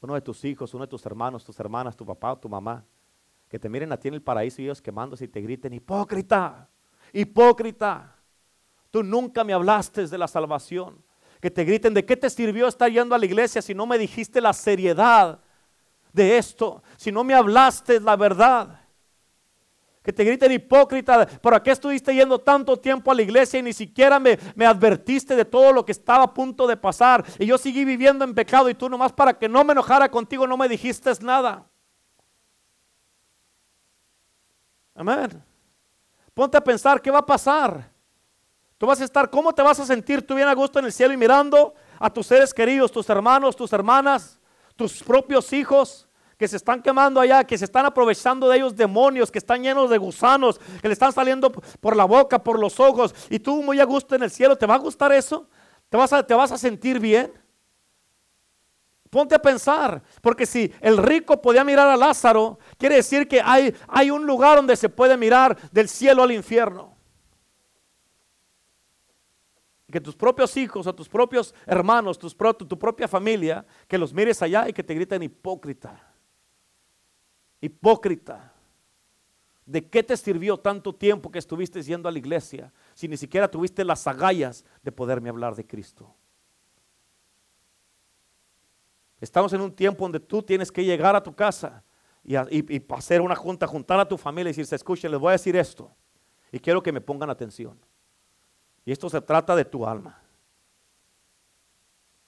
uno 0.00 0.14
de 0.14 0.20
tus 0.20 0.44
hijos, 0.44 0.72
uno 0.74 0.84
de 0.84 0.90
tus 0.90 1.04
hermanos, 1.06 1.44
tus 1.44 1.58
hermanas, 1.58 1.96
tu 1.96 2.06
papá, 2.06 2.38
tu 2.40 2.48
mamá, 2.48 2.84
que 3.48 3.58
te 3.58 3.68
miren 3.68 3.92
a 3.92 3.96
ti 3.96 4.08
en 4.08 4.14
el 4.14 4.22
paraíso 4.22 4.62
y 4.62 4.64
ellos 4.64 4.80
quemándose 4.80 5.24
y 5.24 5.28
te 5.28 5.40
griten, 5.40 5.72
hipócrita, 5.74 6.68
hipócrita, 7.12 8.16
tú 8.90 9.02
nunca 9.02 9.44
me 9.44 9.52
hablaste 9.52 10.06
de 10.06 10.18
la 10.18 10.28
salvación. 10.28 11.04
Que 11.40 11.50
te 11.50 11.64
griten, 11.64 11.92
¿de 11.92 12.04
qué 12.04 12.16
te 12.16 12.30
sirvió 12.30 12.68
estar 12.68 12.90
yendo 12.90 13.16
a 13.16 13.18
la 13.18 13.26
iglesia 13.26 13.60
si 13.60 13.74
no 13.74 13.84
me 13.84 13.98
dijiste 13.98 14.40
la 14.40 14.52
seriedad 14.52 15.40
de 16.12 16.38
esto, 16.38 16.82
si 16.96 17.10
no 17.10 17.24
me 17.24 17.34
hablaste 17.34 18.00
la 18.00 18.16
verdad. 18.16 18.78
Que 20.02 20.12
te 20.12 20.24
griten 20.24 20.50
hipócrita, 20.50 21.26
¿por 21.26 21.62
qué 21.62 21.70
estuviste 21.70 22.12
yendo 22.12 22.40
tanto 22.40 22.76
tiempo 22.76 23.12
a 23.12 23.14
la 23.14 23.22
iglesia 23.22 23.60
y 23.60 23.62
ni 23.62 23.72
siquiera 23.72 24.18
me, 24.18 24.36
me 24.56 24.66
advertiste 24.66 25.36
de 25.36 25.44
todo 25.44 25.72
lo 25.72 25.84
que 25.84 25.92
estaba 25.92 26.24
a 26.24 26.34
punto 26.34 26.66
de 26.66 26.76
pasar? 26.76 27.24
Y 27.38 27.46
yo 27.46 27.56
seguí 27.56 27.84
viviendo 27.84 28.24
en 28.24 28.34
pecado 28.34 28.68
y 28.68 28.74
tú 28.74 28.88
nomás 28.88 29.12
para 29.12 29.38
que 29.38 29.48
no 29.48 29.62
me 29.62 29.72
enojara 29.72 30.10
contigo 30.10 30.44
no 30.46 30.56
me 30.56 30.68
dijiste 30.68 31.12
nada. 31.20 31.64
Amén. 34.94 35.42
Ponte 36.34 36.56
a 36.56 36.64
pensar, 36.64 37.00
¿qué 37.00 37.10
va 37.10 37.18
a 37.18 37.26
pasar? 37.26 37.90
Tú 38.76 38.86
vas 38.86 39.00
a 39.00 39.04
estar, 39.04 39.30
¿cómo 39.30 39.52
te 39.52 39.62
vas 39.62 39.78
a 39.78 39.86
sentir 39.86 40.26
tú 40.26 40.34
bien 40.34 40.48
a 40.48 40.54
gusto 40.54 40.80
en 40.80 40.86
el 40.86 40.92
cielo 40.92 41.14
y 41.14 41.16
mirando 41.16 41.74
a 42.00 42.10
tus 42.10 42.26
seres 42.26 42.52
queridos, 42.52 42.90
tus 42.90 43.08
hermanos, 43.08 43.54
tus 43.54 43.72
hermanas? 43.72 44.40
Tus 44.76 45.02
propios 45.02 45.52
hijos 45.52 46.08
que 46.36 46.48
se 46.48 46.56
están 46.56 46.82
quemando 46.82 47.20
allá, 47.20 47.44
que 47.44 47.56
se 47.56 47.64
están 47.64 47.86
aprovechando 47.86 48.48
de 48.48 48.56
ellos 48.56 48.74
demonios, 48.74 49.30
que 49.30 49.38
están 49.38 49.62
llenos 49.62 49.88
de 49.88 49.98
gusanos, 49.98 50.58
que 50.80 50.88
le 50.88 50.92
están 50.92 51.12
saliendo 51.12 51.52
por 51.52 51.94
la 51.94 52.04
boca, 52.04 52.42
por 52.42 52.58
los 52.58 52.80
ojos, 52.80 53.14
y 53.30 53.38
tú 53.38 53.62
muy 53.62 53.78
a 53.78 53.84
gusto 53.84 54.16
en 54.16 54.24
el 54.24 54.30
cielo, 54.30 54.56
¿te 54.56 54.66
va 54.66 54.74
a 54.74 54.78
gustar 54.78 55.12
eso? 55.12 55.46
¿Te 55.88 55.96
vas 55.96 56.12
a, 56.12 56.58
sentir 56.58 56.98
bien? 56.98 57.32
Ponte 59.08 59.34
a 59.34 59.38
pensar, 59.38 60.02
porque 60.20 60.46
si 60.46 60.72
el 60.80 60.96
rico 60.96 61.40
podía 61.40 61.62
mirar 61.62 61.86
a 61.88 61.96
Lázaro, 61.96 62.58
quiere 62.76 62.96
decir 62.96 63.28
que 63.28 63.40
hay 63.40 64.10
un 64.10 64.26
lugar 64.26 64.56
donde 64.56 64.74
se 64.74 64.88
puede 64.88 65.16
mirar 65.16 65.56
del 65.70 65.88
cielo 65.88 66.24
al 66.24 66.32
infierno 66.32 66.92
que 69.92 70.00
tus 70.00 70.16
propios 70.16 70.56
hijos 70.56 70.86
o 70.86 70.94
tus 70.94 71.08
propios 71.08 71.54
hermanos, 71.66 72.18
tu 72.18 72.78
propia 72.78 73.06
familia, 73.06 73.64
que 73.86 73.98
los 73.98 74.12
mires 74.12 74.42
allá 74.42 74.68
y 74.68 74.72
que 74.72 74.82
te 74.82 74.94
griten 74.94 75.22
hipócrita. 75.22 76.12
Hipócrita. 77.60 78.52
¿De 79.64 79.88
qué 79.88 80.02
te 80.02 80.16
sirvió 80.16 80.56
tanto 80.56 80.92
tiempo 80.92 81.30
que 81.30 81.38
estuviste 81.38 81.80
yendo 81.82 82.08
a 82.08 82.12
la 82.12 82.18
iglesia 82.18 82.72
si 82.94 83.06
ni 83.06 83.16
siquiera 83.16 83.48
tuviste 83.48 83.84
las 83.84 84.04
agallas 84.08 84.64
de 84.82 84.90
poderme 84.90 85.28
hablar 85.28 85.54
de 85.54 85.64
Cristo? 85.64 86.12
Estamos 89.20 89.52
en 89.52 89.60
un 89.60 89.72
tiempo 89.72 90.04
donde 90.04 90.18
tú 90.18 90.42
tienes 90.42 90.72
que 90.72 90.84
llegar 90.84 91.14
a 91.14 91.22
tu 91.22 91.32
casa 91.32 91.84
y, 92.24 92.34
hacer 92.92 93.20
una 93.20 93.36
junta, 93.36 93.68
juntar 93.68 94.00
a 94.00 94.08
tu 94.08 94.16
familia 94.16 94.48
y 94.48 94.52
decirse, 94.52 94.74
escuchen, 94.74 95.12
les 95.12 95.20
voy 95.20 95.28
a 95.28 95.32
decir 95.32 95.54
esto 95.54 95.94
y 96.50 96.58
quiero 96.58 96.82
que 96.82 96.90
me 96.90 97.00
pongan 97.00 97.30
atención. 97.30 97.78
Y 98.84 98.92
esto 98.92 99.08
se 99.08 99.20
trata 99.20 99.54
de 99.54 99.64
tu 99.64 99.86
alma. 99.86 100.18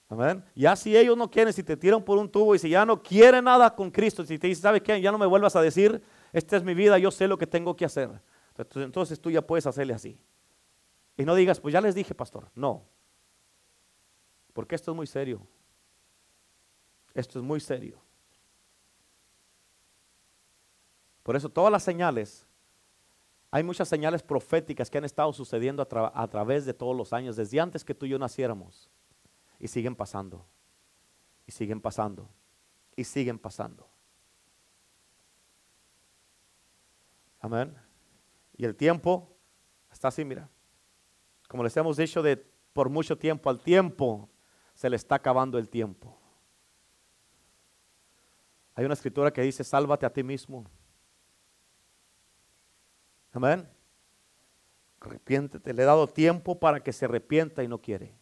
Amén. 0.09 0.45
Ya 0.55 0.77
si 0.77 0.97
ellos 0.97 1.17
no 1.17 1.31
quieren, 1.31 1.53
si 1.53 1.63
te 1.63 1.77
tiran 1.77 2.03
por 2.03 2.19
un 2.19 2.31
tubo 2.31 2.55
y 2.55 2.59
si 2.59 2.69
ya 2.69 2.87
no 2.87 3.03
quieren 3.03 3.45
nada 3.45 3.75
con 3.75 3.91
Cristo, 3.91 4.25
si 4.25 4.39
te 4.39 4.47
dicen, 4.47 4.63
¿sabes 4.63 4.83
qué? 4.83 5.01
Ya 5.01 5.11
no 5.11 5.19
me 5.19 5.27
vuelvas 5.27 5.57
a 5.57 5.63
decir, 5.63 6.03
esta 6.33 6.57
es 6.57 6.63
mi 6.63 6.75
vida, 6.75 6.99
yo 6.99 7.11
sé 7.11 7.27
lo 7.27 7.39
que 7.39 7.47
tengo 7.47 7.75
que 7.75 7.85
hacer. 7.85 8.11
Entonces, 8.57 9.21
tú 9.21 9.31
ya 9.31 9.43
puedes 9.43 9.67
hacerle 9.67 9.95
así. 9.95 10.19
Y 11.17 11.25
no 11.25 11.35
digas, 11.35 11.59
pues 11.59 11.73
ya 11.73 11.81
les 11.81 11.95
dije, 11.95 12.15
pastor. 12.15 12.49
No. 12.55 12.85
Porque 14.53 14.77
esto 14.77 14.93
es 14.93 14.97
muy 14.97 15.07
serio. 15.07 15.45
Esto 17.15 17.39
es 17.39 17.45
muy 17.45 17.61
serio. 17.61 18.01
Por 21.23 21.35
eso 21.35 21.49
todas 21.49 21.73
las 21.73 21.83
señales, 21.83 22.47
hay 23.55 23.63
muchas 23.63 23.87
señales 23.87 24.21
proféticas 24.21 24.91
que 24.91 24.99
han 24.99 25.05
estado 25.05 25.33
sucediendo 25.33 25.81
a, 25.81 26.27
través 26.27 26.65
de 26.65 26.75
todos 26.75 26.97
los 26.97 27.13
años, 27.13 27.37
desde 27.37 27.61
antes 27.61 27.85
que 27.85 27.95
tú 27.95 28.05
y 28.05 28.09
yo 28.09 28.19
naciéramos. 28.19 28.91
Y 29.61 29.69
siguen 29.69 29.95
pasando. 29.95 30.45
Y 31.47 31.53
siguen 31.53 31.81
pasando. 31.81 32.29
Y 32.97 33.05
siguen 33.05 33.39
pasando. 33.39 33.89
Amén. 37.39 37.77
Y 38.57 38.65
el 38.65 38.75
tiempo 38.75 39.37
está 39.93 40.09
así, 40.09 40.25
mira. 40.25 40.51
Como 41.47 41.63
les 41.63 41.77
hemos 41.77 41.97
dicho 41.97 42.25
de 42.25 42.37
por 42.73 42.89
mucho 42.89 43.17
tiempo, 43.17 43.51
al 43.51 43.61
tiempo 43.61 44.29
se 44.75 44.91
le 44.91 44.97
está 44.97 45.15
acabando 45.15 45.59
el 45.59 45.69
tiempo. 45.69 46.19
Hay 48.75 48.85
una 48.85 48.95
escritura 48.95 49.33
que 49.33 49.43
dice, 49.43 49.63
sálvate 49.63 50.07
a 50.07 50.13
ti 50.13 50.25
mismo. 50.25 50.65
Amén. 53.35 53.68
Arrepiéntete. 55.01 55.74
Le 55.74 55.82
he 55.82 55.87
dado 55.87 56.07
tiempo 56.07 56.59
para 56.59 56.80
que 56.80 56.93
se 56.93 57.05
arrepienta 57.05 57.64
y 57.64 57.68
no 57.68 57.82
quiere. 57.82 58.14